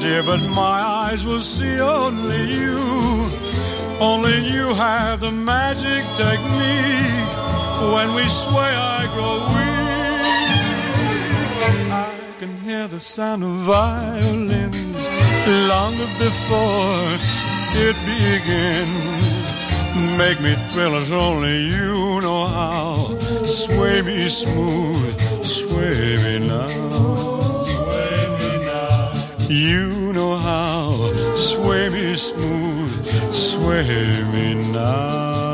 dear, 0.00 0.20
but 0.24 0.40
my 0.50 0.78
eyes 1.06 1.24
will 1.24 1.38
see 1.38 1.78
only 1.78 2.42
you. 2.58 2.76
Only 4.00 4.36
you 4.54 4.74
have 4.74 5.20
the 5.20 5.30
magic 5.30 6.02
technique. 6.24 7.30
When 7.94 8.08
we 8.16 8.26
sway, 8.26 8.72
I 8.96 9.00
grow 9.14 9.36
weak. 9.54 10.50
I 11.92 12.18
can 12.40 12.52
hear 12.66 12.88
the 12.88 12.98
sound 12.98 13.44
of 13.44 13.54
violins 13.74 15.08
long 15.70 15.94
before 16.26 17.06
it 17.86 17.96
begins. 18.10 19.04
Make 20.18 20.40
me 20.40 20.54
thrill 20.72 20.96
as 20.96 21.12
only 21.12 21.58
you 21.74 22.20
know 22.22 22.46
how. 22.46 23.09
Sway 23.50 24.00
me 24.02 24.28
smooth, 24.28 25.44
sway 25.44 26.16
me 26.22 26.46
now. 26.46 26.68
Sway 27.66 28.28
me 28.38 28.64
now. 28.64 29.12
You 29.48 30.12
know 30.12 30.36
how. 30.36 30.92
Sway 31.34 31.88
me 31.88 32.14
smooth, 32.14 33.34
sway 33.34 34.22
me 34.32 34.54
now. 34.70 35.49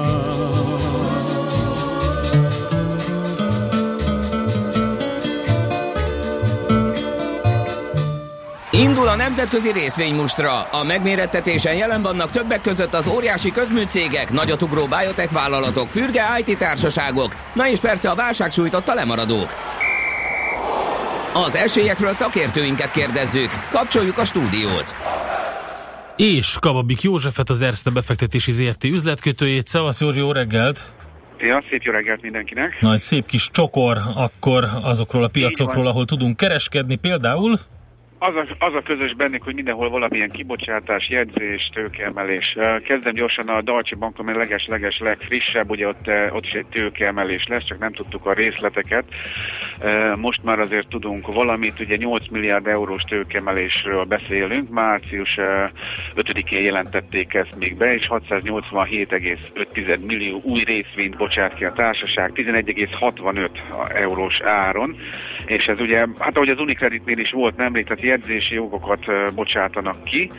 Indul 8.82 9.08
a 9.08 9.16
nemzetközi 9.16 9.72
részvénymustra. 9.72 10.62
A 10.62 10.84
megmérettetésen 10.84 11.74
jelen 11.74 12.02
vannak 12.02 12.30
többek 12.30 12.60
között 12.60 12.94
az 12.94 13.06
óriási 13.06 13.50
közműcégek, 13.50 14.30
nagyotugró 14.30 14.86
biotech 14.86 15.32
vállalatok, 15.32 15.88
fürge 15.88 16.22
IT 16.44 16.58
társaságok, 16.58 17.36
na 17.54 17.68
és 17.68 17.78
persze 17.78 18.10
a 18.10 18.14
válság 18.14 18.50
sújtotta 18.50 18.94
lemaradók. 18.94 19.54
Az 21.34 21.54
esélyekről 21.54 22.12
szakértőinket 22.12 22.90
kérdezzük. 22.90 23.50
Kapcsoljuk 23.70 24.18
a 24.18 24.24
stúdiót. 24.24 24.94
És 26.16 26.56
Kababik 26.60 27.02
Józsefet, 27.02 27.50
az 27.50 27.60
Erste 27.60 27.90
befektetési 27.90 28.52
ZRT 28.52 28.84
üzletkötőjét. 28.84 29.66
Szevasz 29.66 30.00
Józsi, 30.00 30.18
jó 30.18 30.32
reggelt! 30.32 30.92
Ja, 31.38 31.64
szép 31.70 31.82
jó 31.82 31.92
reggelt 31.92 32.22
mindenkinek! 32.22 32.80
Nagy 32.80 32.98
szép 32.98 33.26
kis 33.26 33.50
csokor 33.50 33.98
akkor 34.14 34.68
azokról 34.82 35.24
a 35.24 35.28
piacokról, 35.28 35.86
ahol 35.86 36.04
tudunk 36.04 36.36
kereskedni. 36.36 36.96
Például 36.96 37.58
az 38.18 38.34
a, 38.34 38.46
az 38.58 38.74
a 38.74 38.82
közös 38.82 39.14
bennük, 39.14 39.42
hogy 39.42 39.54
mindenhol 39.54 39.90
valamilyen 39.90 40.30
kibocsátás, 40.30 41.08
jegyzés, 41.08 41.70
tőkeemelés. 41.74 42.56
Kezdem 42.84 43.12
gyorsan 43.12 43.48
a 43.48 43.62
Deutsche 43.62 43.96
Bank, 43.96 44.18
ami 44.18 44.32
leges-leges 44.32 44.98
legfrissebb, 44.98 45.70
ugye 45.70 45.88
ott, 45.88 46.10
ott 46.30 46.44
is 46.44 46.52
egy 46.52 46.66
tőkeemelés 46.66 47.46
lesz, 47.46 47.64
csak 47.64 47.78
nem 47.78 47.92
tudtuk 47.92 48.26
a 48.26 48.32
részleteket. 48.32 49.04
Most 50.16 50.42
már 50.42 50.58
azért 50.60 50.88
tudunk 50.88 51.32
valamit, 51.32 51.80
ugye 51.80 51.96
8 51.96 52.28
milliárd 52.30 52.66
eurós 52.66 53.02
tőkeemelésről 53.02 54.04
beszélünk, 54.04 54.70
március 54.70 55.38
5-én 56.14 56.62
jelentették 56.62 57.34
ezt 57.34 57.56
még 57.58 57.76
be, 57.76 57.94
és 57.94 58.06
687,5 58.10 60.00
millió 60.06 60.40
új 60.44 60.62
részvényt 60.64 61.16
bocsát 61.16 61.54
ki 61.54 61.64
a 61.64 61.72
társaság, 61.72 62.30
11,65 62.34 63.48
eurós 63.94 64.40
áron, 64.40 64.96
és 65.46 65.64
ez 65.64 65.80
ugye, 65.80 66.06
hát 66.18 66.36
ahogy 66.36 66.48
az 66.48 66.60
Unicreditnél 66.60 67.18
is 67.18 67.30
volt 67.30 67.56
nemrég, 67.56 67.84
tehát 67.84 68.02
jegyzési 68.02 68.54
jogokat 68.54 69.34
bocsátanak 69.34 70.04
ki, 70.04 70.30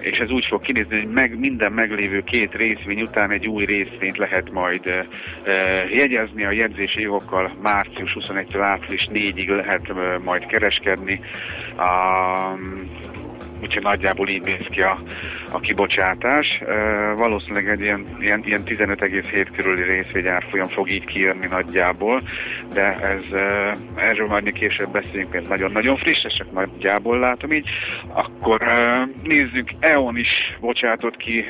és 0.00 0.18
ez 0.18 0.30
úgy 0.30 0.46
fog 0.46 0.60
kinézni, 0.60 0.98
hogy 0.98 1.12
meg, 1.12 1.38
minden 1.38 1.72
meglévő 1.72 2.22
két 2.22 2.54
részvény 2.54 3.02
után 3.02 3.30
egy 3.30 3.46
új 3.46 3.64
részvényt 3.64 4.16
lehet 4.16 4.50
majd 4.50 5.06
jegyezni. 5.90 6.44
A 6.44 6.50
jegyzési 6.50 7.00
jogokkal 7.00 7.52
március 7.62 8.16
21-től 8.20 8.60
április 8.60 9.08
4-ig 9.12 9.48
lehet 9.48 9.92
majd 10.24 10.46
kereskedni. 10.46 11.20
Úgyhogy 13.62 13.82
nagyjából 13.82 14.28
így 14.28 14.42
néz 14.42 14.66
ki 14.68 14.82
a, 14.82 14.98
a 15.52 15.60
kibocsátás. 15.60 16.60
E, 16.60 17.12
valószínűleg 17.12 17.68
egy 17.68 17.80
ilyen, 17.80 18.06
ilyen, 18.20 18.42
ilyen 18.44 18.62
15,7 18.64 19.48
körüli 19.56 19.82
részvényárfolyam 19.82 20.66
fog 20.66 20.90
így 20.90 21.04
kijönni 21.04 21.46
nagyjából, 21.46 22.22
de 22.72 22.94
ez, 22.94 23.24
erről 23.94 24.26
majd 24.26 24.44
még 24.44 24.52
később 24.52 24.90
beszélünk, 24.90 25.32
mert 25.32 25.48
nagyon-nagyon 25.48 25.96
friss, 25.96 26.26
csak 26.36 26.52
nagyjából 26.52 27.18
látom 27.18 27.52
így. 27.52 27.68
Akkor 28.12 28.62
nézzük, 29.22 29.68
EON 29.80 30.16
is 30.16 30.56
bocsátott 30.60 31.16
ki 31.16 31.44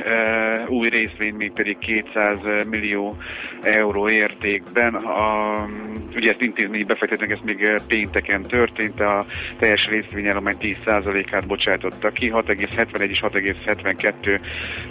új 0.68 0.88
részvény, 0.88 1.34
még 1.34 1.52
pedig 1.52 1.78
200 1.78 2.36
millió 2.70 3.16
euró 3.62 4.08
értékben. 4.08 4.94
A, 4.94 5.68
ugye 6.14 6.30
ezt 6.30 6.40
intézményi 6.40 6.82
befektetnek, 6.82 7.30
ez 7.30 7.38
még 7.44 7.82
pénteken 7.86 8.42
történt, 8.42 9.00
a 9.00 9.26
teljes 9.58 9.88
részvényállomány 9.88 10.56
10%-át 10.60 11.46
bocsátottak 11.46 12.12
ki, 12.12 12.30
6,71 12.34 13.08
és 13.08 13.20
6,72 13.22 14.40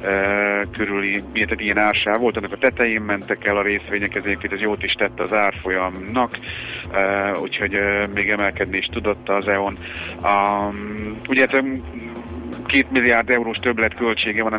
e, 0.03 0.65
körüli 0.77 1.23
tehát 1.33 1.61
ilyen 1.61 1.77
ársáv 1.77 2.19
volt, 2.19 2.37
annak 2.37 2.51
a 2.51 2.57
tetején 2.57 3.01
mentek 3.01 3.45
el 3.45 3.57
a 3.57 3.61
részvények, 3.61 4.15
ezért 4.15 4.53
ez 4.53 4.59
jót 4.59 4.83
is 4.83 4.93
tette 4.93 5.23
az 5.23 5.33
árfolyamnak, 5.33 6.16
e, 6.91 7.31
úgyhogy 7.41 7.77
még 8.13 8.29
emelkedni 8.29 8.77
is 8.77 8.85
tudott 8.85 9.29
az 9.29 9.47
EON. 9.47 9.77
Um, 10.23 11.19
ugye 11.29 11.47
két 12.67 12.91
milliárd 12.91 13.29
eurós 13.29 13.57
többletköltsége 13.57 14.43
van 14.43 14.53
a 14.53 14.57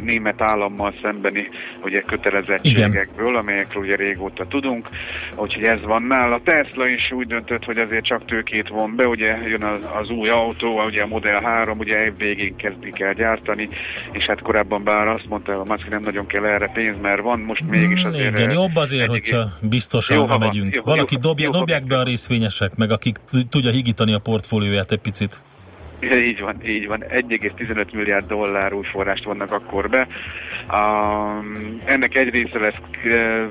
német 0.00 0.40
állammal 0.40 0.94
szembeni 1.02 1.48
ugye, 1.82 1.98
kötelezettségekből, 1.98 3.28
Igen. 3.28 3.40
amelyekről 3.40 3.82
ugye 3.82 3.96
régóta 3.96 4.46
tudunk, 4.46 4.88
úgyhogy 5.36 5.64
ez 5.64 5.80
van 5.82 6.02
nála. 6.02 6.34
A 6.34 6.40
Tesla 6.44 6.88
is 6.88 7.12
úgy 7.12 7.26
döntött, 7.26 7.64
hogy 7.64 7.78
azért 7.78 8.04
csak 8.04 8.24
tőkét 8.24 8.68
von 8.68 8.96
be, 8.96 9.06
ugye 9.06 9.36
jön 9.48 9.62
az, 9.62 9.88
az 10.00 10.10
új 10.10 10.28
autó, 10.28 10.82
ugye 10.84 11.02
a 11.02 11.06
Model 11.06 11.40
3, 11.42 11.78
ugye 11.78 12.04
év 12.04 12.16
végén 12.16 12.56
kezdik 12.56 13.00
el 13.00 13.14
gyártani, 13.14 13.68
és 14.12 14.26
hát 14.26 14.40
korábban 14.40 14.84
bár 14.84 15.08
azt 15.08 15.28
mondta, 15.28 15.52
hogy 15.52 15.68
Musk 15.68 15.90
nem 15.90 16.02
nagyon 16.02 16.26
kell 16.26 16.44
erre 16.44 16.66
pénz, 16.66 16.96
mert 17.02 17.22
van, 17.22 17.40
most 17.40 17.62
mégis 17.68 18.02
mm, 18.02 18.06
azért... 18.06 18.38
Igen, 18.38 18.50
jobb 18.50 18.76
azért, 18.76 19.08
hogyha 19.08 19.44
biztosan 19.60 20.16
jó, 20.16 20.38
megyünk. 20.38 20.74
Jó, 20.74 20.82
Valaki 20.82 21.14
jó, 21.14 21.20
dobja, 21.20 21.44
jó, 21.44 21.50
dobják 21.50 21.84
be 21.84 21.98
a 21.98 22.02
részvényesek, 22.02 22.76
meg 22.76 22.90
akik 22.90 23.16
tudja 23.50 23.70
higítani 23.70 24.12
a 24.12 24.18
portfólióját 24.18 24.92
egy 24.92 24.98
picit. 24.98 25.40
Így 26.28 26.40
van, 26.40 26.56
így 26.66 26.86
van. 26.86 27.04
1,15 27.08 27.92
milliárd 27.92 28.26
dollár 28.26 28.72
új 28.72 28.84
forrást 28.84 29.24
vannak 29.24 29.52
akkor 29.52 29.88
be. 29.88 30.06
Um, 30.72 31.78
ennek 31.84 32.14
egy 32.14 32.28
része 32.28 32.58
lesz 32.58 32.74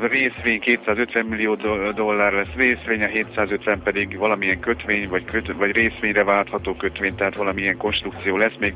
részvény, 0.10 0.60
250 0.60 1.26
millió 1.26 1.56
dollár 1.96 2.34
lesz 2.34 2.54
részvény, 2.56 3.04
a 3.04 3.08
750 3.08 3.82
pedig 3.84 4.18
valamilyen 4.18 4.60
kötvény, 4.60 5.10
vagy, 5.10 5.26
köt, 5.26 5.56
vagy 5.58 5.72
részvényre 5.72 6.24
váltható 6.24 6.76
kötvény, 6.76 7.16
tehát 7.16 7.36
valamilyen 7.38 7.78
konstrukció 7.78 8.38
lesz, 8.38 8.56
még 8.60 8.74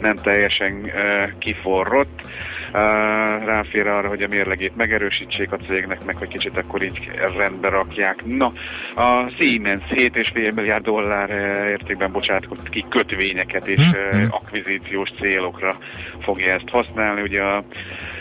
nem 0.00 0.16
teljesen 0.16 0.72
uh, 0.72 1.38
kiforrott. 1.38 2.20
Ráfér 3.44 3.86
arra, 3.86 4.08
hogy 4.08 4.22
a 4.22 4.28
mérlegét 4.28 4.76
megerősítsék 4.76 5.52
a 5.52 5.56
cégnek, 5.56 6.04
meg 6.04 6.16
hogy 6.16 6.28
kicsit 6.28 6.56
akkor 6.56 6.82
így 6.82 7.10
rendbe 7.36 7.68
rakják. 7.68 8.24
Na, 8.24 8.52
a 8.94 9.30
Siemens 9.38 9.82
7,5 9.90 10.54
milliárd 10.54 10.84
dollár 10.84 11.30
értékben 11.68 12.12
bocsátkozott 12.12 12.68
ki 12.68 12.84
kötvényeket 12.88 13.68
és 13.68 13.80
mm-hmm. 13.80 14.24
akvizíciós 14.30 15.10
célokra 15.20 15.76
fogja 16.20 16.52
ezt 16.52 16.68
használni. 16.70 17.20
Ugye 17.22 17.42
a, 17.42 17.64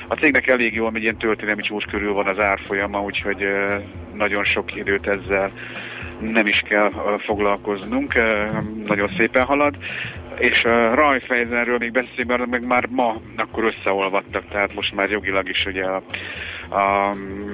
a 0.07 0.15
cégnek 0.15 0.47
elég 0.47 0.73
jó, 0.73 0.89
hogy 0.89 1.01
ilyen 1.01 1.17
történelmi 1.17 1.61
csúcs 1.61 1.85
körül 1.85 2.13
van 2.13 2.27
az 2.27 2.39
árfolyama, 2.39 3.01
úgyhogy 3.01 3.47
nagyon 4.13 4.43
sok 4.43 4.75
időt 4.75 5.07
ezzel 5.07 5.51
nem 6.19 6.47
is 6.47 6.63
kell 6.67 6.91
foglalkoznunk, 7.25 8.13
nagyon 8.85 9.09
szépen 9.17 9.45
halad 9.45 9.77
és 10.39 10.63
a 10.63 10.95
Rajfejzenről 10.95 11.77
még 11.77 11.91
beszélünk, 11.91 12.29
mert 12.29 12.45
meg 12.45 12.65
már 12.65 12.87
ma 12.89 13.21
akkor 13.35 13.63
összeolvadtak, 13.63 14.43
tehát 14.49 14.73
most 14.75 14.95
már 14.95 15.09
jogilag 15.09 15.49
is 15.49 15.65
ugye 15.65 15.83
a, 15.83 16.03
a, 16.69 17.09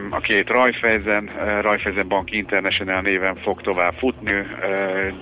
a 0.09 0.19
két 0.19 0.49
Rajfejzen, 0.49 1.29
Rajfejzen 1.61 2.07
Bank 2.07 2.31
International 2.31 3.01
néven 3.01 3.35
fog 3.35 3.61
tovább 3.61 3.93
futni, 3.97 4.31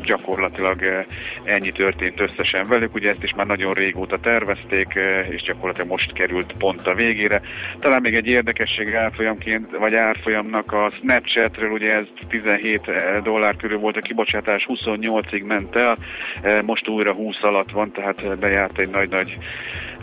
gyakorlatilag 0.04 1.06
ennyi 1.44 1.72
történt 1.72 2.20
összesen 2.20 2.68
velük, 2.68 2.94
ugye 2.94 3.10
ezt 3.10 3.24
is 3.24 3.34
már 3.34 3.46
nagyon 3.46 3.74
régóta 3.74 4.18
tervezték, 4.18 5.00
és 5.30 5.42
gyakorlatilag 5.42 5.90
most 5.90 6.14
került 6.14 6.54
pont 6.58 6.88
a 6.88 6.94
végére. 6.94 7.42
Talán 7.80 8.02
még 8.02 8.16
egy 8.16 8.28
érdekesség 8.28 8.96
árfolyamként, 8.96 9.78
vagy 9.78 9.96
árfolyamnak 9.96 10.72
a 10.72 10.90
Snapchatről, 10.92 11.72
ugye 11.72 11.94
ez 11.94 12.06
17 12.30 12.92
dollár 13.24 13.56
körül 13.56 13.78
volt 13.78 13.98
a 13.98 14.02
kibocsátás, 14.02 14.66
28-ig 14.70 15.46
ment 15.46 15.76
el, 15.76 15.98
most 16.66 16.88
újra 16.88 17.14
20 17.14 17.36
alatt 17.42 17.72
van, 17.72 17.92
tehát 17.92 18.38
bejárt 18.38 18.78
egy 18.78 18.90
nagy-nagy 18.90 19.38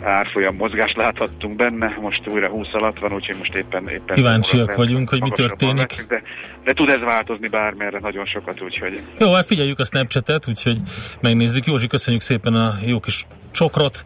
árfolyam 0.03 0.55
mozgást 0.55 0.95
láthattunk 0.95 1.55
benne, 1.55 1.97
most 2.01 2.27
újra 2.27 2.47
20 2.47 2.73
alatt 2.73 2.99
van, 2.99 3.13
úgyhogy 3.13 3.37
most 3.37 3.55
éppen... 3.55 3.80
éppen 3.87 4.15
Kíváncsiak 4.15 4.75
vagyunk, 4.75 5.09
hogy 5.09 5.21
mi 5.21 5.29
történik. 5.29 5.89
Leszünk, 5.89 6.09
de, 6.09 6.21
de 6.63 6.73
tud 6.73 6.89
ez 6.89 6.99
változni 6.99 7.47
bármerre 7.47 7.99
nagyon 7.99 8.25
sokat, 8.25 8.61
úgyhogy... 8.61 9.01
Jó, 9.19 9.33
hát 9.33 9.45
figyeljük 9.45 9.79
a 9.79 9.85
Snapchat-et, 9.85 10.47
úgyhogy 10.47 10.77
megnézzük. 11.21 11.65
Józsi, 11.65 11.87
köszönjük 11.87 12.21
szépen 12.21 12.53
a 12.53 12.77
jó 12.85 12.99
kis 12.99 13.25
csokrot, 13.51 14.03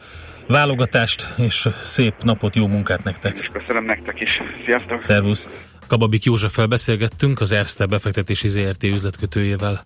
válogatást, 0.47 1.34
és 1.38 1.67
szép 1.82 2.13
napot, 2.21 2.55
jó 2.55 2.67
munkát 2.67 3.03
nektek. 3.03 3.38
És 3.38 3.49
köszönöm 3.53 3.86
nektek 3.86 4.21
is. 4.21 4.30
Sziasztok! 4.65 4.99
Szervusz! 4.99 5.49
Kababik 5.88 6.23
Józseffel 6.23 6.65
beszélgettünk, 6.65 7.41
az 7.41 7.51
Erste 7.51 7.86
befektetési 7.86 8.47
ZRT 8.47 8.84
üzletkötőjével. 8.84 9.84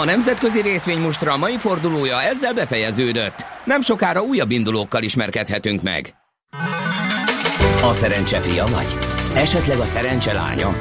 A 0.00 0.04
nemzetközi 0.04 0.60
részvénymustra 0.60 1.36
mai 1.36 1.58
fordulója 1.58 2.22
ezzel 2.22 2.54
befejeződött. 2.54 3.46
Nem 3.64 3.80
sokára 3.80 4.20
újabb 4.20 4.50
indulókkal 4.50 5.02
ismerkedhetünk 5.02 5.82
meg. 5.82 6.14
A 7.82 7.92
szerencse 7.92 8.40
fia 8.40 8.64
vagy? 8.64 8.96
Esetleg 9.34 9.78
a 9.78 9.84
szerencse 9.84 10.32
lánya? 10.32 10.72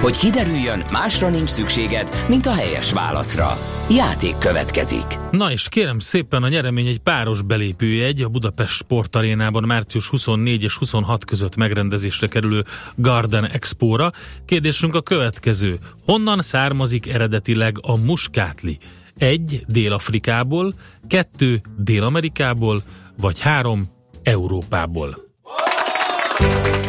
Hogy 0.00 0.16
kiderüljön, 0.16 0.84
másra 0.92 1.28
nincs 1.28 1.48
szükséged, 1.48 2.24
mint 2.28 2.46
a 2.46 2.52
helyes 2.52 2.92
válaszra. 2.92 3.58
Játék 3.90 4.38
következik. 4.38 5.04
Na 5.30 5.52
és 5.52 5.68
kérem 5.68 5.98
szépen 5.98 6.42
a 6.42 6.48
nyeremény 6.48 6.86
egy 6.86 6.98
páros 6.98 7.42
belépőjegy 7.42 8.22
a 8.22 8.28
Budapest 8.28 8.74
Sportarénában 8.74 9.62
március 9.66 10.08
24 10.08 10.62
és 10.62 10.76
26 10.76 11.24
között 11.24 11.56
megrendezésre 11.56 12.26
kerülő 12.26 12.64
Garden 12.96 13.46
Expo-ra. 13.46 14.12
Kérdésünk 14.44 14.94
a 14.94 15.02
következő. 15.02 15.78
Honnan 16.04 16.42
származik 16.42 17.12
eredetileg 17.12 17.76
a 17.80 17.96
muskátli? 17.96 18.78
Egy 19.16 19.64
Dél-Afrikából, 19.66 20.74
kettő 21.08 21.60
Dél-Amerikából, 21.78 22.80
vagy 23.16 23.40
három 23.40 23.84
Európából. 24.22 25.29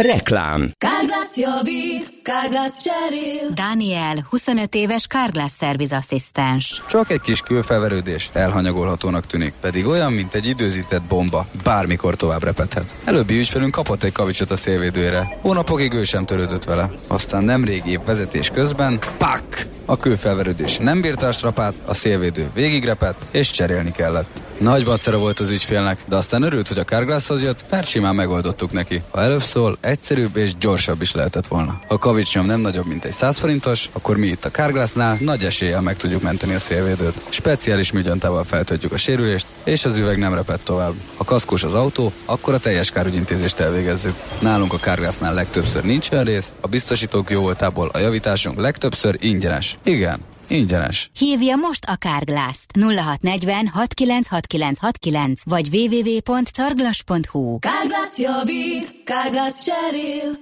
Reklám. 0.00 0.70
Kárglász 0.78 1.36
javít, 1.36 2.12
Kárglász 2.22 2.82
cserél. 2.82 3.50
Daniel, 3.54 4.26
25 4.30 4.74
éves 4.74 5.06
Kárglász 5.06 5.54
szervizasszisztens. 5.58 6.82
Csak 6.88 7.10
egy 7.10 7.20
kis 7.20 7.40
külfelverődés 7.40 8.30
elhanyagolhatónak 8.32 9.26
tűnik, 9.26 9.52
pedig 9.60 9.86
olyan, 9.86 10.12
mint 10.12 10.34
egy 10.34 10.46
időzített 10.46 11.02
bomba, 11.02 11.46
bármikor 11.62 12.16
tovább 12.16 12.42
repedhet. 12.42 12.96
Előbbi 13.04 13.38
ügyfelünk 13.38 13.70
kapott 13.70 14.02
egy 14.02 14.12
kavicsot 14.12 14.50
a 14.50 14.56
szélvédőre. 14.56 15.38
Hónapokig 15.40 15.92
ő 15.92 16.04
sem 16.04 16.24
törődött 16.24 16.64
vele. 16.64 16.90
Aztán 17.06 17.44
nemrég 17.44 17.82
épp 17.86 18.04
vezetés 18.04 18.50
közben, 18.50 18.98
pak! 19.18 19.66
A 19.84 19.96
kőfelverődés 19.96 20.78
nem 20.78 21.00
bírta 21.00 21.26
a 21.26 21.32
strapát, 21.32 21.74
a 21.84 21.94
szélvédő 21.94 22.50
végigrepett, 22.54 23.26
és 23.30 23.50
cserélni 23.50 23.92
kellett. 23.92 24.42
Nagy 24.60 24.84
bacera 24.84 25.18
volt 25.18 25.40
az 25.40 25.50
ügyfélnek, 25.50 25.98
de 26.08 26.16
aztán 26.16 26.42
örült, 26.42 26.68
hogy 26.68 26.78
a 26.78 26.84
Carglasshoz 26.84 27.42
jött, 27.42 27.64
mert 27.70 27.86
simán 27.86 28.14
megoldottuk 28.14 28.72
neki. 28.72 29.02
Ha 29.10 29.20
előbb 29.20 29.42
szól, 29.42 29.78
egyszerűbb 29.80 30.36
és 30.36 30.56
gyorsabb 30.56 31.00
is 31.00 31.12
lehetett 31.12 31.46
volna. 31.46 31.80
Ha 31.88 31.94
a 31.94 31.98
kavicsnyom 31.98 32.46
nem 32.46 32.60
nagyobb, 32.60 32.86
mint 32.86 33.04
egy 33.04 33.12
100 33.12 33.38
forintos, 33.38 33.90
akkor 33.92 34.16
mi 34.16 34.26
itt 34.26 34.44
a 34.44 34.50
Carglassnál 34.50 35.16
nagy 35.20 35.44
eséllyel 35.44 35.80
meg 35.80 35.96
tudjuk 35.96 36.22
menteni 36.22 36.54
a 36.54 36.58
szélvédőt. 36.58 37.22
Speciális 37.28 37.92
műgyantával 37.92 38.44
feltöltjük 38.44 38.92
a 38.92 38.96
sérülést, 38.96 39.46
és 39.64 39.84
az 39.84 39.96
üveg 39.96 40.18
nem 40.18 40.34
repett 40.34 40.64
tovább. 40.64 40.94
Ha 41.16 41.24
kaszkós 41.24 41.64
az 41.64 41.74
autó, 41.74 42.12
akkor 42.24 42.54
a 42.54 42.58
teljes 42.58 42.90
kárügyintézést 42.90 43.60
elvégezzük. 43.60 44.14
Nálunk 44.38 44.72
a 44.72 44.78
Carglassnál 44.78 45.34
legtöbbször 45.34 45.82
nincsen 45.84 46.24
rész, 46.24 46.52
a 46.60 46.66
biztosítók 46.66 47.30
jó 47.30 47.40
voltából 47.40 47.90
a 47.92 47.98
javításunk 47.98 48.60
legtöbbször 48.60 49.16
ingyenes. 49.20 49.78
Igen, 49.82 50.20
Ingyenes. 50.50 51.10
Hívja 51.18 51.56
most 51.56 51.84
a 51.84 51.96
Kárglászt 51.96 52.72
0640 52.76 53.66
696969 53.72 55.40
vagy 55.44 55.68
www.carglass.hu 55.68 57.58
Kárglász 57.58 58.18
javít, 58.18 59.02
Kárglász 59.04 59.64
cserél. 59.64 60.32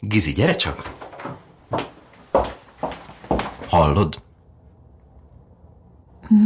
Gizi, 0.00 0.32
gyere 0.32 0.54
csak! 0.54 0.90
Hallod? 3.68 4.22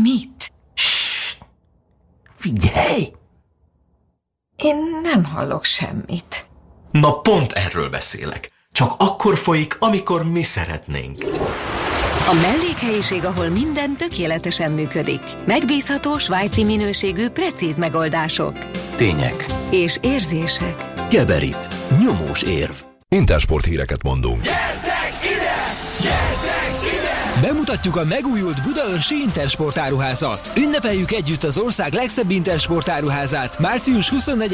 Mit? 0.02 0.52
Shh. 0.74 1.36
Figyelj! 2.34 3.12
Én 4.56 4.76
nem 5.02 5.24
hallok 5.24 5.64
semmit. 5.64 6.48
Na 6.90 7.20
pont 7.20 7.52
erről 7.52 7.88
beszélek. 7.90 8.50
Csak 8.72 8.94
akkor 8.98 9.36
folyik, 9.36 9.76
amikor 9.78 10.24
mi 10.24 10.42
szeretnénk. 10.42 11.24
A 12.26 12.34
mellékhelyiség, 12.34 13.24
ahol 13.24 13.48
minden 13.48 13.96
tökéletesen 13.96 14.72
működik. 14.72 15.20
Megbízható, 15.46 16.18
svájci 16.18 16.64
minőségű, 16.64 17.28
precíz 17.28 17.78
megoldások. 17.78 18.58
Tények. 18.96 19.46
És 19.70 19.98
érzések. 20.00 20.92
Geberit. 21.10 21.68
Nyomós 22.00 22.42
érv. 22.42 22.74
Intersport 23.08 23.64
híreket 23.64 24.02
mondunk. 24.02 24.42
Gyertek 24.42 25.14
ide! 25.24 25.74
Gyertek 26.00 26.76
ide! 26.82 27.40
Bemutatjuk 27.40 27.96
a 27.96 28.04
megújult 28.04 28.62
Budaörsi 28.62 29.14
Intersport 29.14 29.78
áruházat. 29.78 30.52
Ünnepeljük 30.56 31.12
együtt 31.12 31.42
az 31.42 31.58
ország 31.58 31.92
legszebb 31.92 32.30
Intersport 32.30 32.88
áruházát 32.88 33.58
március 33.58 34.08
24 34.08 34.50